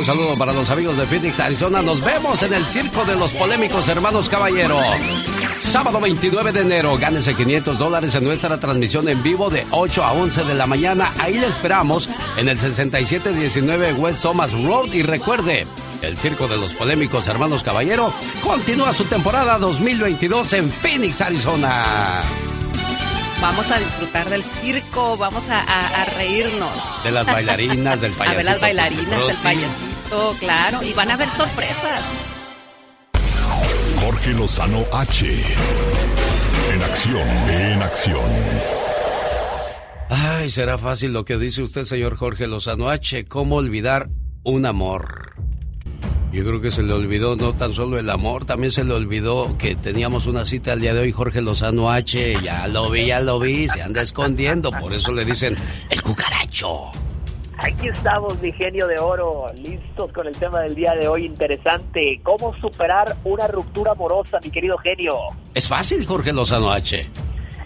[0.02, 1.84] Un saludo para los amigos de Phoenix, Arizona.
[1.84, 4.80] Nos vemos en el Circo de los Polémicos Hermanos Caballero.
[5.60, 10.14] Sábado 29 de enero, gánese 500 dólares en nuestra transmisión en vivo de 8 a
[10.14, 11.14] 11 de la mañana.
[11.20, 14.92] Ahí le esperamos en el 6719 West Thomas Road.
[14.92, 15.68] Y recuerde,
[16.02, 18.12] el Circo de los Polémicos Hermanos Caballero
[18.42, 22.24] continúa su temporada 2022 en Phoenix, Arizona.
[23.40, 27.04] Vamos a disfrutar del circo, vamos a, reírnos.
[27.04, 28.32] De las bailarinas, del payasito.
[28.32, 29.91] A ver las bailarinas, del payasito,
[30.40, 30.84] claro.
[30.84, 32.02] Y van a haber sorpresas.
[34.00, 35.26] Jorge Lozano H.
[36.74, 38.32] En acción, en acción.
[40.10, 43.26] Ay, será fácil lo que dice usted, señor Jorge Lozano H.
[43.26, 44.10] ¿Cómo olvidar
[44.44, 45.36] un amor?
[46.32, 49.58] Yo creo que se le olvidó no tan solo el amor, también se le olvidó
[49.58, 52.42] que teníamos una cita el día de hoy, Jorge Lozano H.
[52.42, 55.56] Ya lo vi, ya lo vi, se anda escondiendo, por eso le dicen
[55.90, 56.92] el cucaracho.
[57.64, 62.20] Aquí estamos, mi genio de oro, listos con el tema del día de hoy interesante.
[62.24, 65.16] ¿Cómo superar una ruptura amorosa, mi querido genio?
[65.54, 67.08] Es fácil, Jorge Lozano H.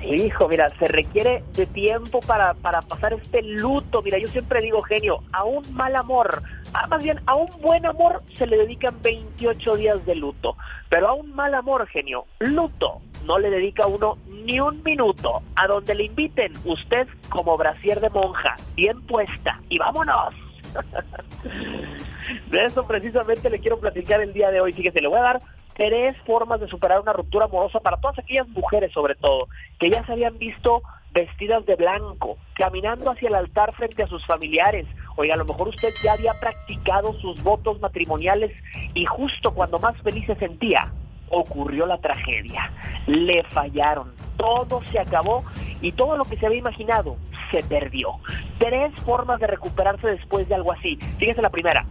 [0.05, 4.01] Hijo, mira, se requiere de tiempo para, para pasar este luto.
[4.03, 6.43] Mira, yo siempre digo, genio, a un mal amor,
[6.89, 10.57] más bien a un buen amor se le dedican 28 días de luto,
[10.89, 15.41] pero a un mal amor, genio, luto, no le dedica uno ni un minuto.
[15.55, 20.35] A donde le inviten, usted como brasier de monja, bien puesta, y vámonos.
[22.49, 24.73] De eso precisamente le quiero platicar el día de hoy.
[24.73, 25.41] Fíjese, le voy a dar
[25.75, 29.47] tres formas de superar una ruptura amorosa para todas aquellas mujeres, sobre todo,
[29.79, 30.81] que ya se habían visto
[31.11, 34.85] vestidas de blanco, caminando hacia el altar frente a sus familiares.
[35.15, 38.51] Oiga, a lo mejor usted ya había practicado sus votos matrimoniales
[38.93, 40.91] y justo cuando más feliz se sentía,
[41.29, 42.69] ocurrió la tragedia.
[43.07, 45.43] Le fallaron, todo se acabó
[45.81, 47.15] y todo lo que se había imaginado
[47.51, 48.09] se perdió.
[48.57, 50.97] Tres formas de recuperarse después de algo así.
[51.17, 51.85] Fíjese la primera,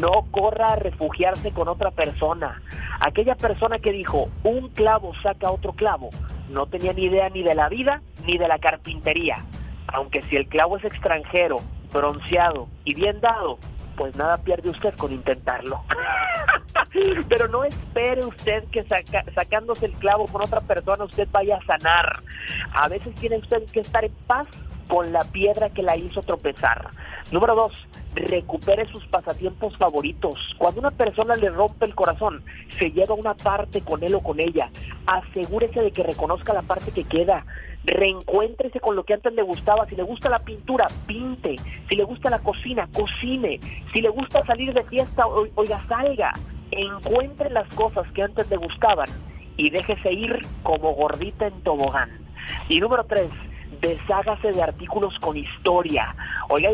[0.00, 2.60] no corra a refugiarse con otra persona.
[3.00, 6.10] Aquella persona que dijo, un clavo saca otro clavo,
[6.50, 9.44] no tenía ni idea ni de la vida ni de la carpintería.
[9.88, 11.60] Aunque si el clavo es extranjero,
[11.92, 13.58] bronceado y bien dado,
[13.96, 15.80] pues nada pierde usted con intentarlo.
[17.28, 18.84] Pero no espere usted que
[19.34, 22.22] sacándose el clavo con otra persona usted vaya a sanar.
[22.74, 24.46] A veces tiene usted que estar en paz
[24.88, 26.90] con la piedra que la hizo tropezar.
[27.30, 27.72] Número dos,
[28.14, 30.34] recupere sus pasatiempos favoritos.
[30.58, 32.42] Cuando una persona le rompe el corazón,
[32.78, 34.70] se lleva una parte con él o con ella.
[35.06, 37.44] Asegúrese de que reconozca la parte que queda.
[37.84, 39.86] Reencuéntrese con lo que antes le gustaba.
[39.86, 41.56] Si le gusta la pintura, pinte.
[41.88, 43.60] Si le gusta la cocina, cocine.
[43.92, 46.32] Si le gusta salir de fiesta, oiga, salga.
[46.70, 49.08] Encuentre las cosas que antes le gustaban
[49.56, 52.10] y déjese ir como gordita en tobogán.
[52.68, 53.28] Y número tres,
[53.80, 56.14] deshágase de artículos con historia.
[56.48, 56.70] Oiga,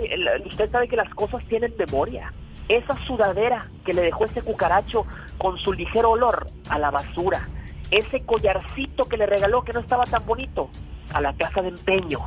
[0.47, 2.33] usted sabe que las cosas tienen memoria.
[2.69, 5.07] Esa sudadera que le dejó ese cucaracho
[5.39, 7.49] con su ligero olor a la basura.
[7.91, 10.71] Ese collarcito que le regaló que no estaba tan bonito
[11.13, 12.21] a la casa de empeño.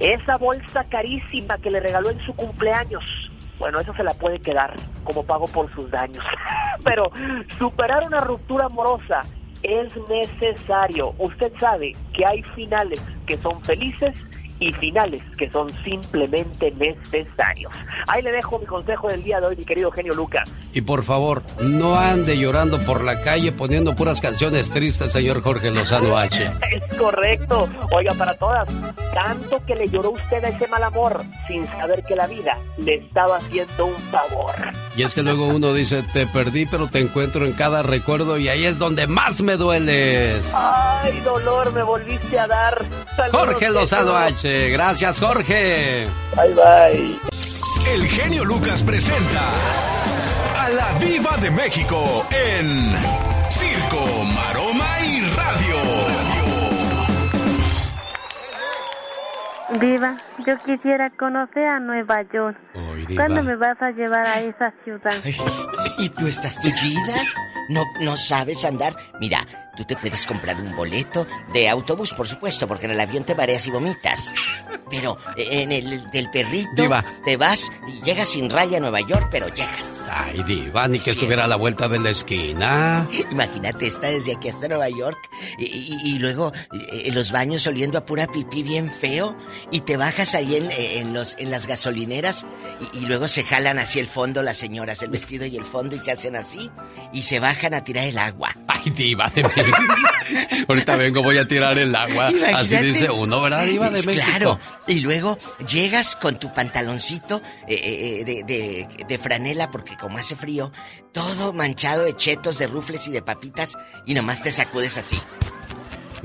[0.00, 3.04] Esa bolsa carísima que le regaló en su cumpleaños.
[3.58, 4.74] Bueno, eso se la puede quedar
[5.04, 6.24] como pago por sus daños.
[6.84, 7.10] Pero
[7.58, 9.22] superar una ruptura amorosa
[9.64, 11.14] es necesario.
[11.18, 14.14] Usted sabe que hay finales que son felices
[14.60, 17.72] y finales que son simplemente necesarios.
[18.08, 20.50] Ahí le dejo mi consejo del día de hoy, mi querido genio Lucas.
[20.72, 25.70] Y por favor, no ande llorando por la calle poniendo puras canciones tristes, señor Jorge
[25.70, 26.44] Lozano H.
[26.70, 27.68] es correcto.
[27.92, 28.68] Oiga, para todas,
[29.12, 32.94] tanto que le lloró usted a ese mal amor sin saber que la vida le
[32.96, 34.52] estaba haciendo un favor.
[34.96, 38.48] Y es que luego uno dice, te perdí, pero te encuentro en cada recuerdo y
[38.48, 40.44] ahí es donde más me dueles.
[40.54, 42.84] Ay, dolor, me volviste a dar.
[43.30, 44.43] Jorge Lozano H.
[44.44, 46.06] Gracias, Jorge.
[46.36, 47.20] Bye, bye.
[47.90, 49.52] El genio Lucas presenta
[50.58, 52.92] a la Viva de México en
[53.50, 55.76] Circo, Maroma y Radio.
[59.80, 60.16] Viva,
[60.46, 62.56] yo quisiera conocer a Nueva York.
[63.14, 65.12] ¿Cuándo me vas a llevar a esa ciudad?
[65.98, 67.14] ¿Y tú estás tullida?
[67.68, 68.94] ¿No, ¿No sabes andar?
[69.20, 69.38] Mira,
[69.76, 73.34] tú te puedes comprar un boleto de autobús, por supuesto, porque en el avión te
[73.34, 74.34] mareas y vomitas.
[74.90, 77.02] Pero eh, en el del perrito Diva.
[77.24, 80.04] te vas y llegas sin raya a Nueva York, pero llegas.
[80.10, 83.08] Ay, Diva, ni que estuviera a la vuelta de la esquina.
[83.30, 85.18] Imagínate, está desde aquí hasta Nueva York
[85.58, 89.34] y, y- y luego eh, en los baños oliendo a pura pipí bien feo
[89.70, 92.46] y te bajas ahí en, en los, en las gasolineras
[92.94, 95.96] y, y luego se jalan así el fondo las señoras, el vestido y el fondo
[95.96, 96.70] y se hacen así
[97.12, 98.56] y se bajan a tirar el agua.
[98.68, 99.76] Ay, Diva de México.
[100.68, 102.30] Ahorita vengo, voy a tirar el agua.
[102.54, 104.24] Así dice uno, ¿verdad, Diva de Es México?
[104.26, 104.60] Claro.
[104.86, 105.36] Y luego
[105.68, 110.70] llegas con tu pantaloncito eh, eh, de, de- de franela, porque como hace frío,
[111.12, 113.76] todo manchado de chetos, de rufles y de papitas,
[114.06, 115.18] y nomás te sacudes así.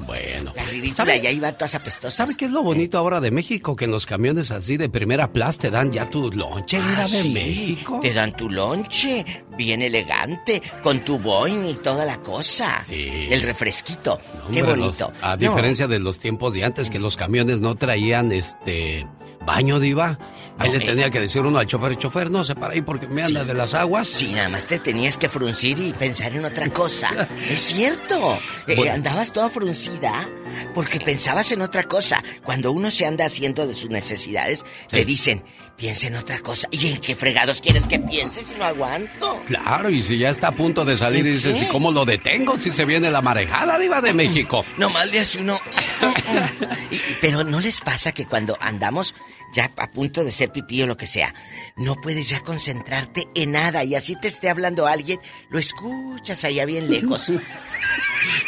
[0.05, 0.53] Bueno.
[0.55, 2.15] La ridícula, ¿Sabe- y ahí van todas apestosas.
[2.15, 3.76] ¿Sabe qué es lo bonito ahora de México?
[3.76, 7.05] Que en los camiones así de primera plaza te dan ya tu lonche, Ah, de
[7.05, 7.99] sí, México.
[8.01, 9.26] Te dan tu lonche,
[9.60, 12.84] bien elegante, con tu boing y toda la cosa.
[12.90, 14.19] El refresquito.
[14.52, 15.11] Qué Hombre, bonito.
[15.14, 19.06] los- a No, diferencia de los tiempos de antes, que los camiones no traían este
[19.45, 20.18] baño, Diva.
[20.57, 20.88] Ahí No, le eh.
[20.88, 23.53] tenía que decir uno al chofer, chofer, no se para ahí porque me anda de
[23.53, 24.07] las aguas.
[24.07, 27.10] Sí, nada más te tenías que fruncir y pensar en otra cosa.
[27.49, 28.40] es cierto.
[28.68, 30.27] Eh, andabas toda fruncida
[30.73, 32.23] porque pensabas en otra cosa.
[32.44, 35.44] Cuando uno se anda haciendo de sus necesidades, te dicen,
[35.80, 36.68] piensa en otra cosa.
[36.72, 39.41] ¿Y en qué fregados quieres que pienses si no aguanto?
[39.45, 41.61] Claro, y si ya está a punto de salir y dices.
[41.61, 44.65] ¿y cómo lo detengo si se viene la marejada, Diva de México?
[44.77, 45.60] No mal de hace uno.
[46.91, 49.15] Y- pero no les pasa que cuando andamos
[49.53, 51.34] ya a punto de ser pipí o lo que sea,
[51.77, 55.19] no puedes ya concentrarte en nada y así te esté hablando alguien,
[55.49, 57.31] lo escuchas allá bien lejos.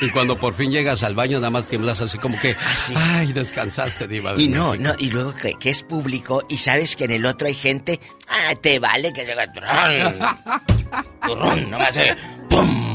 [0.02, 2.56] Y cuando por fin llegas al baño, nada más tiemblas así como que,
[2.96, 4.90] ay, descansaste, Diva de Y no, México".
[4.90, 8.00] no, y luego que, que es público y sabes que en el otro hay gente,
[8.28, 9.52] ah, te vale que haga
[11.26, 11.98] turrón, nomás
[12.50, 12.91] ¡pum!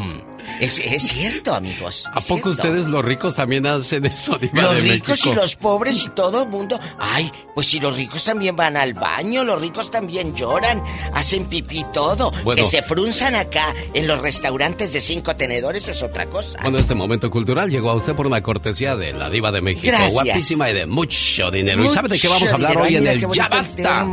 [0.61, 2.07] Es, es cierto, amigos.
[2.13, 5.31] ¿A poco ustedes los ricos también hacen eso, Diva Los de ricos México?
[5.33, 6.79] y los pobres y todo el mundo.
[6.99, 10.83] Ay, pues si los ricos también van al baño, los ricos también lloran,
[11.15, 12.31] hacen pipí todo.
[12.45, 12.63] Bueno.
[12.63, 16.59] Que se frunzan acá en los restaurantes de cinco tenedores es otra cosa.
[16.63, 19.87] Bueno, este momento cultural llegó a usted por una cortesía de la Diva de México.
[19.89, 20.13] Gracias.
[20.13, 21.85] Guapísima y de mucho dinero.
[21.85, 22.87] ¿Y sabe de qué vamos a hablar dinero.
[22.87, 24.05] hoy Ay, en el qué Ya Basta?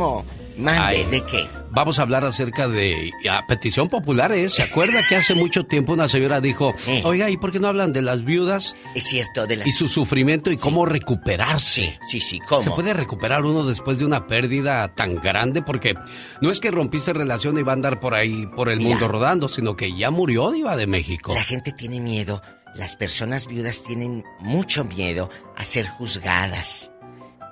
[0.56, 1.63] Mande, ¿de qué?
[1.74, 4.32] Vamos a hablar acerca de a petición popular.
[4.48, 6.72] ¿Se acuerda que hace mucho tiempo una señora dijo,
[7.02, 8.74] oiga, ¿y por qué no hablan de las viudas?
[8.94, 9.66] Es cierto, de las...
[9.66, 11.98] Y su sufrimiento y cómo recuperarse.
[12.06, 12.62] Sí, sí, ¿cómo?
[12.62, 15.62] ¿Se puede recuperar uno después de una pérdida tan grande?
[15.62, 15.94] Porque
[16.40, 18.90] no es que rompiste relación y va a andar por ahí, por el Mira.
[18.90, 21.34] mundo rodando, sino que ya murió Diva de México.
[21.34, 22.40] La gente tiene miedo,
[22.74, 26.92] las personas viudas tienen mucho miedo a ser juzgadas.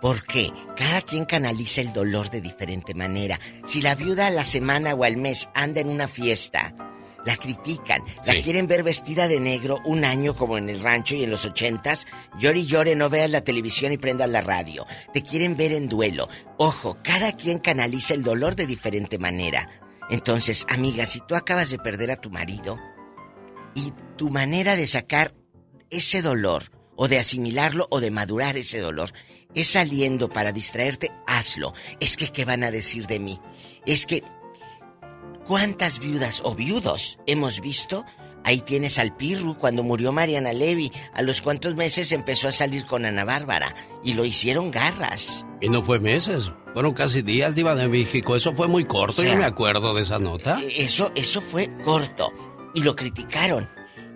[0.03, 0.53] ¿Por qué?
[0.77, 3.39] Cada quien canaliza el dolor de diferente manera.
[3.65, 6.75] Si la viuda a la semana o al mes anda en una fiesta,
[7.25, 8.43] la critican, la Sí.
[8.43, 12.07] quieren ver vestida de negro un año como en el rancho y en los ochentas,
[12.37, 14.85] llore y llore, no veas la televisión y prendas la radio.
[15.15, 16.29] Te quieren ver en duelo.
[16.59, 19.69] Ojo, cada quien canaliza el dolor de diferente manera.
[20.11, 22.77] Entonces, amiga, si tú acabas de perder a tu marido,
[23.75, 25.33] y tu manera de sacar
[25.91, 29.13] ese dolor, o de asimilarlo, o de madurar ese dolor,
[29.55, 31.75] es saliendo para distraerte, hazlo.
[32.01, 33.41] Es que, ¿qué van a decir de mí?
[33.87, 34.23] Es que,
[35.47, 38.05] ¿cuántas viudas o viudos hemos visto?
[38.45, 40.91] Ahí tienes al Pirru cuando murió Mariana Levy.
[41.15, 45.47] A los cuantos meses empezó a salir con Ana Bárbara y lo hicieron garras.
[45.61, 48.35] Y no fue meses, fueron casi días Diva de México.
[48.35, 50.59] Eso fue muy corto, O sea, yo me acuerdo de esa nota.
[50.61, 52.33] E- Eso, eso fue corto
[52.75, 53.69] y lo criticaron.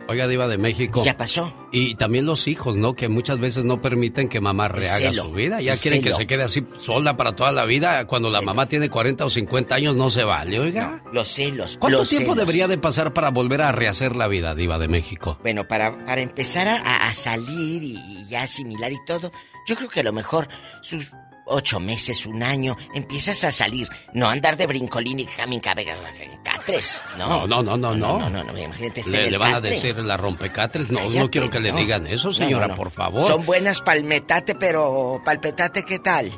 [0.08, 1.02] Oiga, Diva de México.
[1.04, 1.52] Ya pasó.
[1.72, 2.94] Y también los hijos, ¿no?
[2.94, 5.60] Que muchas veces no permiten que mamá rehaga su vida.
[5.60, 8.06] Ya quieren que se quede así sola para toda la vida.
[8.06, 11.02] Cuando la mamá tiene 40 o 50 años no se vale, oiga.
[11.12, 11.76] Los celos.
[11.78, 12.46] ¿Cuánto los tiempo celos.
[12.46, 15.38] debería de pasar para volver a rehacer la vida, Diva de México?
[15.42, 19.32] Bueno, para, para empezar a, a salir y, y ya asimilar y todo,
[19.66, 20.48] yo creo que a lo mejor
[20.82, 21.10] sus
[21.46, 23.88] ocho meses, un año, empiezas a salir.
[24.12, 27.46] No andar de brincolín y jamin catres, ¿no?
[27.46, 28.28] No, no, no, no, no.
[28.28, 30.90] No, no, imagínate estar en Le, van a decir la rompecatres.
[30.90, 33.26] No, no quiero que le digan eso, señora, por favor.
[33.26, 36.30] Son buenas palmetate, pero palpetate, ¿qué tal?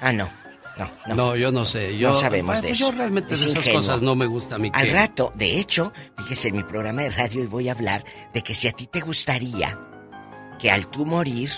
[0.00, 0.28] Ah, no.
[0.76, 1.14] No, no.
[1.14, 1.98] No, yo no sé.
[1.98, 2.90] Yo, no sabemos Bueno, de pues eso.
[2.90, 4.70] Yo realmente Es de esas cosas no me gusta a mí.
[4.72, 8.42] Al rato, de hecho, fíjese, en mi programa de radio hoy voy a hablar de
[8.42, 9.78] que si a ti te gustaría
[10.58, 11.50] que al tú morir,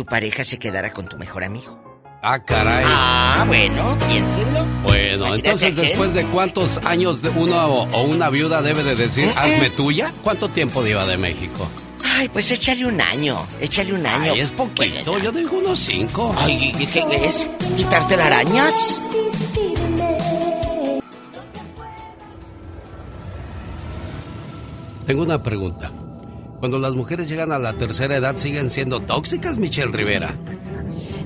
[0.00, 1.78] tu pareja se quedara con tu mejor amigo.
[2.22, 2.86] Ah, caray.
[2.88, 4.64] Ah, bueno, piénsenlo.
[4.82, 9.28] Bueno, Imagínate entonces después de cuántos años de uno o, una viuda debe de decir,
[9.36, 11.68] hazme tuya, ¿cuánto tiempo Diva de México?
[12.02, 14.32] Ay, pues échale un año, échale un año.
[14.32, 16.34] Ay, es poquito, yo digo unos cinco.
[16.38, 17.46] Ay, ¿y ¿qué es?
[17.76, 19.02] ¿Quitarte las arañas?
[25.06, 25.92] Tengo una pregunta.
[26.60, 30.34] Cuando las mujeres llegan a la tercera edad siguen siendo tóxicas, Michelle Rivera.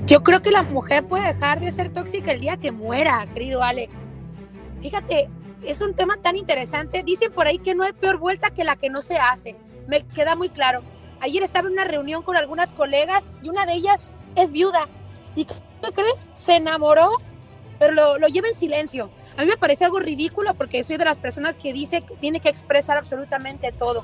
[0.07, 3.61] Yo creo que la mujer puede dejar de ser tóxica el día que muera, querido
[3.61, 3.99] Alex.
[4.81, 5.29] Fíjate,
[5.63, 7.03] es un tema tan interesante.
[7.03, 9.57] Dicen por ahí que no hay peor vuelta que la que no se hace.
[9.87, 10.83] Me queda muy claro.
[11.19, 14.87] Ayer estaba en una reunión con algunas colegas y una de ellas es viuda.
[15.35, 15.55] ¿Y qué
[15.93, 16.29] crees?
[16.33, 17.17] Se enamoró,
[17.77, 19.09] pero lo, lo lleva en silencio.
[19.35, 22.39] A mí me parece algo ridículo porque soy de las personas que dice que tiene
[22.39, 24.03] que expresar absolutamente todo.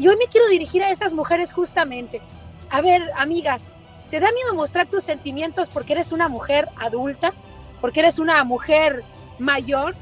[0.00, 2.22] Y hoy me quiero dirigir a esas mujeres justamente.
[2.70, 3.70] A ver, amigas,
[4.10, 7.34] ¿te da miedo mostrar tus sentimientos porque eres una mujer adulta?
[7.82, 9.04] ¿Porque eres una mujer
[9.38, 9.94] mayor?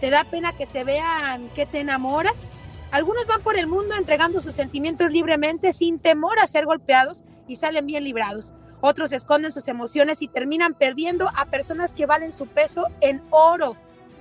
[0.00, 2.50] ¿Te da pena que te vean que te enamoras?
[2.92, 7.56] Algunos van por el mundo entregando sus sentimientos libremente sin temor a ser golpeados y
[7.56, 8.54] salen bien librados.
[8.80, 13.76] Otros esconden sus emociones y terminan perdiendo a personas que valen su peso en oro.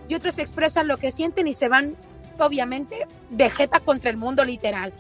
[0.10, 1.96] Y otros expresan lo que sienten y se van,
[2.38, 4.92] obviamente, de jeta contra el mundo literal.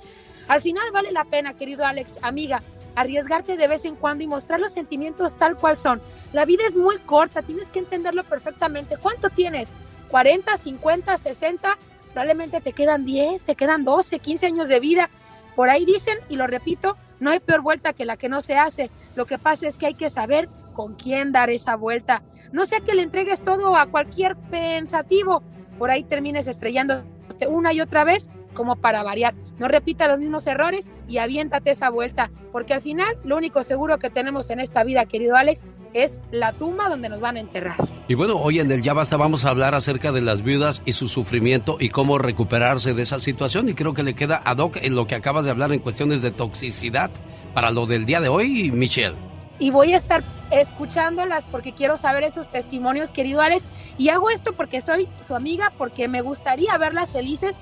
[0.52, 2.61] Al final vale la pena, querido Alex, amiga,
[2.95, 6.02] arriesgarte de vez en cuando y mostrar los sentimientos tal cual son.
[6.34, 8.98] La vida es muy corta, tienes que entenderlo perfectamente.
[8.98, 9.73] ¿Cuánto tienes?
[10.11, 11.78] ¿40, 50, 60?
[12.11, 15.10] Probablemente te quedan 10, te quedan 12, 15 años de vida.
[15.56, 18.57] Por ahí dicen, y lo repito, no hay peor vuelta que la que no se
[18.57, 18.91] hace.
[19.15, 22.23] Lo que pasa es que hay que saber con quién dar esa vuelta.
[22.52, 25.44] No sea que le entregues todo a cualquier pensativo,
[25.80, 29.34] por ahí termines estrellándote una y otra vez como para variar.
[29.60, 33.99] No repita los mismos errores y aviéntate esa vuelta, porque al final lo único seguro
[33.99, 37.78] que tenemos en esta vida, querido Alex, es la tumba donde nos van a enterrar.
[38.07, 40.94] Y bueno, hoy en el Ya Basta vamos a hablar acerca de las viudas y
[40.94, 43.69] su sufrimiento y cómo recuperarse de esa situación.
[43.69, 46.22] Y creo que le queda ad hoc en lo que acabas de hablar en cuestiones
[46.22, 47.11] de toxicidad
[47.53, 49.15] para lo del día de hoy, Michelle.
[49.60, 53.68] Y voy a estar escuchándolas porque quiero saber esos testimonios, querido Alex.
[53.98, 57.56] Y hago esto porque soy su amiga, porque me gustaría verlas felices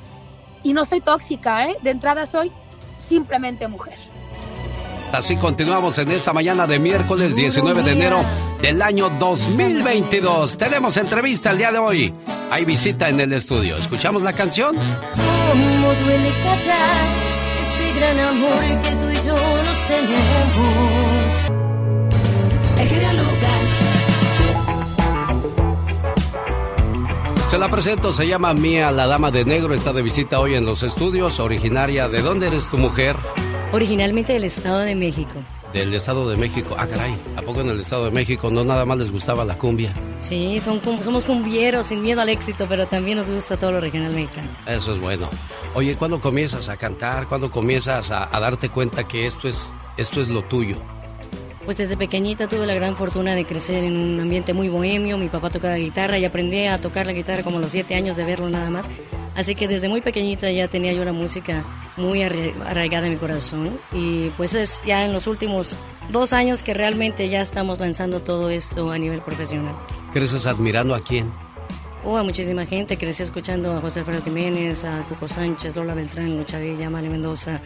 [0.63, 1.75] y no soy tóxica, ¿eh?
[1.81, 2.51] De entrada soy
[2.97, 3.95] simplemente mujer.
[5.11, 8.23] Así continuamos en esta mañana de miércoles 19 de enero
[8.61, 10.55] del año 2022.
[10.57, 12.13] Tenemos entrevista el día de hoy.
[12.51, 13.77] Hay visita en el estudio.
[13.77, 14.75] ¿Escuchamos la canción?
[14.75, 17.07] Cómo duele callar
[17.61, 21.49] este gran amor que tú y yo nos tenemos.
[22.79, 23.58] El genio Lucas.
[27.49, 30.65] Se la presento, se llama Mía, la dama de negro, está de visita hoy en
[30.65, 32.07] los estudios, originaria.
[32.07, 33.15] ¿De dónde eres tu mujer?
[33.71, 35.31] Originalmente del Estado de México.
[35.73, 36.75] Del Estado de México.
[36.77, 39.57] Ah, caray, ¿a poco en el Estado de México no nada más les gustaba la
[39.57, 39.95] cumbia?
[40.19, 44.13] Sí, son, somos cumbieros sin miedo al éxito, pero también nos gusta todo lo regional
[44.13, 44.47] mexicano.
[44.67, 45.27] Eso es bueno.
[45.73, 47.27] Oye, ¿cuándo comienzas a cantar?
[47.27, 50.77] ¿Cuándo comienzas a, a darte cuenta que esto es, esto es lo tuyo?
[51.69, 55.19] Pues desde pequeñita tuve la gran fortuna de crecer en un ambiente muy bohemio.
[55.19, 58.17] Mi papá tocaba guitarra y aprendí a tocar la guitarra como a los siete años
[58.17, 58.89] de verlo nada más.
[59.35, 61.63] Así que desde muy pequeñita ya tenía yo la música
[61.95, 63.77] muy arra- arraigada en mi corazón.
[63.93, 65.75] Y pues es ya en los últimos
[66.11, 69.75] dos años que realmente ya estamos lanzando todo esto a nivel profesional.
[70.11, 71.31] ¿Creces admirando a quién?
[72.03, 76.35] Hubo a muchísima gente, crecí escuchando a José Alfredo Jiménez, a Cuco Sánchez, Lola Beltrán,
[76.35, 77.61] Lucha Villa, Mari Mendoza,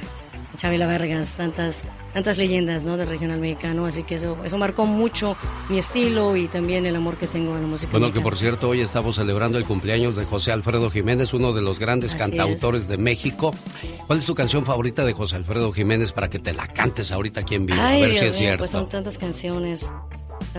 [0.58, 2.98] Chabela Vargas, tantas, tantas leyendas ¿no?
[2.98, 5.36] del regional mexicano, así que eso, eso marcó mucho
[5.70, 8.70] mi estilo y también el amor que tengo a la música Bueno, que por cierto,
[8.70, 12.88] hoy estamos celebrando el cumpleaños de José Alfredo Jiménez, uno de los grandes Así cantautores
[12.88, 13.54] de México.
[14.08, 17.42] ¿Cuál es tu canción favorita de José Alfredo Jiménez para que te la cantes ahorita
[17.42, 17.80] aquí en vivo?
[17.82, 18.58] Ay, a ver Dios si es mío, cierto.
[18.60, 19.92] pues son tantas canciones.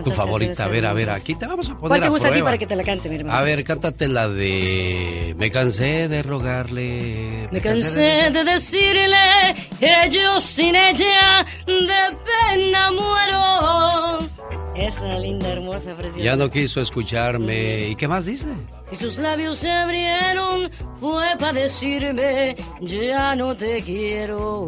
[0.04, 2.32] Tu favorita, a ver, a ver, aquí te vamos a poner ¿Cuál te gusta a
[2.32, 3.38] ti para que te la cante, mi hermano?
[3.38, 7.48] A ver, cántate la de Me cansé de rogarle.
[7.50, 14.63] Me cansé de decirle que yo sin ella de pena muero.
[14.74, 16.24] Esa linda, hermosa, preciosa.
[16.24, 17.88] Ya no quiso escucharme.
[17.88, 18.46] ¿Y qué más dice?
[18.90, 20.70] Si sus labios se abrieron,
[21.00, 24.66] fue para decirme, ya no te quiero.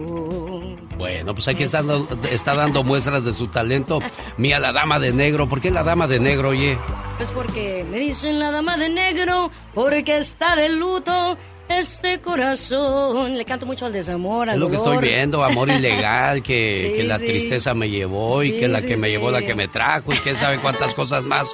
[0.96, 4.00] Bueno, pues aquí está, dando- está dando muestras de su talento.
[4.36, 5.48] Mía, la dama de negro.
[5.48, 6.78] ¿Por qué la dama de negro, oye?
[7.16, 11.36] Pues porque me dicen la dama de negro, porque está de luto
[11.68, 13.36] este corazón.
[13.36, 16.96] Le canto mucho al desamor, al Es lo que estoy viendo, amor ilegal, que, Sí,
[17.02, 17.26] que la sí.
[17.26, 20.16] tristeza me llevó y Sí, que la que me llevó la que me trajo y
[20.16, 21.48] quién sabe cuántas cosas más.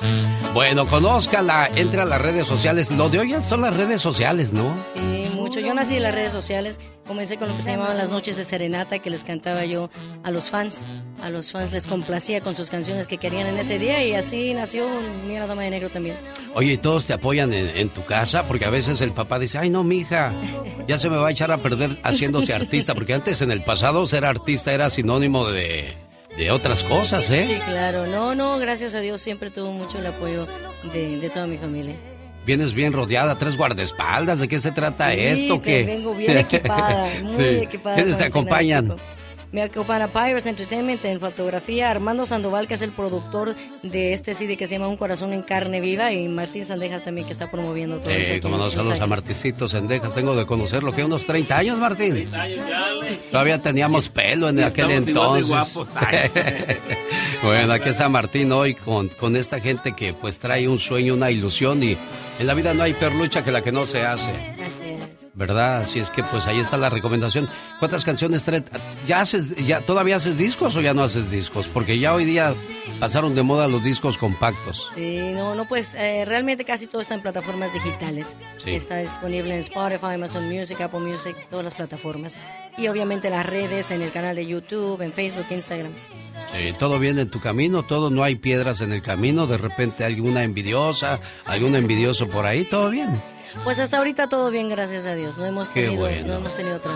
[0.55, 2.90] Bueno, conózcala, entre a las redes sociales.
[2.90, 4.74] Lo de hoy son las redes sociales, ¿no?
[4.94, 5.60] Sí, mucho.
[5.60, 6.78] Yo nací en las redes sociales.
[7.06, 9.90] Comencé con lo que se llamaban las noches de serenata, que les cantaba yo
[10.22, 10.84] a los fans.
[11.22, 14.54] A los fans les complacía con sus canciones que querían en ese día y así
[14.54, 14.86] nació
[15.28, 16.16] la Dama de Negro también.
[16.54, 18.44] Oye, ¿y todos te apoyan en, en tu casa?
[18.44, 20.32] Porque a veces el papá dice, ay no, mija,
[20.86, 22.94] ya se me va a echar a perder haciéndose artista.
[22.94, 25.92] Porque antes en el pasado ser artista era sinónimo de,
[26.36, 27.46] de otras cosas, ¿eh?
[27.48, 28.06] Sí, claro.
[28.06, 30.46] No, no, gracias a Dios siempre tuvo mucho el apoyo
[30.92, 31.96] de, de toda mi familia.
[32.44, 34.39] Vienes bien rodeada, tres guardaespaldas.
[34.40, 35.62] ¿De qué se trata Sí, esto?
[35.62, 37.44] que vengo bien equipada, muy Sí.
[37.62, 38.94] equipada ¿Quiénes te acompañan?
[39.52, 44.56] Me acompaña Pirates Entertainment en fotografía, Armando Sandoval, que es el productor de este CD
[44.56, 47.98] que se llama Un Corazón en Carne Viva, y Martín Sandejas también, que está promoviendo
[47.98, 48.24] todo eso.
[48.24, 49.08] Sí, aquí como no, saludos a Ángeles.
[49.10, 50.14] Marticito Sendejas.
[50.14, 52.30] Tengo de conocerlo, que unos 30 años, Martín.
[53.30, 55.46] Todavía teníamos pelo en aquel entonces.
[55.46, 55.88] guapos.
[57.42, 61.28] Bueno, aquí está Martín hoy con, con esta gente que pues trae un sueño, una
[61.32, 61.96] ilusión y
[62.38, 64.30] en la vida no hay peor lucha que la que no se hace.
[64.64, 65.26] Así es.
[65.34, 65.78] ¿Verdad?
[65.78, 67.48] Así es que pues ahí está la recomendación.
[67.78, 68.62] ¿Cuántas canciones trae?
[69.06, 71.68] ¿Ya haces, ya, todavía haces discos o ya no haces discos?
[71.68, 72.52] Porque ya hoy día
[73.00, 74.88] pasaron de moda los discos compactos.
[74.94, 78.36] Sí, no, no, pues eh, realmente casi todo está en plataformas digitales.
[78.59, 78.72] Sí.
[78.72, 82.38] Está disponible en Spotify, Amazon Music, Apple Music, todas las plataformas.
[82.76, 85.92] Y obviamente las redes, en el canal de YouTube, en Facebook, Instagram.
[86.54, 90.04] Eh, todo viene en tu camino, todo, no hay piedras en el camino, de repente
[90.04, 93.20] alguna envidiosa, algún envidioso por ahí, todo bien.
[93.64, 95.36] Pues hasta ahorita todo bien, gracias a Dios.
[95.38, 96.26] No hemos Qué tenido, bueno.
[96.26, 96.92] no hemos tenido otra.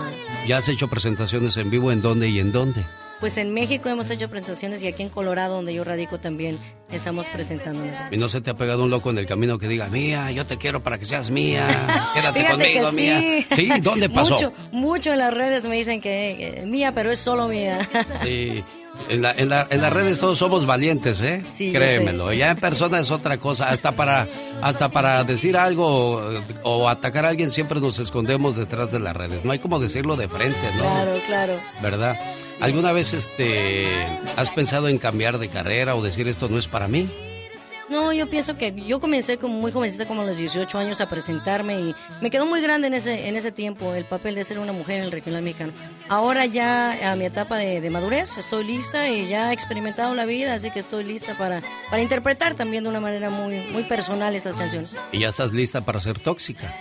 [0.47, 2.85] ¿Ya has hecho presentaciones en vivo en dónde y en dónde?
[3.19, 6.59] Pues en México hemos hecho presentaciones y aquí en Colorado, donde yo radico, también
[6.91, 7.97] estamos presentándonos.
[8.11, 10.45] ¿Y no se te ha pegado un loco en el camino que diga, mía, yo
[10.45, 11.65] te quiero para que seas mía,
[12.13, 13.19] quédate Fíjate conmigo, que mía?
[13.19, 13.55] sí.
[13.55, 13.69] ¿Sí?
[13.81, 14.33] ¿Dónde pasó?
[14.35, 17.79] Mucho, mucho en las redes me dicen que, que mía, pero es solo mía.
[18.23, 18.63] Sí.
[19.09, 21.43] En, la- en la- en las redes todos somos valientes, ¿eh?
[21.51, 22.33] Sí, Créemelo.
[22.33, 23.69] Ya en persona es otra cosa.
[23.69, 24.27] Hasta para,
[24.61, 25.87] hasta para decir algo
[26.17, 29.45] o, o atacar a alguien siempre nos escondemos detrás de las redes.
[29.45, 30.81] No hay como decirlo de frente, ¿no?
[30.83, 31.53] Claro, claro.
[31.81, 32.19] ¿Verdad?
[32.59, 33.87] ¿Alguna vez este
[34.35, 37.07] has pensado en cambiar de carrera o decir esto no es para mí?
[37.89, 41.09] No, yo pienso que yo comencé como muy jovencita, como a los 18 años, a
[41.09, 44.59] presentarme y me quedó muy grande en ese, en ese tiempo el papel de ser
[44.59, 45.73] una mujer en el regional mexicano.
[46.09, 50.53] Ahora ya a mi etapa de, madurez estoy lista y ya he experimentado la vida,
[50.53, 54.55] así que estoy lista para, para interpretar también de una manera muy, muy personal estas
[54.55, 54.95] canciones.
[55.11, 56.73] Y ya estás lista para ser tóxica.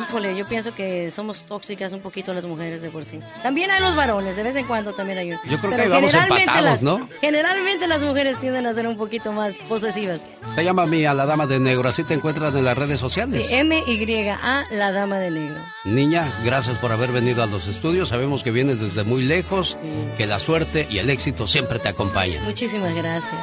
[0.00, 3.20] Híjole, yo pienso que somos tóxicas un poquito las mujeres de por sí.
[3.42, 5.40] También hay los varones, de vez en cuando también hay uno.
[5.44, 7.08] Yo creo que ahí vamos generalmente empatados, las- ¿no?
[7.20, 10.22] Generalmente las mujeres tienden a ser un poquito más posesivas.
[10.54, 11.88] Se llama Mía, la dama de negro.
[11.88, 13.46] Así te encuentran en las redes sociales.
[13.46, 15.60] Sí, M-Y-A, la dama de negro.
[15.84, 18.08] Niña, gracias por haber venido a los estudios.
[18.08, 19.76] Sabemos que vienes desde muy lejos,
[20.16, 22.42] que la suerte y el éxito siempre te acompañan.
[22.44, 23.34] Muchísimas gracias.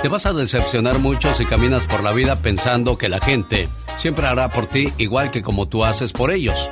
[0.00, 4.26] Te vas a decepcionar mucho si caminas por la vida pensando que la gente siempre
[4.26, 6.70] hará por ti igual que como tú haces por ellos.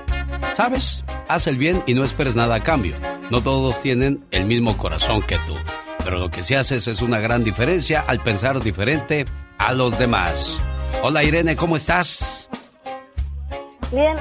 [0.54, 1.04] ¿Sabes?
[1.28, 2.94] Haz el bien y no esperes nada a cambio.
[3.30, 5.54] No todos tienen el mismo corazón que tú.
[6.04, 9.24] Pero lo que sí haces es una gran diferencia al pensar diferente
[9.58, 10.58] a los demás.
[11.02, 12.48] Hola Irene, ¿cómo estás?
[13.92, 14.14] Bien,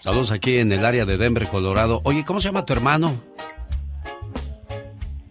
[0.00, 2.00] Saludos aquí en el área de Denver, Colorado.
[2.04, 3.14] Oye, ¿cómo se llama tu hermano?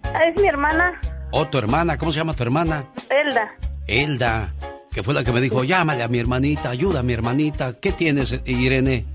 [0.03, 0.99] es mi hermana,
[1.31, 2.85] O tu hermana, ¿cómo se llama tu hermana?
[3.09, 3.51] Elda.
[3.87, 4.53] Elda,
[4.91, 7.79] que fue la que me dijo, llámale a mi hermanita, ayuda a mi hermanita.
[7.79, 9.05] ¿Qué tienes, Irene?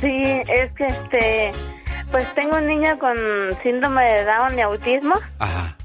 [0.00, 1.52] Sí, es que este,
[2.10, 3.16] pues tengo un niño con
[3.62, 5.76] síndrome de Down y autismo Ajá,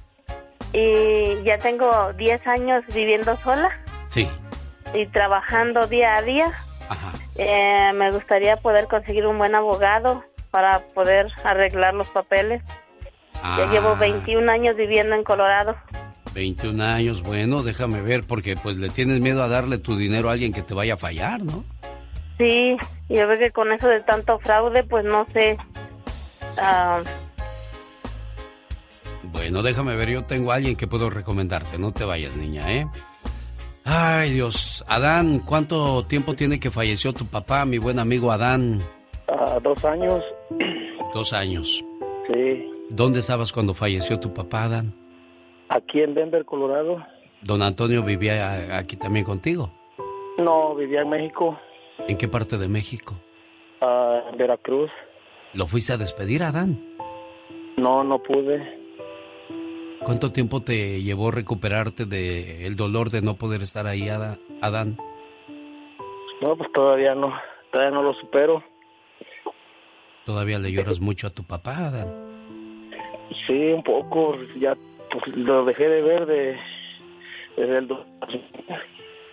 [0.74, 3.70] y ya tengo 10 años viviendo sola
[4.10, 4.30] sí.
[4.94, 6.46] y trabajando día a día.
[7.38, 12.62] Eh, me gustaría poder conseguir un buen abogado para poder arreglar los papeles.
[13.44, 15.76] Ah, Ya llevo 21 años viviendo en Colorado.
[16.36, 20.34] 21 años, bueno, déjame ver, porque pues le tienes miedo a darle tu dinero a
[20.34, 21.64] alguien que te vaya a fallar, ¿no?
[22.38, 22.76] Sí,
[23.10, 25.58] yo veo que con eso de tanto fraude, pues no sé.
[26.58, 27.02] ah,
[29.32, 32.86] Bueno, déjame ver, yo tengo a alguien que puedo recomendarte, no te vayas, niña, ¿eh?
[33.86, 34.84] Ay, Dios.
[34.88, 38.82] Adán, ¿cuánto tiempo tiene que falleció tu papá, mi buen amigo Adán?
[39.28, 40.22] Ah, dos años,
[41.14, 41.84] Dos años.
[42.28, 42.72] sí.
[42.90, 44.94] ¿Dónde estabas cuando falleció tu papá, Adán?
[45.70, 47.06] Aquí en Denver, Colorado.
[47.42, 49.72] Don Antonio vivía aquí también contigo.
[50.38, 51.58] No, vivía en México,
[52.08, 53.16] ¿En qué parte de México?
[53.82, 54.92] ah, en Veracruz.
[55.54, 56.78] ¿Lo fuiste a despedir, Adán?
[57.78, 58.84] No, no pude.
[60.04, 64.98] ¿Cuánto tiempo te llevó recuperarte de el dolor de no poder estar ahí, Adán?
[66.42, 67.34] No, pues todavía no,
[67.72, 68.62] todavía no lo supero.
[70.26, 72.08] Todavía le lloras mucho a tu papá, Adán.
[73.48, 74.76] Sí, un poco, ya
[75.24, 76.58] pues, lo dejé de ver de,
[77.58, 78.06] desde, el, do-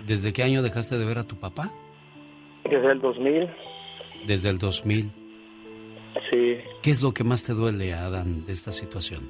[0.01, 1.71] ¿Desde qué año dejaste de ver a tu papá?
[2.65, 3.49] desde el 2000.
[4.27, 5.11] Desde el 2000.
[6.31, 9.29] Sí, ¿Qué es lo que más te duele, Adán, de esta situación?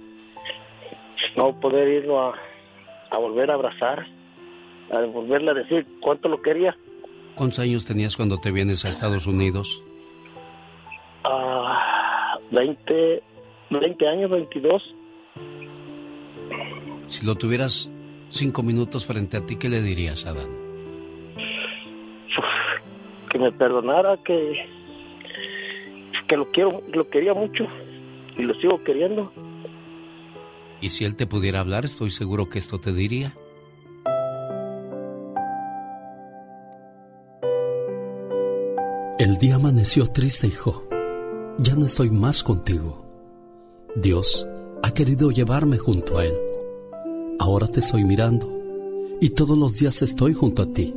[1.37, 2.35] no poder irlo a,
[3.11, 4.07] a volver a abrazar,
[4.93, 6.77] a volverle a decir cuánto lo quería.
[7.37, 9.83] ¿Cuántos años tenías cuando te vienes a Estados Unidos?
[11.25, 13.23] Ah, 20,
[13.71, 14.83] 20 años, 22.
[17.13, 17.91] Si lo tuvieras
[18.31, 20.49] cinco minutos frente a ti, ¿qué le dirías, Adán?
[23.31, 24.67] que me perdonara, que,
[26.27, 27.67] que lo quiero, lo quería mucho
[28.37, 29.31] y lo sigo queriendo.
[30.81, 33.35] Y si él te pudiera hablar, estoy seguro que esto te diría.
[39.19, 40.89] El día amaneció triste, hijo.
[41.59, 43.05] Ya no estoy más contigo.
[43.97, 44.49] Dios
[44.83, 46.52] ha querido llevarme junto a Él.
[47.43, 48.49] Ahora te estoy mirando
[49.21, 50.95] y todos los días estoy junto a ti.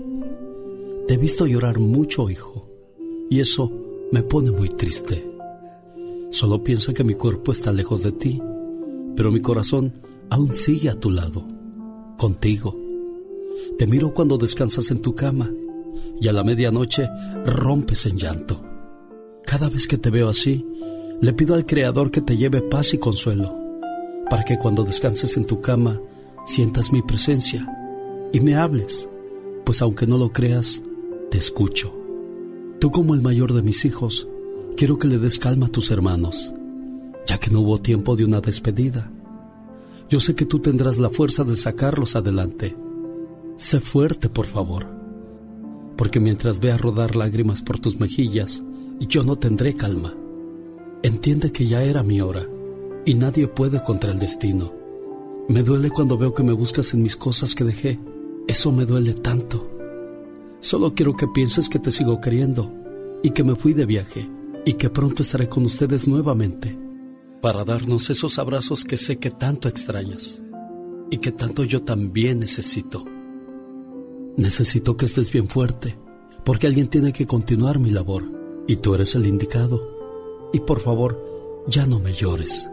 [1.08, 2.70] Te he visto llorar mucho, hijo,
[3.32, 3.72] y eso
[4.12, 5.28] me pone muy triste.
[6.30, 8.44] Solo piensa que mi cuerpo está lejos de ti,
[9.16, 9.94] pero mi corazón
[10.30, 11.48] aún sigue a tu lado,
[12.16, 12.78] contigo.
[13.80, 15.52] Te miro cuando descansas en tu cama
[16.22, 17.10] y a la medianoche
[17.44, 18.64] rompes en llanto.
[19.48, 20.64] Cada vez que te veo así,
[21.22, 23.52] le pido al Creador que te lleve paz y consuelo,
[24.30, 26.00] para que cuando descanses en tu cama
[26.46, 27.68] sientas mi presencia
[28.32, 29.10] y me hables,
[29.66, 30.82] pues aunque no lo creas,
[31.30, 31.94] te escucho.
[32.80, 34.28] Tú como el mayor de mis hijos,
[34.78, 36.52] quiero que le des calma a tus hermanos,
[37.26, 39.12] ya que no hubo tiempo de una despedida.
[40.10, 42.76] Yo sé que tú tendrás la fuerza de sacarlos adelante.
[43.58, 44.86] Sé fuerte, por favor,
[45.96, 48.62] porque mientras vea rodar lágrimas por tus mejillas,
[49.00, 50.14] yo no tendré calma.
[51.02, 52.48] Entiende que ya era mi hora
[53.06, 54.85] y nadie puede contra el destino.
[55.48, 58.00] Me duele cuando veo que me buscas en mis cosas que dejé.
[58.48, 59.70] Eso me duele tanto.
[60.60, 62.74] Solo quiero que pienses que te sigo queriendo
[63.22, 64.28] y que me fui de viaje
[64.66, 66.78] y que pronto estaré con ustedes nuevamente
[67.42, 70.42] para darnos esos abrazos que sé que tanto extrañas
[71.12, 73.06] y que tanto yo también necesito.
[74.38, 75.96] Necesito que estés bien fuerte,
[76.44, 78.24] porque alguien tiene que continuar mi labor
[78.68, 80.50] y tú eres el indicado.
[80.54, 82.70] Y por favor, ya no me llores.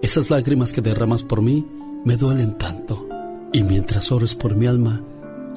[0.00, 1.66] Esas lágrimas que derramas por mí
[2.06, 3.04] me duelen tanto.
[3.52, 5.02] Y mientras ores por mi alma,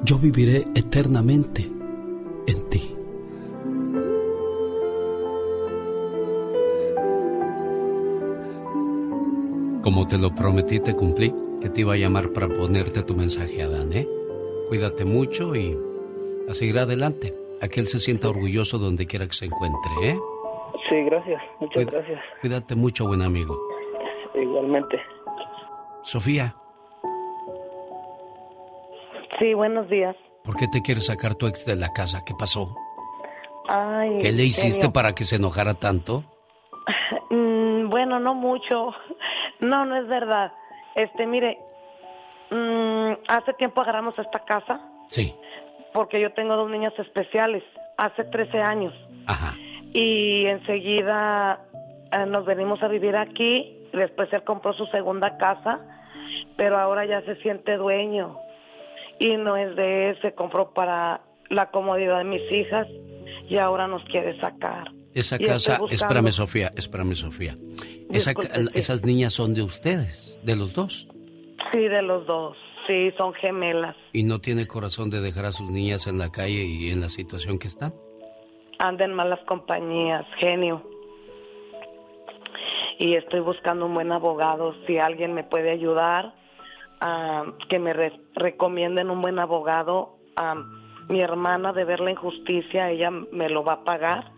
[0.02, 1.62] yo viviré eternamente
[2.46, 2.96] en ti.
[9.82, 13.62] Como te lo prometí, te cumplí, que te iba a llamar para ponerte tu mensaje,
[13.62, 14.08] Adán, ¿eh?
[14.68, 15.76] Cuídate mucho y
[16.48, 17.34] a seguir adelante.
[17.62, 20.18] A que él se sienta orgulloso donde quiera que se encuentre, ¿eh?
[20.88, 21.42] Sí, gracias.
[21.60, 22.20] Muchas gracias.
[22.40, 23.56] Cuídate mucho, buen amigo.
[24.34, 24.98] Igualmente.
[26.02, 26.54] Sofía.
[29.38, 30.16] Sí, buenos días.
[30.44, 32.24] ¿Por qué te quieres sacar tu ex de la casa?
[32.24, 32.74] ¿Qué pasó?
[33.68, 36.24] Ay, ¿Qué le hiciste para que se enojara tanto?
[37.32, 38.92] Mm, bueno, no mucho.
[39.60, 40.52] No, no es verdad.
[40.94, 41.58] Este, mire,
[42.50, 44.80] mm, hace tiempo agarramos esta casa.
[45.10, 45.34] Sí.
[45.92, 47.62] Porque yo tengo dos niñas especiales,
[47.98, 48.94] hace 13 años.
[49.26, 49.54] Ajá.
[49.92, 51.60] Y enseguida
[52.10, 53.79] eh, nos venimos a vivir aquí.
[53.92, 55.80] Después él compró su segunda casa,
[56.56, 58.36] pero ahora ya se siente dueño.
[59.18, 62.86] Y no es de él, se compró para la comodidad de mis hijas
[63.48, 64.90] y ahora nos quiere sacar.
[65.14, 67.56] Esa casa, buscando- espérame Sofía, espérame Sofía.
[68.12, 68.32] Esa
[68.74, 71.06] esas niñas son de ustedes, de los dos.
[71.72, 72.56] Sí, de los dos.
[72.86, 73.94] Sí, son gemelas.
[74.12, 77.08] Y no tiene corazón de dejar a sus niñas en la calle y en la
[77.08, 77.92] situación que están.
[78.78, 80.82] Andan malas compañías, genio.
[83.00, 84.74] Y estoy buscando un buen abogado.
[84.86, 86.34] Si alguien me puede ayudar,
[87.00, 90.18] ah, que me re- recomienden un buen abogado.
[90.36, 90.54] Ah,
[91.08, 94.30] mi hermana de ver la injusticia, ella me lo va a pagar.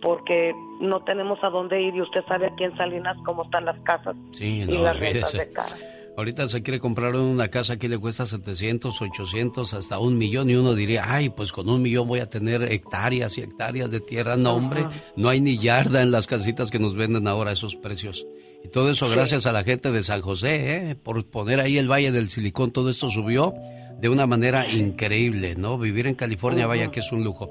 [0.00, 3.78] Porque no tenemos a dónde ir y usted sabe aquí en Salinas cómo están las
[3.80, 5.74] casas Sí, y las rentas de cara.
[6.16, 10.54] Ahorita se quiere comprar una casa aquí le cuesta 700, 800, hasta un millón y
[10.54, 14.36] uno diría, ay, pues con un millón voy a tener hectáreas y hectáreas de tierra.
[14.36, 18.26] No, hombre, no hay ni yarda en las casitas que nos venden ahora esos precios.
[18.64, 20.94] Y todo eso gracias a la gente de San José, ¿eh?
[20.94, 23.52] por poner ahí el Valle del Silicón, todo esto subió
[24.00, 25.78] de una manera increíble, ¿no?
[25.78, 27.50] Vivir en California, vaya que es un lujo.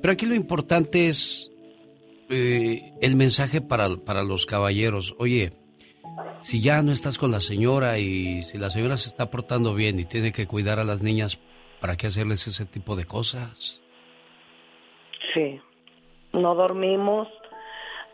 [0.00, 1.50] Pero aquí lo importante es
[2.30, 5.14] eh, el mensaje para, para los caballeros.
[5.18, 5.52] Oye,
[6.40, 9.98] si ya no estás con la señora y si la señora se está portando bien
[9.98, 11.38] y tiene que cuidar a las niñas,
[11.80, 13.80] ¿para qué hacerles ese tipo de cosas?
[15.34, 15.60] Sí,
[16.32, 17.28] no dormimos,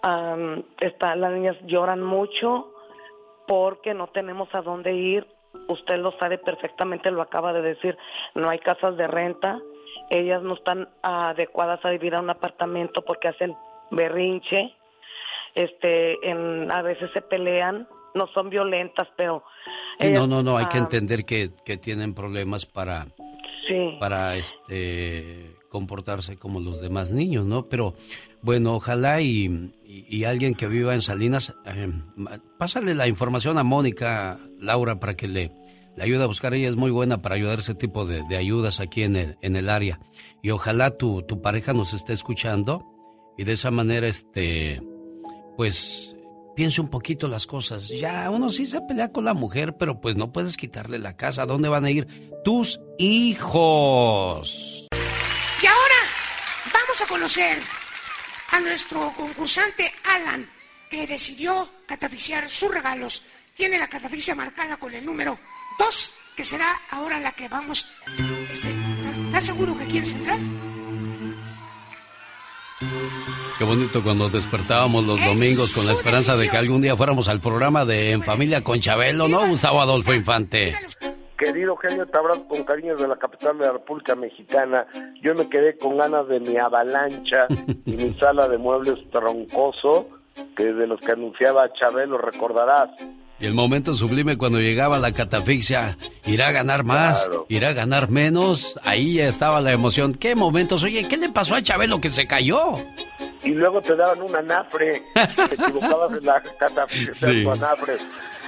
[0.03, 2.73] am, está, las niñas lloran mucho
[3.47, 5.27] porque no tenemos a dónde ir.
[5.69, 7.97] Usted lo sabe perfectamente, lo acaba de decir,
[8.35, 9.61] no hay casas de renta,
[10.11, 13.55] ellas no están adecuadas a vivir a un apartamento porque hacen
[13.91, 14.75] berrinche,
[15.55, 19.43] este, en, a veces se pelean, no son violentas, pero...
[19.99, 23.07] Sí, ellas, no, no, no, hay que ah, entender que, que tienen problemas para,
[23.69, 23.97] Sí.
[24.01, 27.69] para este, comportarse como los demás niños, ¿no?
[27.69, 27.95] Pero
[28.43, 31.89] bueno, ojalá y, y- y alguien que viva en Salinas, eh,
[32.59, 35.53] pásale la información a Mónica, Laura, para que le,
[35.97, 39.03] la ayuda a buscar ella es muy buena para ayudar ese tipo de, ayudas aquí
[39.05, 40.01] en el, en el área.
[40.43, 42.85] Y ojalá tu, tu pareja nos esté escuchando
[43.39, 44.83] y de esa manera, este,
[45.57, 46.15] pues,
[46.55, 47.89] piense un poquito las cosas.
[47.89, 51.43] Ya, uno sí se pelea con la mujer, pero pues no puedes quitarle la casa.
[51.43, 52.07] ¿A dónde van a ir
[52.45, 54.87] tus hijos?
[55.63, 56.01] Y ahora
[56.73, 57.59] vamos a conocer
[58.53, 60.49] a nuestro concursante Alan,
[60.91, 63.23] que decidió catafixear sus regalos.
[63.55, 65.39] Tiene la catafixia marcada con el número
[65.79, 67.87] 2, que será ahora la que vamos.
[68.51, 68.69] Este,
[69.27, 70.39] ¿Estás seguro que quieres entrar?
[73.59, 77.41] Qué bonito cuando despertábamos los domingos con la esperanza de que algún día fuéramos al
[77.41, 80.75] programa de En Familia con Chabelo, ¿no, Gustavo Adolfo Infante?
[81.37, 84.87] Querido genio, te abrazo con cariño de la capital de la República Mexicana.
[85.23, 87.47] Yo me quedé con ganas de mi avalancha
[87.85, 90.09] y mi sala de muebles troncoso,
[90.57, 92.91] que de los que anunciaba Chabelo, recordarás.
[93.41, 98.09] Y el momento sublime cuando llegaba la catafixia, irá a ganar más, irá a ganar
[98.09, 100.15] menos, ahí ya estaba la emoción.
[100.15, 100.85] ¿Qué momentos?
[100.85, 102.75] Oye, ¿qué le pasó a Chabelo que se cayó?
[103.43, 107.47] Y luego te daban un anafre, te equivocabas en la catafixia sí.
[107.49, 107.97] anafre.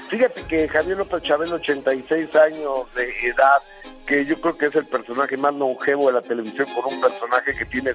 [0.09, 3.63] Fíjate que Javier López Chabelo, 86 años de edad,
[4.07, 7.55] que yo creo que es el personaje más longevo de la televisión, con un personaje
[7.55, 7.93] que tiene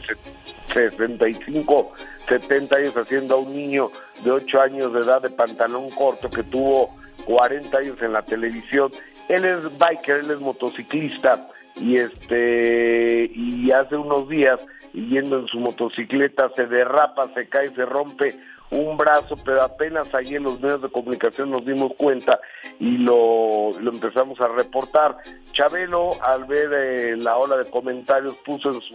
[0.74, 1.94] 65,
[2.28, 3.92] 70 años haciendo a un niño
[4.24, 6.96] de 8 años de edad de pantalón corto que tuvo
[7.26, 8.92] 40 años en la televisión.
[9.28, 11.48] Él es biker, él es motociclista
[11.80, 14.60] y este y hace unos días
[14.94, 18.36] yendo en su motocicleta se derrapa, se cae, se rompe
[18.72, 22.40] un brazo, pero apenas allí en los medios de comunicación nos dimos cuenta
[22.80, 25.18] y lo, empezamos a reportar.
[25.54, 28.94] Chabelo, al ver eh, la ola de comentarios, puso en su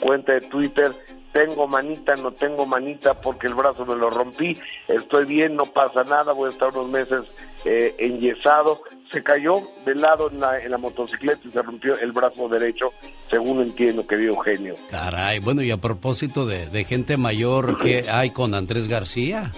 [0.00, 0.92] cuenta de Twitter,
[1.32, 6.04] tengo manita, no tengo manita porque el brazo me lo rompí, estoy bien, no pasa
[6.04, 7.24] nada, voy a estar unos meses
[7.64, 8.82] eh, enyesado.
[9.10, 12.90] Se cayó de lado en la, en la motocicleta y se rompió el brazo derecho,
[13.30, 14.74] según entiendo, querido Eugenio.
[14.90, 19.52] Caray, bueno, y a propósito de, de gente mayor, ¿qué hay con Andrés García?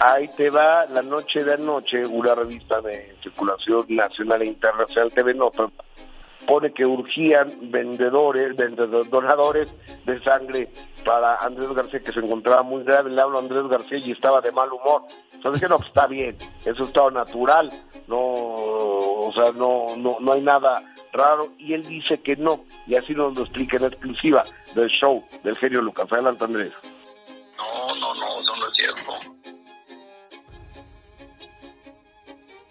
[0.00, 5.32] Ahí te va la noche de anoche, una revista de circulación nacional e internacional TV
[5.34, 5.70] Nota
[6.46, 9.68] pone que urgían vendedores, vendedores, donadores
[10.04, 10.68] de sangre
[11.04, 14.40] para Andrés García que se encontraba muy grave, le hablo a Andrés García y estaba
[14.40, 15.02] de mal humor.
[15.32, 17.70] Entonces dije, no, pues está bien, eso estado natural,
[18.06, 20.82] no, o sea, no, no, no hay nada
[21.12, 24.44] raro, y él dice que no, y así nos lo explica en exclusiva
[24.74, 26.06] del show del genio Lucas.
[26.10, 26.72] Adelante Andrés.
[27.56, 29.12] No, no, no, eso no es cierto.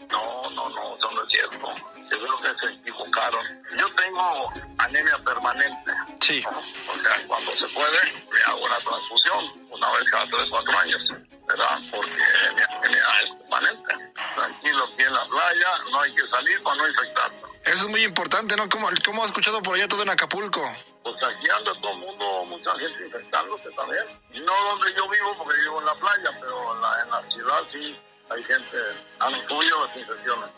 [0.09, 3.45] No, no, no, eso no es cierto yo creo que se equivocaron.
[3.77, 5.91] Yo tengo anemia permanente.
[6.19, 6.43] Sí.
[6.45, 7.99] O sea, cuando se puede,
[8.31, 11.13] me hago una transfusión una vez cada 3, 4 años,
[11.47, 11.79] ¿verdad?
[11.91, 14.13] Porque mi anemia es permanente.
[14.35, 17.45] Tranquilo aquí en la playa, no hay que salir para no infectarse.
[17.65, 18.67] Eso es muy importante, ¿no?
[18.69, 20.61] ¿Cómo, cómo has escuchado por allá todo en Acapulco?
[21.03, 24.03] Pues aquí anda todo el mundo, mucha gente infectándose también.
[24.45, 27.61] No donde yo vivo, porque vivo en la playa, pero en la, en la ciudad
[27.71, 27.99] sí
[28.33, 28.77] hay gente,
[29.19, 30.49] han incluido las infecciones.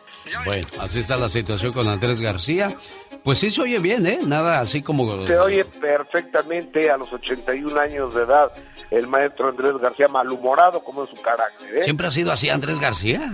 [0.46, 2.76] Bueno, así está la situación con Andrés García.
[3.24, 4.20] Pues sí se oye bien, ¿eh?
[4.26, 5.26] Nada así como...
[5.26, 8.52] Se oye perfectamente a los 81 años de edad
[8.92, 11.78] el maestro Andrés García, malhumorado como es su carácter.
[11.78, 11.84] ¿eh?
[11.84, 13.32] ¿Siempre ha sido así Andrés García?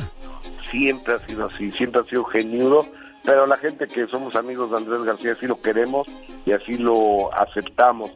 [0.71, 2.85] Siempre ha sido así, siempre ha sido geniudo,
[3.25, 6.07] pero la gente que somos amigos de Andrés García sí lo queremos
[6.45, 8.11] y así lo aceptamos.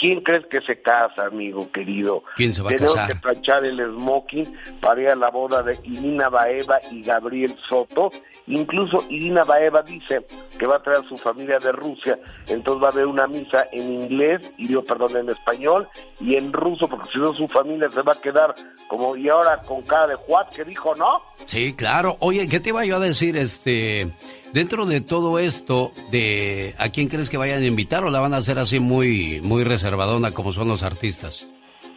[0.00, 2.22] ¿Quién crees que se casa, amigo querido?
[2.36, 2.88] ¿Quién se va a casar?
[2.88, 7.56] Tenemos que planchar el smoking para ir a la boda de Irina Baeva y Gabriel
[7.68, 8.10] Soto.
[8.46, 10.24] Incluso Irina Baeva dice
[10.58, 13.66] que va a traer a su familia de Rusia, entonces va a haber una misa
[13.72, 15.86] en inglés, y yo perdón, en español
[16.20, 18.54] y en ruso, porque si no su familia se va a quedar
[18.88, 21.20] como, y ahora con cara de Juan que dijo no.
[21.44, 22.16] Sí, claro.
[22.20, 23.36] Oye, ¿qué te iba yo a decir?
[23.36, 24.08] Este,
[24.52, 28.32] Dentro de todo esto, de ¿a quién crees que vayan a invitar o la van
[28.32, 31.46] a hacer así muy, muy reservadona como son los artistas?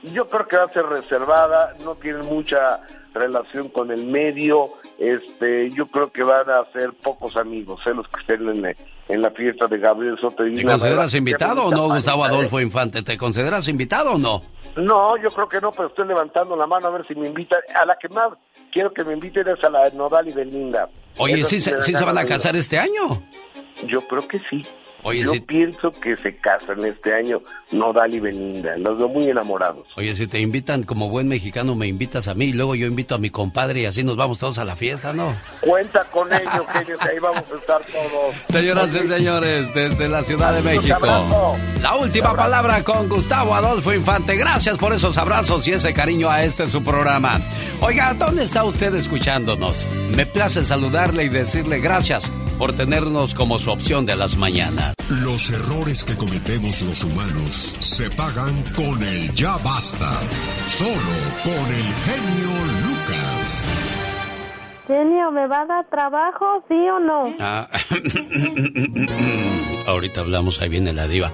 [0.03, 2.81] Yo creo que va a ser reservada, no tiene mucha
[3.13, 7.93] relación con el medio, este, yo creo que van a ser pocos amigos, ¿eh?
[7.93, 8.47] los que estén
[9.09, 10.43] en, la fiesta de Gabriel Soto.
[10.43, 13.01] ¿Te consideras invitado o no, Gustavo Adolfo Infante?
[13.01, 14.41] ¿Te consideras invitado o no?
[14.75, 17.59] No, yo creo que no, pero estoy levantando la mano a ver si me invitan.
[17.79, 18.29] A la que más
[18.71, 20.89] quiero que me inviten es a la de Nodal y Belinda.
[21.17, 23.21] Oye, ¿sí, se, ¿sí se van a casar este año?
[23.87, 24.65] Yo creo que sí.
[25.03, 27.41] Oye, Yo pienso que se casan este año
[27.71, 28.77] Nodal y Belinda.
[28.77, 29.87] Los veo muy enamorados.
[29.95, 33.15] Oye, si te invitan como buen mexicano, me invitas a mí y luego yo invito
[33.15, 35.35] a mi compadre y así nos vamos todos a la fiesta, ¿no?
[35.61, 38.35] Cuenta con ello, que ahí vamos a estar todos.
[38.49, 41.57] Señoras y señores, desde la Ciudad de México.
[41.81, 44.35] La última palabra con Gustavo Adolfo Infante.
[44.35, 47.39] Gracias por esos abrazos y ese cariño a este su programa.
[47.81, 49.87] Oiga, ¿dónde está usted escuchándonos?
[50.15, 54.90] Me place saludarle y decirle gracias por tenernos como su opción de las mañanas.
[55.09, 60.19] Los errores que cometemos los humanos se pagan con el ya basta.
[60.77, 63.00] Solo con el genio Lucas.
[64.87, 67.35] Genio, ¿me va a dar trabajo, sí o no?
[67.39, 67.69] Ah,
[69.87, 71.31] ahorita hablamos, ahí viene la diva.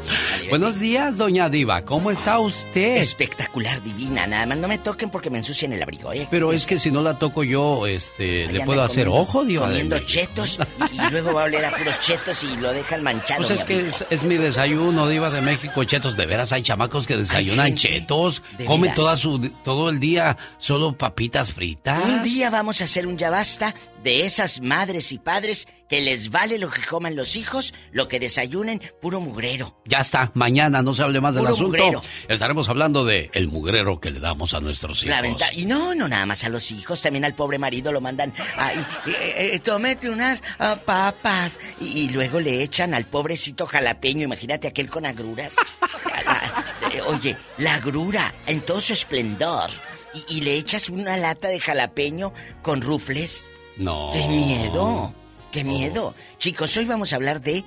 [0.49, 2.97] Buenos días, doña diva, ¿cómo está usted?
[2.97, 4.27] Espectacular, divina.
[4.27, 6.27] Nada más no me toquen porque me ensucian el abrigo, ¿eh?
[6.29, 9.65] Pero es que si no la toco yo, este, le puedo hacer comiendo- ojo, diva.
[9.67, 10.59] Comiendo chetos
[10.91, 13.39] y, y luego va a oler a puros chetos y lo dejan manchado.
[13.39, 16.17] Pues es que es, es mi desayuno, diva de México, chetos.
[16.17, 21.51] De veras hay chamacos que desayunan chetos, comen toda su, todo el día solo papitas
[21.53, 22.03] fritas.
[22.03, 26.31] Un día vamos a hacer un ya basta de esas madres y padres que les
[26.31, 29.79] vale lo que coman los hijos, lo que desayunen, puro mugrero.
[29.85, 31.65] Ya está, mañana no se hable más del asunto.
[31.67, 32.01] mugrero.
[32.27, 35.15] Estaremos hablando de el mugrero que le damos a nuestros hijos.
[35.15, 38.01] La venta- Y no, no nada más a los hijos, también al pobre marido lo
[38.01, 38.33] mandan.
[38.57, 41.59] Ay, eh, eh, tómete unas ah, papas.
[41.79, 45.53] Y, y luego le echan al pobrecito jalapeño, imagínate aquel con agruras.
[46.25, 49.69] La- eh, oye, la agrura en todo su esplendor.
[50.27, 53.49] Y, y le echas una lata de jalapeño con rufles.
[53.77, 54.09] No.
[54.13, 55.13] ¡Qué miedo!
[55.51, 56.15] ¡Qué miedo!
[56.39, 57.63] Chicos, hoy vamos a hablar de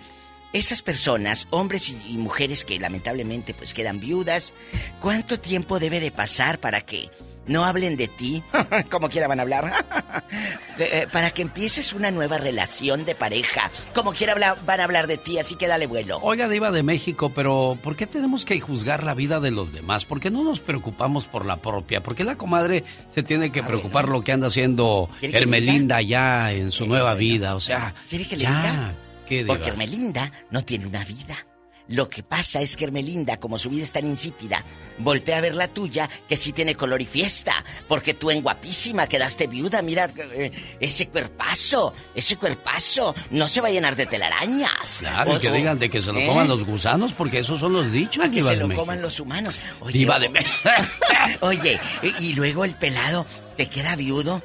[0.53, 4.53] esas personas, hombres y, y mujeres que lamentablemente pues quedan viudas.
[5.01, 7.11] ¿Cuánto tiempo debe de pasar para que
[7.51, 8.43] no hablen de ti?
[8.91, 9.85] Como quiera van a hablar.
[10.79, 13.71] Eh, eh, para que empieces una nueva relación de pareja.
[13.95, 16.19] Como quiera habla- van a hablar de ti, así que dale vuelo.
[16.23, 20.07] Oiga, diva de México, pero ¿por qué tenemos que juzgar la vida de los demás?
[20.07, 22.03] ¿Por qué no nos preocupamos por la propia?
[22.03, 25.45] ¿Por qué la comadre se tiene que preocupar lo que anda haciendo ¿Quiere que le
[25.45, 27.57] Hermelinda ya en su nueva vida?
[27.57, 28.95] O sea, ¿Quiere que le ya,
[29.29, 29.45] diga?
[29.47, 31.37] Porque Hermelinda no tiene una vida.
[31.91, 34.65] Lo que pasa es que Hermelinda, como su vida es tan insípida,
[34.99, 37.65] voltea a ver la tuya, que sí tiene color y fiesta.
[37.89, 43.69] Porque tú en guapísima quedaste viuda, mira eh, ese cuerpazo, ese cuerpazo, no se va
[43.69, 44.99] a llenar de telarañas.
[45.01, 46.27] Claro, O- que o- digan de que se lo ¿eh?
[46.27, 48.83] coman los gusanos, porque esos son los dichos, A que se lo México.
[48.83, 49.59] coman los humanos.
[49.81, 50.31] Oye, Diva de.
[51.41, 51.79] Oye,
[52.21, 53.27] y luego el pelado
[53.57, 54.43] te queda viudo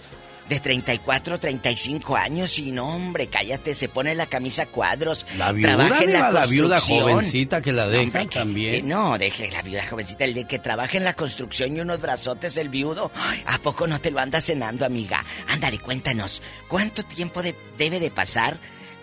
[0.49, 5.25] de 34, 35 años y no, hombre, cállate, se pone la camisa cuadros.
[5.37, 8.75] La viuda, trabaja en la la viuda jovencita que la No, deja hombre, que- también.
[8.75, 11.99] eh, no, deje la viuda jovencita, el de que trabaja en la construcción y unos
[11.99, 13.11] brazotes, el viudo.
[13.15, 15.25] Ay, ¿A poco no te lo andas cenando, amiga?
[15.47, 18.57] Ándale, cuéntanos, ¿cuánto tiempo de- debe de pasar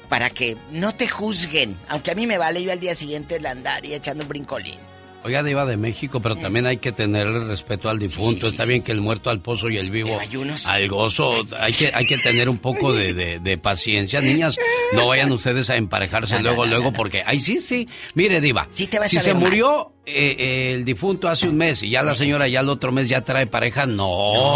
[0.08, 1.76] para que no te juzguen?
[1.88, 4.78] Aunque a mí me vale, yo al día siguiente la andaría echando un brincolín.
[5.24, 8.48] Oiga, diva de México, pero también hay que tenerle respeto al difunto.
[8.48, 10.18] Está bien que el muerto al pozo y el vivo
[10.66, 11.46] al gozo.
[11.58, 14.20] Hay que, hay que tener un poco de, de- de paciencia.
[14.20, 14.56] Niñas,
[14.94, 17.22] no vayan ustedes a emparejarse No, luego, no, luego, porque...
[17.24, 17.88] Ay, sí, sí.
[18.14, 18.66] Mire, diva.
[18.72, 18.86] si
[19.20, 22.68] se murió eh, eh, el difunto hace un mes y ya la señora ya el
[22.68, 24.04] otro mes ya trae pareja, no,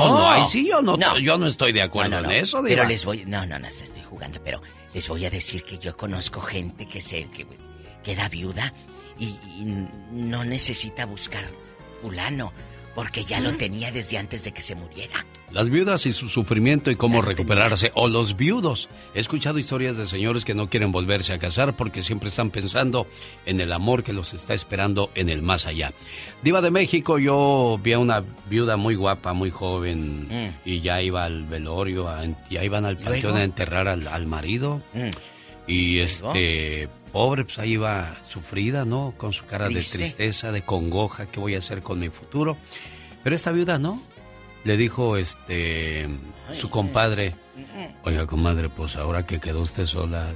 [0.09, 2.79] no, ahí sí yo no, yo no estoy de acuerdo en eso, diva.
[2.79, 4.61] Pero les voy, no, no, no, estoy jugando, pero
[4.93, 7.47] les voy a decir que yo conozco gente que se que
[8.03, 8.75] queda viuda
[9.19, 9.25] y,
[9.59, 11.45] y no necesita buscar
[12.03, 12.53] fulano
[12.95, 15.27] porque ya lo tenía desde antes de que se muriera.
[15.53, 17.93] Las viudas y su sufrimiento y cómo recuperarse.
[17.95, 18.89] O los viudos.
[19.15, 23.07] He escuchado historias de señores que no quieren volverse a casar porque siempre están pensando
[23.45, 25.93] en el amor que los está esperando en el más allá.
[26.43, 30.49] Diva de México, yo vi a una viuda muy guapa, muy joven, Mm.
[30.65, 33.37] y ya iba al velorio, a- ya iban al panteón ¿Luego?
[33.39, 34.81] a enterrar al, al marido.
[34.95, 35.11] Mm.
[35.69, 39.15] Y este, pobre, pues ahí iba sufrida, ¿no?
[39.17, 39.97] Con su cara Triste.
[39.97, 42.59] de tristeza, de congoja, ¿qué voy a hacer con mi futuro?
[43.25, 44.03] Pero esta viuda, ¿no?
[44.65, 46.11] Le dijo, este,
[46.53, 47.35] su compadre,
[48.05, 50.29] oiga, comadre, pues ahora que quedó usted sola,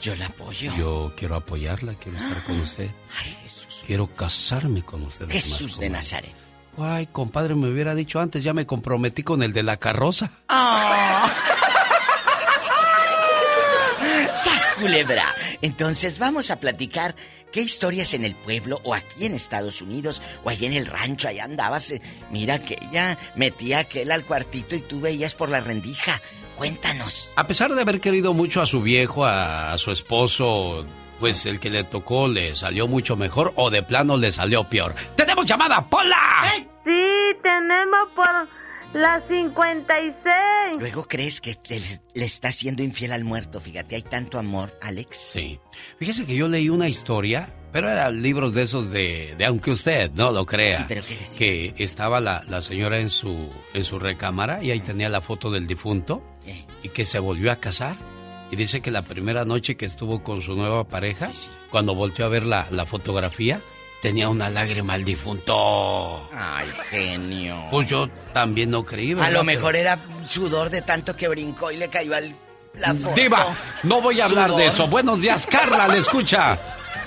[0.00, 0.72] Yo la apoyo.
[0.78, 2.88] yo quiero apoyarla, quiero estar con usted.
[3.20, 3.82] Ay, Jesús.
[3.84, 5.28] Quiero casarme con usted.
[5.28, 6.30] Jesús de Nazaret.
[6.78, 10.30] Ay, compadre, me hubiera dicho antes, ya me comprometí con el de la carroza.
[10.48, 11.28] ¡Ah!
[14.80, 15.26] Culebra!
[15.62, 17.14] Entonces vamos a platicar
[17.52, 21.28] qué historias en el pueblo o aquí en Estados Unidos o allá en el rancho,
[21.28, 21.90] allá andabas.
[21.90, 22.00] eh,
[22.30, 26.20] Mira que ella metía aquel al cuartito y tú veías por la rendija.
[26.56, 27.30] Cuéntanos.
[27.36, 30.84] A pesar de haber querido mucho a su viejo, a, a su esposo,
[31.18, 34.94] pues el que le tocó le salió mucho mejor o de plano le salió peor.
[35.16, 36.16] ¡Tenemos llamada, Pola!
[36.84, 38.26] Sí, tenemos por
[38.92, 40.76] La 56.
[40.80, 41.80] Luego crees que te-
[42.14, 43.60] le está siendo infiel al muerto.
[43.60, 45.30] Fíjate, hay tanto amor, Alex.
[45.32, 45.58] Sí.
[45.98, 50.10] Fíjese que yo leí una historia, pero eran libros de esos de, de aunque usted
[50.12, 50.78] no lo crea.
[50.78, 51.38] Sí, pero ¿qué decía?
[51.38, 55.50] Que estaba la, la señora en su, en su recámara y ahí tenía la foto
[55.50, 56.22] del difunto
[56.82, 57.96] y que se volvió a casar.
[58.50, 61.30] Y dice que la primera noche que estuvo con su nueva pareja,
[61.70, 63.60] cuando volteó a ver la, la fotografía,
[64.02, 66.28] tenía una lágrima al difunto.
[66.32, 67.66] Ay, genio.
[67.70, 69.12] Pues yo también no creí.
[69.12, 69.28] A ¿verdad?
[69.32, 72.34] lo Pero- mejor era sudor de tanto que brincó y le cayó al,
[72.74, 73.14] la foto.
[73.14, 73.46] Diva,
[73.82, 74.86] no voy a hablar de eso.
[74.88, 76.58] Buenos días, Carla, le escucha.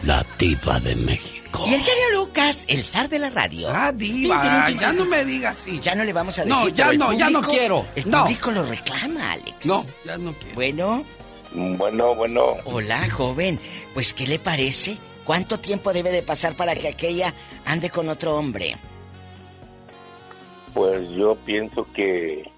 [0.03, 1.63] La diva de México.
[1.67, 3.69] Y el genio Lucas, el zar de la radio.
[3.71, 5.79] Ah, diva, ya no me digas así.
[5.81, 6.73] Ya no le vamos a No, decir.
[6.73, 7.85] ya pero el no, ya no quiero.
[7.95, 8.23] El No.
[8.23, 9.65] público lo reclama, Alex.
[9.65, 10.55] No, ya no quiero.
[10.55, 11.05] Bueno.
[11.53, 12.41] Bueno, bueno.
[12.65, 13.59] Hola, joven.
[13.93, 14.97] Pues, ¿qué le parece?
[15.25, 17.33] ¿Cuánto tiempo debe de pasar para que aquella
[17.65, 18.75] ande con otro hombre?
[20.73, 22.49] Pues yo pienso que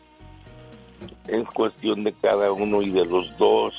[1.28, 3.74] es cuestión de cada uno y de los dos,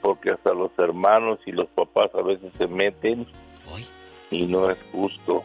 [0.00, 3.26] porque hasta los hermanos y los papás a veces se meten
[4.30, 5.42] y no es justo.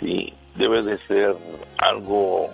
[0.00, 1.36] Sí, debe de ser
[1.78, 2.50] algo,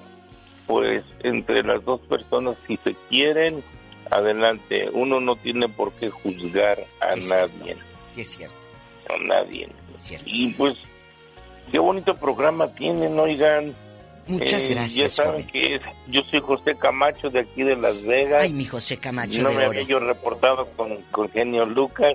[0.66, 3.62] pues, entre las dos personas, si se quieren,
[4.10, 4.90] adelante.
[4.92, 7.76] Uno no tiene por qué juzgar a Sí, nadie,
[8.12, 8.67] Sí, es cierto.
[9.14, 9.68] A nadie.
[9.98, 10.26] cierto.
[10.28, 10.76] Y pues,
[11.72, 13.74] qué bonito programa tienen, oigan.
[14.26, 15.46] Muchas Eh, gracias, Ya saben joven.
[15.48, 18.42] que es- yo soy José Camacho de aquí de Las Vegas.
[18.42, 19.70] Ay, mi José Camacho no de me oro.
[19.70, 22.14] había yo reportado con, con Genio Lucas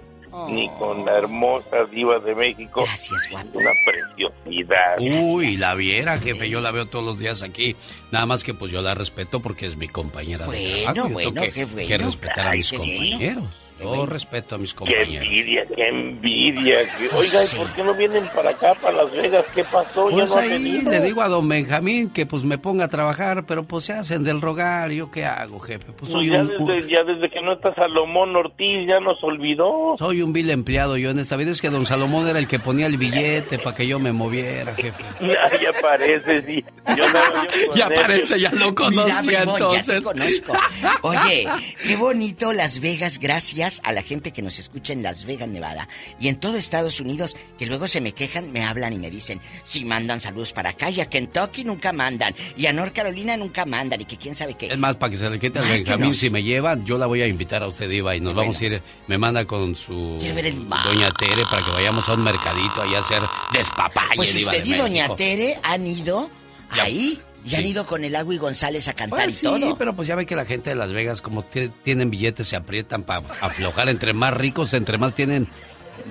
[0.49, 2.81] ni con la hermosa diva de México.
[2.81, 2.85] Oh.
[2.85, 3.57] Gracias, guapo.
[3.59, 4.97] Una preciosidad.
[5.33, 7.75] Uy, la viera, jefe, yo la veo todos los días aquí.
[8.11, 10.95] Nada más que pues yo la respeto porque es mi compañera de Bueno, trabajo.
[10.95, 11.87] Yo tengo bueno, que, qué bueno.
[11.87, 13.47] que respetar a mis bueno.
[13.81, 14.05] Bueno.
[14.07, 15.25] respeto a mis Qué compañeros.
[15.27, 16.77] envidia, qué envidia.
[17.15, 19.45] Oiga, ¿y por qué no vienen para acá, para Las Vegas?
[19.55, 20.09] ¿Qué pasó?
[20.09, 20.91] ¿Ya Pues no han ahí venido?
[20.91, 24.23] le digo a don Benjamín que pues me ponga a trabajar, pero pues se hacen
[24.23, 24.91] del rogar.
[24.91, 25.91] ¿Yo qué hago, jefe?
[25.97, 29.95] Pues soy ya, un, desde, ya desde que no está Salomón Ortiz, ya nos olvidó.
[29.97, 31.51] soy un vil empleado yo en esta vida.
[31.51, 34.73] Es que don Salomón era el que ponía el billete para que yo me moviera,
[34.75, 35.03] jefe.
[35.21, 36.63] Ya, ya parece, sí.
[36.97, 40.03] Yo andaba yo Ya parece, ya lo Mira, conocía bribón, ya te entonces.
[40.03, 40.53] conozco.
[41.01, 41.47] Oye,
[41.87, 45.87] qué bonito Las Vegas, gracias a la gente que nos escucha en Las Vegas, Nevada,
[46.19, 49.41] y en todo Estados Unidos, que luego se me quejan, me hablan y me dicen,
[49.63, 53.65] si mandan saludos para acá, y a Kentucky nunca mandan, y a North Carolina nunca
[53.65, 54.67] mandan, y que quién sabe qué.
[54.67, 55.67] Es más, para que se le quite al.
[55.67, 58.59] Benjamín, si me llevan, yo la voy a invitar a usted, Iba, y nos vamos
[58.59, 58.81] a ir.
[59.07, 63.21] Me manda con su doña Tere para que vayamos a un mercadito allá a hacer
[63.51, 65.15] despapalle, Pues Diva usted de y Doña.
[65.15, 66.29] Tere han ido
[66.69, 67.67] ahí, y han Sí.
[67.69, 69.77] ido con el Agui González a cantar Pues y sí, todo.
[69.77, 72.55] pero pues ya ve que la gente de Las Vegas, como ti- tienen billetes, se
[72.55, 73.89] aprietan para aflojar.
[73.89, 75.47] Entre más ricos, entre más tienen,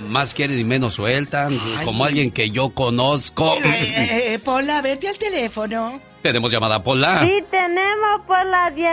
[0.09, 1.59] más quieren y menos sueltan.
[1.85, 3.55] Como alguien que yo conozco.
[3.65, 6.01] Eh, eh, Pola, vete al teléfono.
[6.23, 7.21] Tenemos llamada Pola.
[7.25, 8.91] Sí, tenemos por las 10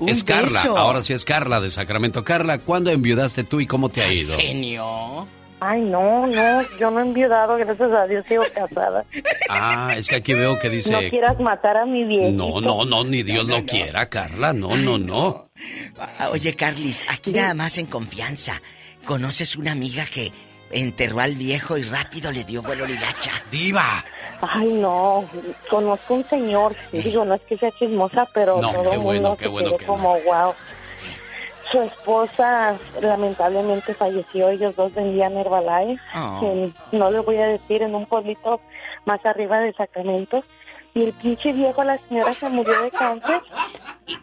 [0.00, 0.08] mil.
[0.08, 2.22] Es Carla, ahora sí es Carla de Sacramento.
[2.22, 4.36] Carla, ¿cuándo enviudaste tú y cómo te ha ido?
[4.38, 5.26] Genio.
[5.64, 9.04] Ay, no, no, yo no he enviudado, gracias a Dios sigo casada.
[9.48, 10.90] Ah, es que aquí veo que dice...
[10.90, 12.32] No quieras matar a mi viejito.
[12.32, 14.52] No, no, no, ni Dios lo quiera, Carla.
[14.52, 15.50] No, no, no.
[16.18, 18.60] Ah, Oye, Carlis, aquí nada más en confianza.
[19.04, 20.32] ¿Conoces una amiga que
[20.72, 23.30] enterró al viejo y rápido le dio vuelo lilacha?
[23.50, 24.04] ¡Diva!
[24.40, 25.24] Ay, no,
[25.70, 29.36] conozco un señor, digo, no es que sea chismosa, pero No, todo qué bueno, mundo
[29.36, 30.54] qué se bueno quedó que como, wow.
[31.72, 36.02] Su esposa lamentablemente falleció, ellos dos vendían Herbalife,
[36.42, 38.60] en- no le voy a decir, en un pueblito
[39.06, 40.44] más arriba de Sacramento,
[40.94, 43.40] y el pinche viejo, la señora se murió de cáncer.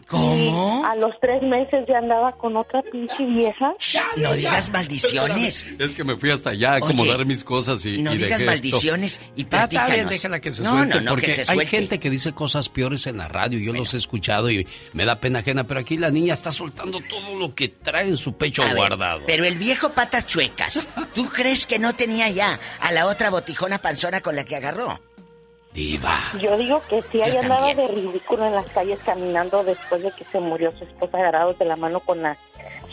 [0.06, 0.82] ¿Cómo?
[0.82, 3.74] Y a los tres meses ya andaba con otra pinche vieja.
[4.16, 5.66] No digas maldiciones.
[5.78, 7.98] Es que me fui hasta allá a Oye, acomodar mis cosas y.
[8.02, 9.24] no y digas dejé maldiciones esto.
[9.36, 10.10] y Ah, está bien, platícanos.
[10.12, 10.94] déjala que se No, suelte.
[10.96, 11.66] no, no, que porque se hay suelte.
[11.66, 13.58] gente que dice cosas peores en la radio.
[13.58, 15.64] Yo los he escuchado y me da pena ajena.
[15.64, 18.76] Pero aquí la niña está soltando todo lo que trae en su pecho A ver,
[18.76, 19.22] guardado.
[19.26, 23.78] Pero el viejo patas chuecas, ¿tú crees que no tenía ya a la otra botijona
[23.78, 25.00] panzona con la que agarró?
[25.72, 26.18] Diva.
[26.42, 30.24] Yo digo que sí, ahí andaba de ridículo en las calles caminando después de que
[30.32, 32.36] se murió su esposa agarrados de la mano con la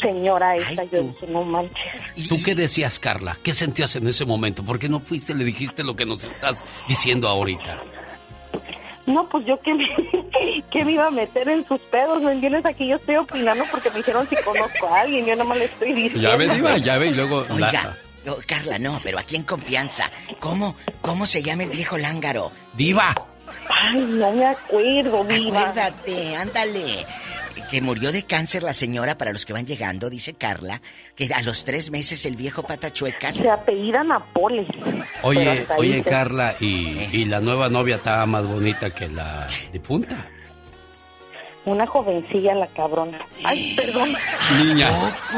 [0.02, 0.84] señora esta.
[0.84, 2.28] Yo dije, no manches.
[2.30, 3.36] ¿Tú qué decías, Carla?
[3.42, 4.64] ¿Qué sentías en ese momento?
[4.64, 7.82] ¿Por qué no fuiste y le dijiste lo que nos estás diciendo ahorita?
[9.08, 9.88] No, pues yo que me,
[10.70, 12.64] que me iba a meter en sus pedos, ¿me entiendes?
[12.66, 15.94] Aquí yo estoy opinando porque me dijeron si conozco a alguien, yo nomás le estoy
[15.94, 16.30] diciendo.
[16.30, 17.44] Ya ves, Diva, ya ve, y luego...
[17.58, 17.96] la-
[18.28, 20.12] No, Carla, no, pero aquí en confianza.
[20.42, 22.52] ¿Cómo, cómo se llama el viejo lángaro?
[22.74, 23.16] ¡Diva!
[23.70, 25.62] Ay, no me acuerdo, viva.
[25.62, 27.06] Acuérdate, ándale.
[27.72, 30.82] que murió de cáncer la señora, para los que van llegando, dice Carla,
[31.16, 33.36] que a los tres meses el viejo patachuecas...
[33.36, 34.68] Se apellida Napoles.
[35.22, 40.28] Oye, oye, Carla, y, y la nueva novia estaba más bonita que la difunta.
[41.68, 43.20] Una jovencilla la cabrona.
[43.44, 44.14] Ay, perdón.
[44.64, 44.90] Niña,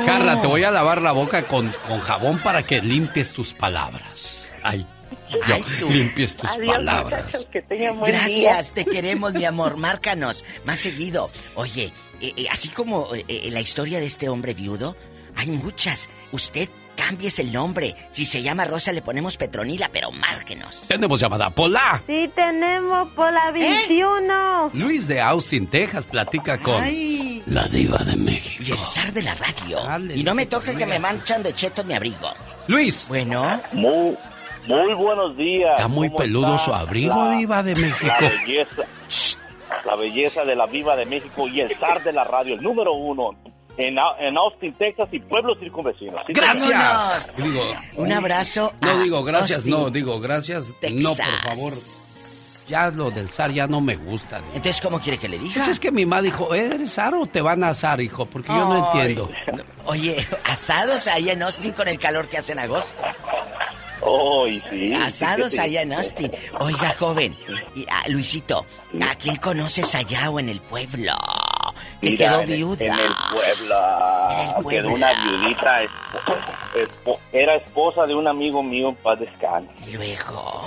[0.05, 4.53] Carla, te voy a lavar la boca con, con jabón para que limpies tus palabras.
[4.61, 4.85] Ay,
[5.31, 5.89] yo, Ay, tú.
[5.89, 7.25] limpies tus Adiós, palabras.
[7.25, 8.83] muchachos, que tengan buen Gracias, día.
[8.83, 9.77] te queremos, mi amor.
[9.77, 11.31] Márcanos más seguido.
[11.55, 11.91] Oye,
[12.21, 14.95] eh, eh, así como eh, la historia de este hombre viudo,
[15.35, 16.09] hay muchas.
[16.31, 16.69] Usted
[16.99, 17.95] cambies el nombre.
[18.11, 20.83] Si se llama Rosa, le ponemos Petronila, pero márquenos.
[20.87, 21.49] Tenemos llamada.
[21.49, 22.01] Pola.
[22.07, 24.69] Sí, tenemos por la 21.
[24.73, 27.43] Luis de Austin, Texas, platica con Ay.
[27.47, 28.63] la diva de México.
[28.67, 29.81] Y el zar de la radio.
[29.83, 32.29] Dale, y no me toque que me manchan de cheto mi abrigo.
[32.67, 33.05] Luis.
[33.07, 33.59] Bueno.
[33.73, 34.15] Muy,
[34.67, 35.71] muy buenos días.
[35.75, 38.13] Está muy ¿Cómo peludo está su abrigo, la- diva de La México.
[38.45, 38.83] belleza,
[39.85, 42.93] la belleza de la viva de México y el zar de la radio, el número
[42.93, 43.31] uno
[43.79, 46.21] en, Au- en Austin, Texas y pueblos circunvecinos.
[46.27, 47.35] Sí, Gracias.
[47.37, 47.61] Digo,
[47.95, 48.73] Un abrazo.
[48.81, 50.67] no a digo gracias, Austin, no, digo gracias.
[50.69, 51.43] No, por Texas.
[51.43, 51.73] favor.
[52.69, 54.37] Ya lo del zar ya no me gusta.
[54.37, 54.49] diva.
[54.53, 55.55] Entonces, ¿cómo quiere que le diga?
[55.55, 58.27] Pues es que mi mamá dijo, ¿eres zar o te van a azar, hijo?
[58.27, 59.27] Porque yo no entiendo.
[59.85, 62.93] Oye, asados ahí en Austin con el calor que hace en agosto.
[64.45, 64.93] Ay, sí.
[64.93, 65.61] Asados sí, sí.
[65.61, 66.31] allá en Austin.
[66.59, 67.35] Oiga, joven,
[67.75, 68.63] y, ah, Luisito,
[69.09, 71.13] ¿a quién conoces allá o en el pueblo?
[72.01, 72.85] Que Mira, quedó en el- viuda.
[72.85, 75.83] En el el Quedó una viudita.
[75.83, 76.37] espo-
[76.75, 79.69] espo- era esposa de un amigo mío en paz descanse.
[79.87, 80.63] Y luego.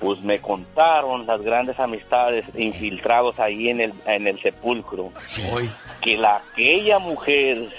[0.00, 5.12] Pues me contaron las grandes amistades infiltrados ahí en el, en el sepulcro.
[5.52, 5.70] Hoy.
[6.02, 7.70] Que la aquella mujer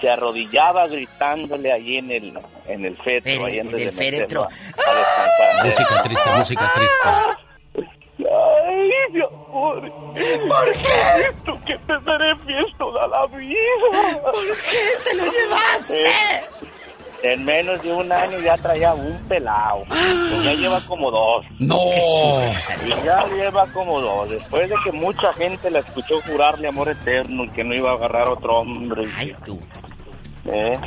[0.00, 2.38] se arrodillaba gritándole ahí en el,
[2.68, 3.32] en el fetro.
[3.32, 4.46] Fere- ahí en el de féretro.
[5.64, 7.47] Música triste, música triste.
[8.68, 9.92] Ay, mi amor.
[10.48, 11.28] ¿Por qué?
[11.30, 14.20] Esto que te daré fiel toda la vida.
[14.22, 16.02] ¿Por qué te lo llevaste?
[16.02, 16.44] Eh,
[17.22, 19.84] en menos de un año ya traía un pelado.
[20.30, 21.46] Y ya lleva como dos.
[21.58, 21.78] No.
[22.84, 24.28] Y ya lleva como dos.
[24.30, 27.94] Después de que mucha gente la escuchó jurarle amor eterno y que no iba a
[27.94, 29.08] agarrar otro hombre.
[29.16, 29.58] Ay, tú.
[30.44, 30.78] ¿Eh?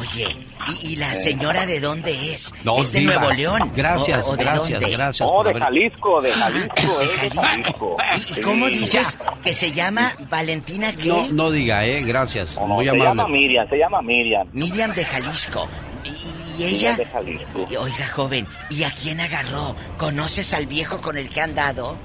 [0.00, 0.36] Oye,
[0.82, 2.52] ¿y, y la señora de dónde es?
[2.64, 3.16] No, ¿Es de diva.
[3.16, 3.72] Nuevo León?
[3.76, 4.96] Gracias, ¿O- gracias, dónde?
[4.96, 5.28] gracias.
[5.28, 7.96] No, por de Jalisco, de Jalisco, de Jalisco.
[8.36, 11.08] ¿Y cómo dices que se llama Valentina qué?
[11.08, 12.56] No, no diga, eh, gracias.
[12.56, 13.28] No, Muy se llama.
[13.28, 14.48] Miriam, se llama Miriam.
[14.52, 15.68] Miriam de Jalisco.
[16.04, 16.96] ¿Y, y Miriam ella?
[16.96, 17.66] de Jalisco.
[17.70, 19.76] Y- Oiga, joven, ¿y a quién agarró?
[19.98, 21.96] ¿Conoces al viejo con el que han dado?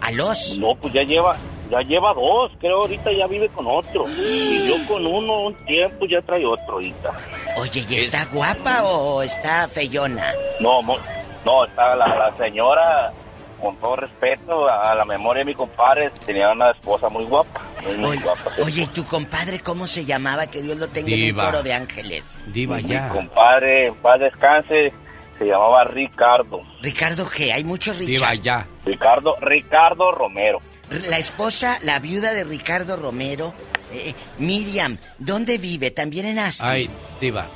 [0.00, 0.56] ¿A los?
[0.58, 1.36] No, pues ya lleva,
[1.70, 4.06] ya lleva dos, creo ahorita ya vive con otro.
[4.08, 7.12] Y yo con uno un tiempo ya trae otro ahorita.
[7.58, 10.32] Oye, ¿y está guapa o está feyona?
[10.60, 10.98] No, mo-
[11.44, 13.12] no, está la, la señora,
[13.60, 17.96] con todo respeto a la memoria de mi compadre, tenía una esposa muy guapa, muy,
[17.96, 18.50] muy guapa.
[18.62, 20.46] Oye, ¿y tu compadre cómo se llamaba?
[20.48, 22.38] Que Dios lo tenga en un coro de ángeles.
[22.48, 23.08] Diva, Mi ya.
[23.08, 24.92] compadre, en paz descanse,
[25.38, 26.60] se llamaba Ricardo.
[26.82, 28.42] Ricardo G, hay muchos Diva, Richard.
[28.44, 28.66] ya.
[28.84, 30.60] Ricardo, Ricardo Romero.
[30.90, 33.52] La esposa, la viuda de Ricardo Romero,
[33.92, 35.90] eh, Miriam, ¿dónde vive?
[35.90, 36.64] ¿También en Asti?
[36.64, 36.90] Ay,
[37.20, 37.46] diva.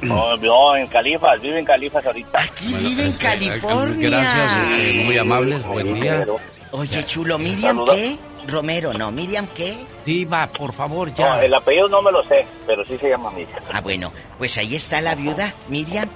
[0.00, 2.40] No, no, en Califas, vive en Califas ahorita.
[2.40, 4.10] Aquí Bueno, vive en este, California.
[4.10, 6.26] Gracias, este, muy amables, buen día.
[6.70, 8.16] Oye, chulo, ¿Miriam qué?
[8.46, 9.76] Romero, no, ¿Miriam qué?
[10.06, 11.44] Diva, por favor, No, ya.
[11.44, 13.58] el apellido no me lo sé, pero sí se llama Miriam.
[13.70, 16.08] Ah, bueno, pues ahí está la viuda, Miriam.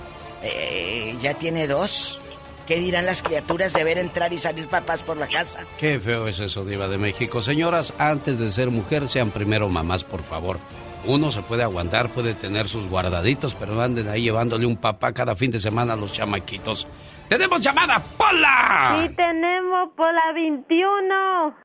[0.42, 2.21] Eh, ya tiene dos.
[2.66, 5.64] ¿Qué dirán las criaturas de ver entrar y salir papás por la casa?
[5.78, 7.42] Qué feo es eso, Diva de México.
[7.42, 10.58] Señoras, antes de ser mujer, sean primero mamás, por favor.
[11.04, 15.12] Uno se puede aguantar, puede tener sus guardaditos, pero no anden ahí llevándole un papá
[15.12, 16.86] cada fin de semana a los chamaquitos.
[17.28, 18.00] ¡Tenemos llamada!
[18.16, 19.06] ¡Pola!
[19.08, 21.56] Sí, tenemos por la 21.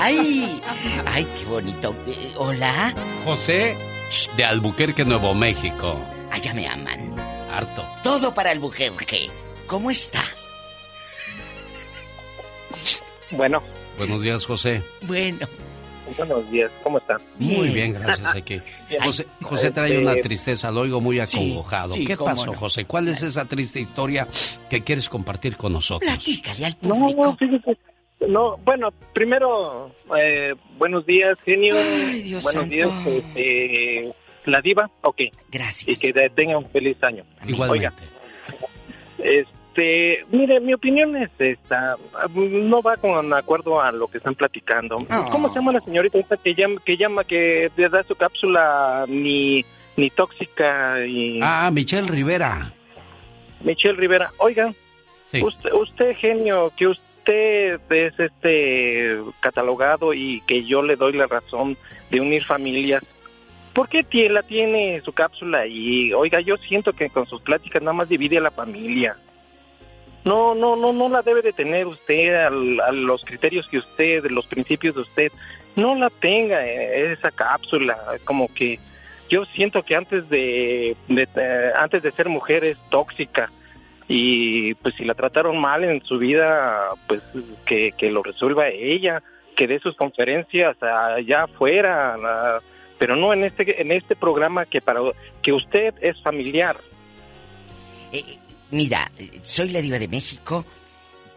[0.00, 0.60] ¡Ay!
[1.06, 1.94] ¡Ay, qué bonito!
[2.08, 2.92] Eh, ¿Hola?
[3.24, 3.76] José
[4.36, 5.96] de Albuquerque, Nuevo México.
[6.32, 7.17] Allá me aman.
[7.50, 7.84] Harto.
[8.02, 9.30] Todo para Albuquerque.
[9.66, 10.52] ¿Cómo estás?
[13.30, 13.62] Bueno,
[13.98, 14.80] Buenos días, José.
[15.02, 15.46] Bueno.
[16.16, 17.20] buenos días, ¿cómo están?
[17.38, 18.60] Muy bien, gracias aquí.
[19.02, 21.94] José, José trae Este- una tristeza, lo oigo muy acongojado.
[21.94, 22.52] sí, ¿Qué pasó, no.
[22.54, 22.84] José?
[22.84, 24.26] ¿Cuál es esa triste historia
[24.70, 26.08] que quieres compartir con nosotros?
[26.10, 27.36] Platícale al No, público.
[28.20, 28.28] no.
[28.28, 31.76] No, bueno, primero, eh, buenos días, genio.
[31.76, 32.74] Ay, Dios buenos santo.
[32.74, 34.12] días, este,
[34.50, 35.20] la diva, ok.
[35.50, 35.88] Gracias.
[35.88, 37.24] Y que te- tenga un feliz año.
[37.46, 37.88] Igualmente.
[37.88, 37.92] Oiga,
[39.18, 41.96] este, mire, mi opinión es esta,
[42.34, 44.98] no va con acuerdo a lo que están platicando.
[45.08, 45.30] No.
[45.30, 49.04] ¿Cómo se llama la señorita esta que llama, que llama, que le da su cápsula
[49.08, 49.64] ni,
[49.96, 52.72] ni tóxica y Ah, Michelle Rivera.
[53.62, 54.30] Michelle Rivera?
[54.38, 54.72] Oiga,
[55.30, 55.42] Sí.
[55.42, 61.26] usted, usted genio, que usted usted es este catalogado y que yo le doy la
[61.26, 61.76] razón
[62.10, 63.04] de unir familias,
[63.78, 67.92] ¿por qué la tiene su cápsula y oiga, yo siento que con sus pláticas nada
[67.92, 69.16] más divide a la familia.
[70.24, 74.24] No, no, no, no la debe de tener usted al- a los criterios que usted,
[74.30, 75.32] los principios de usted,
[75.76, 78.80] no la tenga eh, esa cápsula, como que
[79.30, 83.48] yo siento que antes de, eh, antes de ser mujer es tóxica.
[84.08, 87.22] Y pues si la trataron mal en su vida, pues
[87.64, 89.22] que, que lo resuelva ella,
[89.54, 92.16] que dé sus conferencias allá afuera,
[92.98, 95.00] pero no en este en este programa que para
[95.42, 96.76] que usted es familiar.
[98.70, 100.64] Mira, eh, soy la diva de México.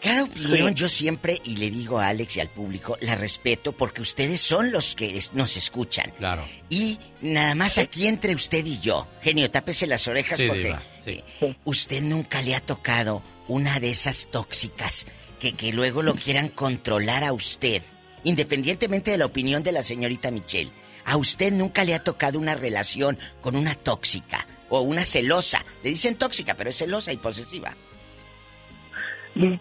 [0.01, 4.01] Cada opinión yo siempre, y le digo a Alex y al público, la respeto porque
[4.01, 6.11] ustedes son los que es- nos escuchan.
[6.17, 6.43] Claro.
[6.69, 9.07] Y nada más aquí entre usted y yo.
[9.21, 11.23] Genio, tápese las orejas Sí, porque diva, sí.
[11.65, 15.05] usted nunca le ha tocado una de esas tóxicas
[15.39, 17.83] que, que luego lo quieran controlar a usted.
[18.23, 20.71] Independientemente de la opinión de la señorita Michelle.
[21.05, 25.63] A usted nunca le ha tocado una relación con una tóxica o una celosa.
[25.83, 27.73] Le dicen tóxica, pero es celosa y posesiva.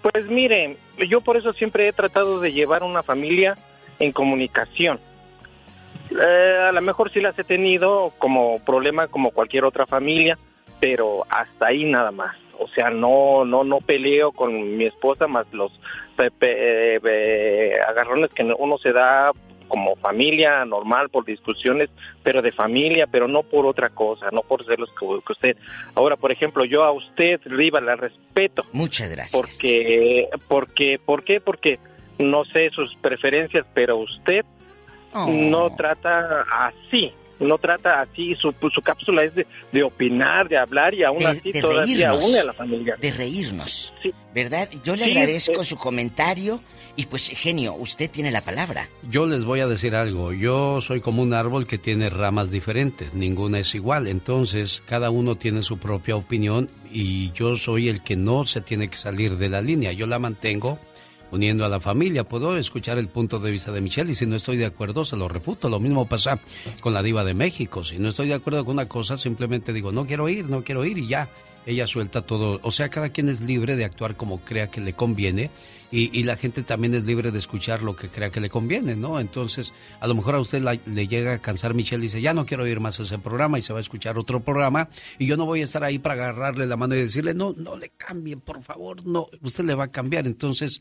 [0.02, 0.76] Pues mire,
[1.08, 3.56] yo por eso siempre he tratado de llevar una familia
[3.98, 4.98] en comunicación.
[6.10, 10.36] Eh, a lo mejor sí las he tenido como problema como cualquier otra familia,
[10.80, 12.36] pero hasta ahí nada más.
[12.58, 15.70] O sea, no no no peleo con mi esposa más los
[16.16, 19.30] pe- pe- eh, agarrones que uno se da
[19.70, 21.88] como familia normal por discusiones,
[22.22, 25.56] pero de familia, pero no por otra cosa, no por ser los que, que usted.
[25.94, 28.64] Ahora, por ejemplo, yo a usted, Riva, la respeto.
[28.72, 29.32] Muchas gracias.
[29.40, 31.40] Porque, porque, ¿por qué?
[31.40, 31.78] Porque
[32.18, 34.44] no sé sus preferencias, pero usted
[35.12, 35.26] Oh.
[35.26, 37.10] no trata así,
[37.40, 41.26] no trata así, su, su cápsula es de, de opinar, de hablar y aún De-
[41.26, 42.28] así de todavía reírnos.
[42.30, 42.96] une a la familia.
[43.00, 43.92] De reírnos.
[44.32, 44.68] ¿Verdad?
[44.84, 45.64] Yo le Sí, agradezco eh.
[45.64, 46.60] su comentario
[46.96, 48.88] y pues genio, usted tiene la palabra.
[49.10, 50.32] Yo les voy a decir algo.
[50.32, 53.14] Yo soy como un árbol que tiene ramas diferentes.
[53.14, 54.06] Ninguna es igual.
[54.06, 58.88] Entonces, cada uno tiene su propia opinión y yo soy el que no se tiene
[58.88, 59.92] que salir de la línea.
[59.92, 60.78] Yo la mantengo
[61.30, 62.24] uniendo a la familia.
[62.24, 65.16] Puedo escuchar el punto de vista de Michelle y si no estoy de acuerdo, se
[65.16, 65.68] lo refuto.
[65.68, 66.40] Lo mismo pasa
[66.80, 67.84] con la diva de México.
[67.84, 70.84] Si no estoy de acuerdo con una cosa, simplemente digo, no quiero ir, no quiero
[70.84, 71.28] ir y ya.
[71.66, 72.58] Ella suelta todo.
[72.62, 75.50] O sea, cada quien es libre de actuar como crea que le conviene
[75.92, 78.94] y, y la gente también es libre de escuchar lo que crea que le conviene,
[78.96, 79.18] ¿no?
[79.18, 82.32] Entonces, a lo mejor a usted la- le llega a cansar Michelle y dice, ya
[82.34, 84.88] no quiero ir más a ese programa y se va a escuchar otro programa
[85.18, 87.76] y yo no voy a estar ahí para agarrarle la mano y decirle, no, no
[87.76, 90.26] le cambie, por favor, no, usted le va a cambiar.
[90.26, 90.80] Entonces,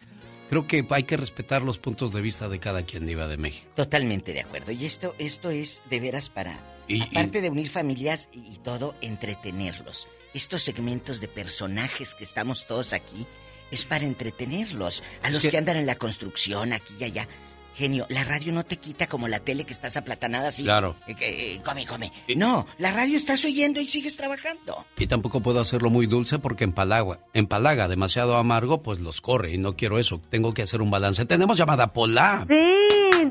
[0.49, 3.67] creo que hay que respetar los puntos de vista de cada quien iba de México.
[3.75, 4.71] Totalmente de acuerdo.
[4.71, 10.07] Y esto, esto es de veras para, Y- aparte de unir familias y todo, entretenerlos.
[10.33, 13.25] Estos segmentos de personajes que estamos todos aquí
[13.71, 15.03] es para entretenerlos.
[15.23, 15.57] A los que- que...
[15.57, 17.27] andan en la construcción, aquí y allá.
[17.75, 20.63] Genio, la radio no te quita como la tele que estás aplatanada así.
[20.63, 20.97] Claro.
[21.07, 22.11] Eh, eh, come, come.
[22.35, 24.85] No, la radio estás oyendo y sigues trabajando.
[24.97, 29.57] Y tampoco puedo hacerlo muy dulce porque empalaga, empalaga demasiado amargo, pues los corre y
[29.57, 30.19] no quiero eso.
[30.29, 31.25] Tengo que hacer un balance.
[31.25, 32.45] Tenemos llamada Pola.
[32.49, 32.55] Sí,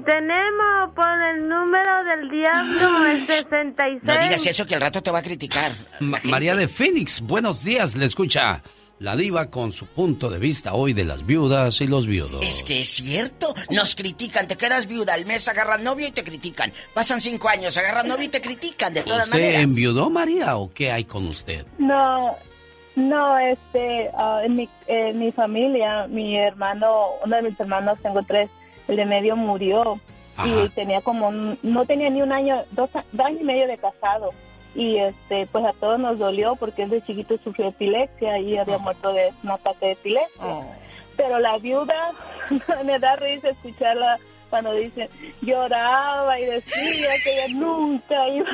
[0.07, 4.01] tenemos por el número del diablo el 66.
[4.03, 5.73] No digas eso que al rato te va a criticar.
[6.01, 8.63] Ma- María de Phoenix, buenos días, le escucha
[9.01, 12.45] la diva con su punto de vista hoy de las viudas y los viudos.
[12.45, 16.25] Es que es cierto, nos critican, te quedas viuda al mes, agarran novio y te
[16.25, 16.73] critican.
[16.95, 19.63] Pasan cinco años, agarran novio y te critican, de todas ¿Usted maneras.
[19.63, 21.65] enviudó, María, o qué hay con usted?
[21.79, 22.35] No,
[22.97, 26.91] no, este, ah, en, mi, en mi familia, mi hermano,
[27.25, 28.51] uno de mis hermanos, tengo tres,
[28.89, 30.01] el de medio murió
[30.45, 33.77] y tenía como, no tenía ni un año, dos, a- dos años y medio de
[33.79, 34.31] casado.
[34.75, 38.79] Y este, pues a todos nos dolió porque él de chiquito sufrió epilepsia y había
[38.79, 40.67] muerto de un ataque de epilepsia.
[41.17, 42.13] Pero la viuda,
[42.85, 44.19] me da risa escucharla
[44.51, 45.11] cuando dice,
[45.43, 48.49] lloraba y decía que ella nunca iba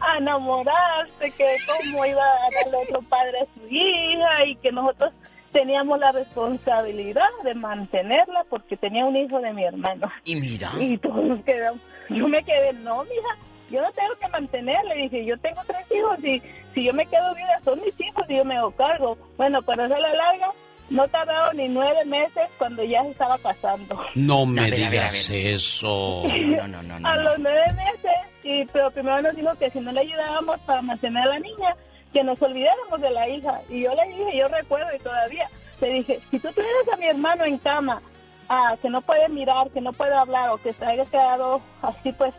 [0.00, 5.12] a enamorarse, que cómo iba a darle otro padre a su hija y que nosotros
[5.52, 10.10] teníamos la responsabilidad de mantenerla porque tenía un hijo de mi hermano.
[10.24, 10.72] Y mira.
[10.78, 13.36] Y todos quedamos, yo me quedé, no, mija,
[13.70, 14.94] yo no tengo que mantenerle.
[14.96, 16.42] Dije, yo tengo tres hijos y
[16.74, 19.16] si yo me quedo viuda son mis hijos y yo me hago cargo.
[19.36, 20.50] Bueno, para hacer la larga,
[20.90, 24.00] no tardaron ni nueve meses cuando ya se estaba casando.
[24.14, 26.22] No me A ver, a ver, a digas eso.
[26.44, 27.08] No, no, no, no.
[27.08, 28.12] a los nueve meses,
[28.42, 31.76] y, pero primero nos dijo que si no le ayudábamos para mantener a la niña,
[32.12, 33.60] que nos olvidáramos de la hija.
[33.68, 35.48] Y yo le dije, yo recuerdo y todavía,
[35.80, 38.00] le dije, si tú tuvieras a mi hermano en cama,
[38.48, 42.12] ah, que no puede mirar, que no puede hablar, o que se haya quedado así
[42.12, 42.34] pues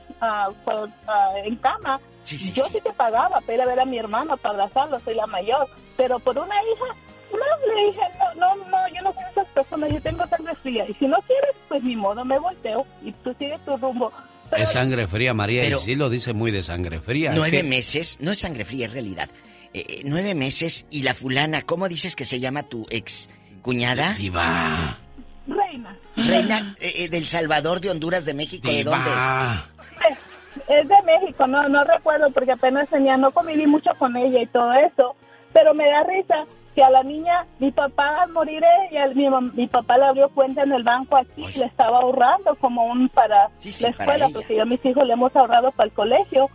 [0.64, 2.80] por- ah, en cama, yo sí.
[2.84, 5.68] te pagaba para ir a ver a mi hermano, para abrazarlo, soy la mayor.
[5.98, 6.86] Pero por una hija,
[7.32, 8.02] no, le dije,
[8.38, 10.86] no, no, no, yo no soy esas personas, yo tengo sangre fría.
[10.90, 14.12] Y si no quieres, pues ni modo, me volteo y tú sigues tu rumbo.
[14.58, 17.32] Es sangre fría, María, y sí lo dice muy de sangre fría.
[17.34, 19.30] Nueve meses, no es sangre fría, en realidad.
[19.74, 23.30] Eh, eh, nueve meses y la fulana, ¿cómo dices que se llama tu ex
[23.62, 24.14] cuñada?
[24.18, 24.98] Viva.
[25.48, 25.96] Reina.
[26.16, 29.18] Reina eh, del Salvador, de Honduras, de México, ¿de dónde es?
[30.68, 34.48] Es de México, no, no recuerdo porque apenas tenía, no conviví mucho con ella y
[34.48, 35.16] todo eso,
[35.54, 39.68] pero me da risa que a la niña, mi papá al morir ella, mi, mi
[39.68, 43.50] papá le abrió cuenta en el banco aquí y le estaba ahorrando como un para
[43.82, 46.50] la escuela, porque yo a mis hijos le hemos ahorrado para el colegio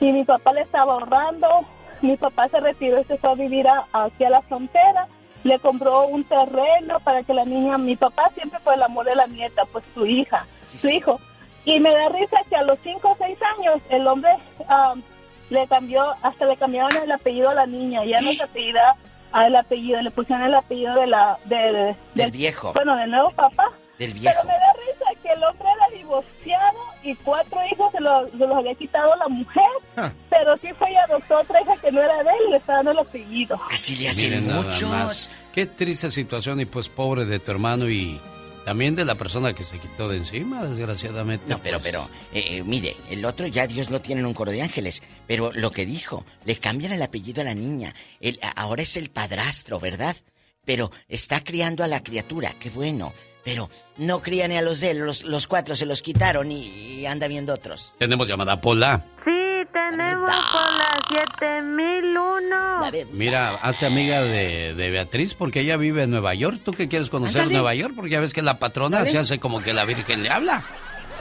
[0.00, 1.66] y mi papá le estaba ahorrando,
[2.00, 5.08] mi papá se retiró y se fue a vivir aquí a la frontera,
[5.44, 9.14] le compró un terreno para que la niña, mi papá siempre fue el amor de
[9.14, 11.20] la nieta, pues su hija, su hijo.
[11.66, 14.30] Y me da risa que a los 5 o 6 años el hombre
[14.60, 15.02] um,
[15.50, 18.96] le cambió, hasta le cambiaron el apellido a la niña, ya no se apellida
[19.32, 22.72] al apellido, le pusieron el apellido de la, del, viejo.
[22.72, 23.72] Bueno, del nuevo papá.
[23.98, 24.32] Del viejo.
[24.32, 28.74] Pero me da risa que el hombre era divorciado y cuatro hijos se, los había
[28.76, 29.64] quitado la mujer,
[29.96, 30.12] ah.
[30.30, 32.74] pero sí fue y adoptó otra hija que no era de él y le está
[32.74, 33.60] dando el apellido.
[33.72, 35.32] Así le hacen muchos.
[35.52, 38.20] Qué triste situación y pues pobre de tu hermano y
[38.66, 41.44] también de la persona que se quitó de encima, desgraciadamente.
[41.46, 41.84] No, pero, pues.
[41.92, 45.04] pero, eh, eh, mire, el otro ya Dios lo tiene en un coro de ángeles.
[45.28, 47.94] Pero lo que dijo, le cambian el apellido a la niña.
[48.20, 50.16] El, ahora es el padrastro, ¿verdad?
[50.64, 53.12] Pero está criando a la criatura, qué bueno.
[53.44, 57.54] Pero no crían a los de él, los, cuatro se los quitaron y, anda viendo
[57.54, 57.94] otros.
[58.00, 59.04] Tenemos llamada Pola.
[59.24, 59.30] Sí,
[59.76, 63.06] tenemos con la 7001.
[63.12, 66.60] Mira, hace amiga de, Beatriz porque ella vive en Nueva York.
[66.64, 67.92] ¿Tú qué quieres conocer Nueva York?
[67.94, 70.64] Porque ya ves que la patrona se hace como que la Virgen le habla.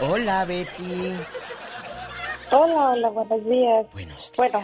[0.01, 1.13] Hola, Betty.
[2.51, 3.87] Hola, hola, buenos días.
[3.91, 4.61] Buenos Bueno,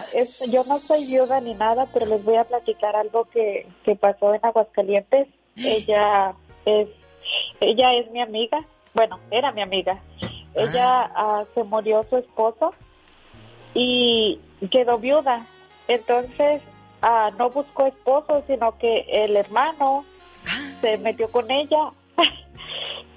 [0.52, 4.34] yo no soy viuda ni nada, pero les voy a platicar algo que, que pasó
[4.34, 5.28] en Aguascalientes.
[5.58, 6.34] Ella
[6.66, 6.88] es
[7.60, 8.64] ella es mi amiga,
[8.94, 10.00] bueno, era mi amiga.
[10.54, 11.12] Ella ah.
[11.16, 12.74] Ah, se murió su esposo
[13.74, 14.40] y
[14.70, 15.46] quedó viuda.
[15.88, 16.62] Entonces
[17.02, 20.06] ah, no buscó esposo, sino que el hermano
[20.82, 21.92] se metió con ella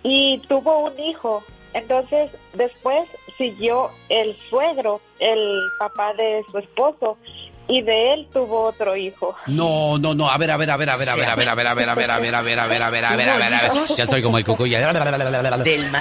[0.03, 1.43] y tuvo un hijo.
[1.73, 7.17] Entonces después siguió el suegro, el papá de su esposo,
[7.67, 9.35] y de él tuvo otro hijo.
[9.47, 11.49] No, no, no, a ver, a ver, a ver, a ver, a ver, a ver,
[11.49, 13.17] a ver, a ver, a ver, a ver, a ver, a ver, a ver, a
[13.17, 13.73] ver, a ver, a ver.
[13.97, 14.79] Ya estoy como el coco ya.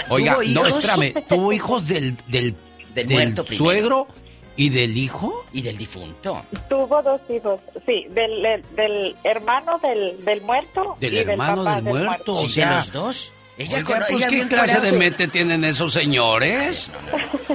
[0.10, 2.56] Oiga, no, espérame, tuvo hijos del del
[2.94, 4.08] del suegro
[4.56, 5.46] ¿Y del hijo?
[5.52, 6.46] Y del difunto.
[6.70, 10.96] Tuvo dos hijos, sí, del, del hermano del, del muerto.
[11.00, 12.76] Del hermano del, muerto, o sea.
[12.76, 13.34] los dos?
[13.58, 16.92] Ella pues, ¿qué clase de mente tienen esos señores?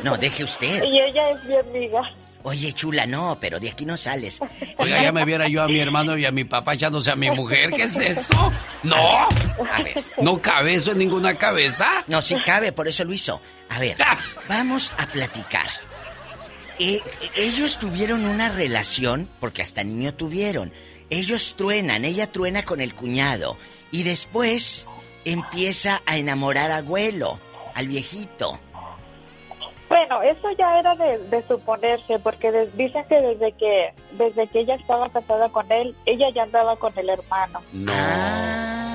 [0.05, 0.85] No, deje usted.
[0.85, 2.03] Y ella es mi amiga.
[2.45, 4.39] Oye, chula, no, pero de aquí no sales.
[4.77, 7.31] Oiga, ya me viera yo a mi hermano y a mi papá echándose a mi
[7.31, 7.71] mujer.
[7.71, 8.53] ¿Qué es eso?
[8.85, 8.97] No.
[8.97, 10.05] A ver.
[10.23, 12.05] ¿No cabe eso en ninguna cabeza?
[12.07, 13.41] No, sí cabe, por eso lo hizo.
[13.69, 13.97] A ver,
[14.49, 15.67] vamos a platicar.
[16.79, 17.01] Eh,
[17.37, 20.73] ellos tuvieron una relación, porque hasta niño tuvieron.
[21.11, 23.57] Ellos truenan, ella truena con el cuñado.
[23.91, 24.87] Y después
[25.25, 27.39] empieza a enamorar a abuelo,
[27.75, 28.61] al viejito.
[29.89, 35.09] Bueno, eso ya era de, suponerse, porque dicen que desde que desde que ella estaba
[35.09, 37.63] casada con él, ella ya andaba con el hermano.
[37.73, 37.93] No.
[37.95, 38.88] Ah,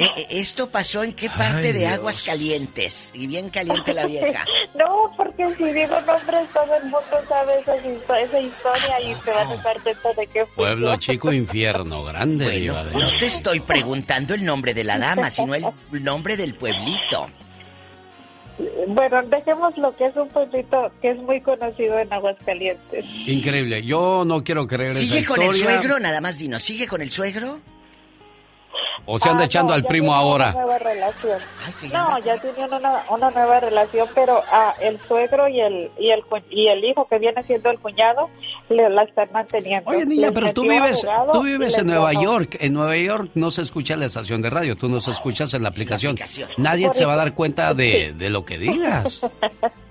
[0.00, 3.10] eh, eh, ¿Esto pasó en qué parte de Aguas Calientes?
[3.14, 4.44] Y bien caliente la vieja.
[4.78, 9.48] no, porque si digo nombres, todo el mundo sabe esa, esa historia y se van
[9.48, 10.54] a estar dentro de qué fue.
[10.56, 12.66] Pueblo chico, infierno grande.
[12.66, 17.28] no te estoy preguntando el nombre de la dama, sino el nombre del pueblito.
[18.88, 23.04] Bueno, dejemos lo que es un pueblito que es muy conocido en Aguascalientes.
[23.28, 26.00] Increíble, yo no quiero creer ¿Sigue con el suegro?
[26.00, 27.60] Nada más dinos, ¿sigue con el suegro?
[29.10, 30.52] ¿O se anda ah, echando al primo ahora?
[30.52, 31.38] Nueva relación.
[31.94, 36.22] no, ya tienen una, una, nueva relación, pero ah, el suegro y el, y, el,
[36.50, 38.28] y el hijo que viene siendo el cuñado
[38.68, 39.88] le, la están manteniendo.
[39.88, 42.58] Oye, niña, pero tú vives, tú vives en Nueva York.
[42.60, 45.62] En Nueva York no se escucha la estación de radio, tú no se escuchas en
[45.62, 46.14] la aplicación.
[46.58, 49.22] Nadie se va a dar cuenta de, de lo que digas.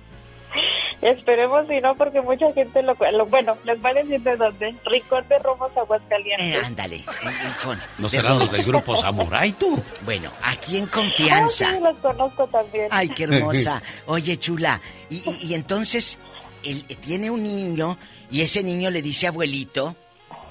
[1.02, 2.96] Esperemos si no, porque mucha gente lo,
[3.28, 4.76] Bueno, les va a decir de dónde.
[4.86, 6.46] Rincón de Romos, Aguascalientes.
[6.46, 7.80] Eh, ándale, Rincón.
[8.00, 9.82] ¿No será los del grupo Samurai, tú?
[10.02, 11.70] Bueno, aquí en confianza.
[11.70, 12.88] Ah, sí, los conozco también.
[12.90, 13.82] Ay, qué hermosa.
[14.08, 16.18] Oye, chula, y, y, entonces,
[16.64, 17.98] él tiene un niño
[18.32, 19.96] y ese niño le dice abuelito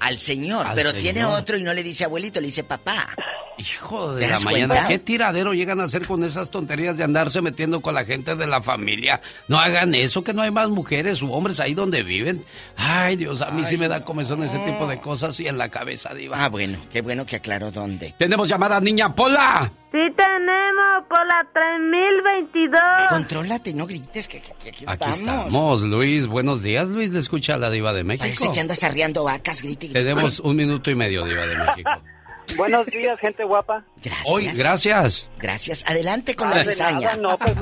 [0.01, 3.15] al señor, pero tiene otro y no le dice abuelito, le dice papá.
[3.59, 7.81] Hijo de la mañana, ¿qué tiradero llegan a hacer con esas tonterías de andarse metiendo
[7.81, 9.23] con la gente de la familia?
[9.49, 12.45] No hagan eso, que no hay más mujeres u hombres ahí donde viven.
[12.77, 15.71] Ay, Dios, a mí sí me da comezón ese tipo de cosas y en la
[15.71, 16.45] cabeza, Diva.
[16.45, 18.15] Ah, bueno, qué bueno que aclaró dónde.
[18.19, 19.73] Tenemos llamada, niña Pola.
[19.93, 22.81] Sí tenemos, Pola 3022.
[23.09, 25.01] Contrólate, no grites, que, aquí estamos.
[25.01, 26.27] Aquí estamos, Luis.
[26.27, 27.11] Buenos días, Luis.
[27.11, 28.25] Le escucha a la Diva de México.
[28.25, 30.01] Parece que andas arriando vacas, grite, grite.
[30.01, 31.91] Tenemos un minuto y medio, Diva de México.
[32.57, 33.85] Buenos días, gente guapa.
[34.03, 34.29] Gracias.
[34.29, 35.29] Hoy, gracias.
[35.39, 35.85] Gracias.
[35.87, 37.17] Adelante con la cizaña.
[37.17, 37.57] no, pues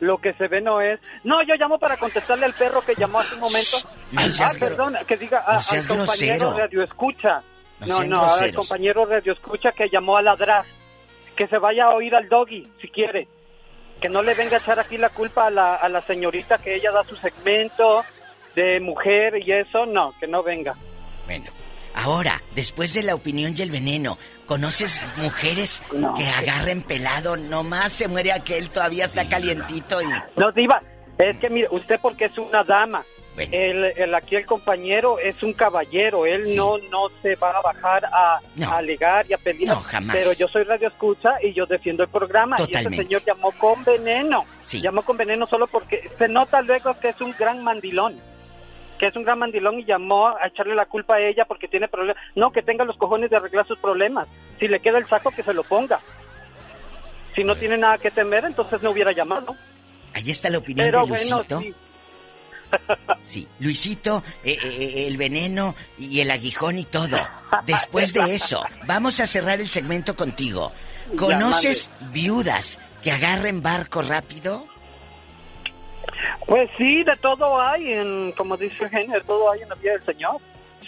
[0.00, 0.98] lo, que se ve no es.
[1.24, 3.76] No, yo llamo para contestarle al perro que llamó hace un momento.
[4.12, 6.54] No, ah, perdón, que diga no al compañero grosero.
[6.56, 7.42] Radio Escucha.
[7.80, 10.64] No, No, no, al compañero Radio Escucha que llamó a ladrar.
[11.36, 13.28] Que se vaya a oír al doggy, si quiere.
[14.00, 16.74] Que no le venga a echar aquí la culpa a la, a la señorita que
[16.74, 18.04] ella da su segmento
[18.54, 19.86] de mujer y eso.
[19.86, 20.74] No, que no venga.
[21.26, 21.50] Bueno.
[21.92, 24.16] Ahora, después de la opinión y el veneno,
[24.46, 25.82] ¿conoces mujeres
[26.16, 27.36] que agarren pelado?
[27.36, 30.06] Nomás se muere aquel, todavía está calientito y...
[30.36, 30.80] No, Diva,
[31.18, 33.04] es que mire, usted porque es una dama.
[33.50, 38.04] El, el, aquí el compañero es un caballero, él no no se va a bajar
[38.06, 39.74] a, a alegar y a pelear.
[39.76, 40.16] No, jamás.
[40.16, 42.56] Pero yo soy radio escucha y yo defiendo el programa.
[42.68, 44.44] Y ese señor llamó con veneno.
[44.62, 44.80] Sí.
[44.80, 48.18] Llamó con veneno solo porque se nota luego que es un gran mandilón.
[48.98, 51.88] Que es un gran mandilón y llamó a echarle la culpa a ella porque tiene
[51.88, 52.22] problemas.
[52.34, 54.28] No, que tenga los cojones de arreglar sus problemas.
[54.58, 56.00] Si le queda el saco, que se lo ponga.
[57.34, 59.56] Si no tiene nada que temer, entonces no hubiera llamado.
[60.12, 61.60] Ahí está la opinión Pero de bueno, Luisito.
[61.60, 61.74] sí.
[63.22, 67.18] Sí, Luisito, eh, eh, el veneno y el aguijón y todo.
[67.66, 70.72] Después de eso, vamos a cerrar el segmento contigo.
[71.16, 74.66] ¿Conoces viudas que agarren barco rápido?
[76.46, 79.92] Pues sí, de todo hay, en, como dice Eugenio, de todo hay en la vida
[79.92, 80.36] del Señor.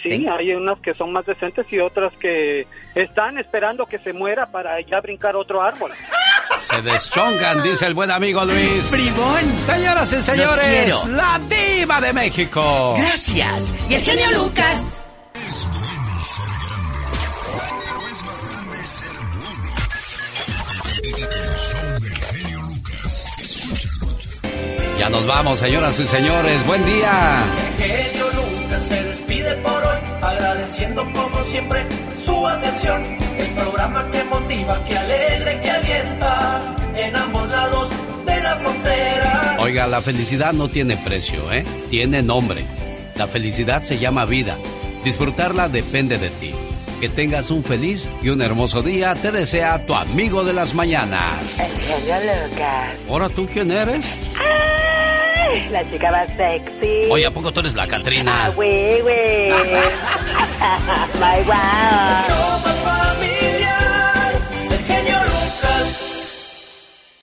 [0.01, 4.47] Sí, hay unas que son más decentes y otras que están esperando que se muera
[4.47, 5.91] para ya brincar otro árbol.
[6.61, 8.89] Se deschongan, dice el buen amigo Luis.
[8.89, 9.41] ¡Bribón!
[9.65, 12.95] Señoras y señores, la diva de México.
[12.97, 13.73] Gracias.
[13.89, 14.97] Y el genio Lucas.
[24.99, 26.65] Ya nos vamos, señoras y señores.
[26.65, 27.43] Buen día.
[27.77, 31.85] genio Lucas se despide por hoy, agradeciendo como siempre
[32.23, 33.03] su atención.
[33.37, 37.89] El programa que motiva, que alegra y que alienta en ambos lados
[38.25, 39.57] de la frontera.
[39.59, 41.63] Oiga, la felicidad no tiene precio, ¿eh?
[41.89, 42.63] Tiene nombre.
[43.15, 44.57] La felicidad se llama vida.
[45.03, 46.53] Disfrutarla depende de ti.
[47.03, 51.35] Que tengas un feliz y un hermoso día te desea tu amigo de las mañanas.
[51.59, 52.95] El genio Lucas.
[53.09, 54.09] ¿Ahora tú quién eres?
[54.39, 57.09] Ay, la chica más sexy.
[57.11, 58.45] Oye, ¿a poco tú eres la Catrina?
[58.45, 59.49] Ah, güey, güey.
[61.19, 63.32] Bye, wow.